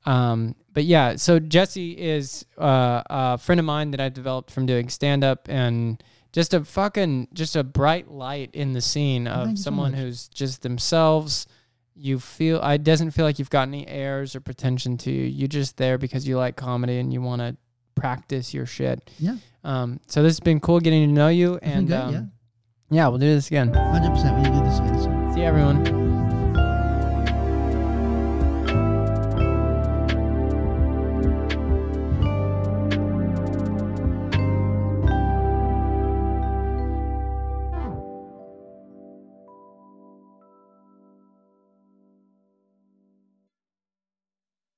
Um, 0.07 0.55
but 0.73 0.83
yeah, 0.85 1.15
so 1.15 1.37
Jesse 1.39 1.91
is 1.91 2.43
uh, 2.57 3.03
a 3.07 3.37
friend 3.37 3.59
of 3.59 3.65
mine 3.65 3.91
that 3.91 3.99
I've 3.99 4.15
developed 4.15 4.49
from 4.49 4.65
doing 4.65 4.89
stand 4.89 5.23
up 5.23 5.47
and 5.47 6.01
just 6.33 6.55
a 6.55 6.63
fucking 6.65 7.27
just 7.33 7.55
a 7.55 7.63
bright 7.63 8.09
light 8.09 8.49
in 8.53 8.73
the 8.73 8.81
scene 8.81 9.27
of 9.27 9.49
you 9.51 9.57
so 9.57 9.61
someone 9.63 9.93
who's 9.93 10.27
just 10.29 10.63
themselves. 10.63 11.45
You 11.95 12.17
feel 12.19 12.59
it 12.63 12.83
doesn't 12.83 13.11
feel 13.11 13.25
like 13.25 13.37
you've 13.39 13.49
got 13.51 13.67
any 13.67 13.85
airs 13.87 14.35
or 14.35 14.39
pretension 14.39 14.97
to 14.99 15.11
you. 15.11 15.25
You're 15.25 15.47
just 15.49 15.77
there 15.77 15.97
because 15.99 16.27
you 16.27 16.37
like 16.37 16.55
comedy 16.55 16.97
and 16.97 17.11
you 17.13 17.21
want 17.21 17.41
to 17.41 17.57
practice 17.99 18.53
your 18.53 18.65
shit. 18.65 19.09
Yeah. 19.19 19.35
Um. 19.63 19.99
So 20.07 20.23
this 20.23 20.31
has 20.33 20.39
been 20.39 20.59
cool 20.59 20.79
getting 20.79 21.07
to 21.07 21.13
know 21.13 21.27
you, 21.27 21.59
and 21.61 21.87
good, 21.87 21.93
um, 21.97 22.13
yeah. 22.13 22.21
Yeah, 22.91 23.07
we'll 23.09 23.19
do 23.19 23.27
this 23.27 23.47
again. 23.47 23.73
Hundred 23.73 24.09
percent. 24.11 24.37
We 24.37 24.43
do 24.43 24.63
this 24.63 24.79
again. 24.79 24.99
soon. 25.01 25.33
See 25.33 25.41
everyone. 25.43 25.98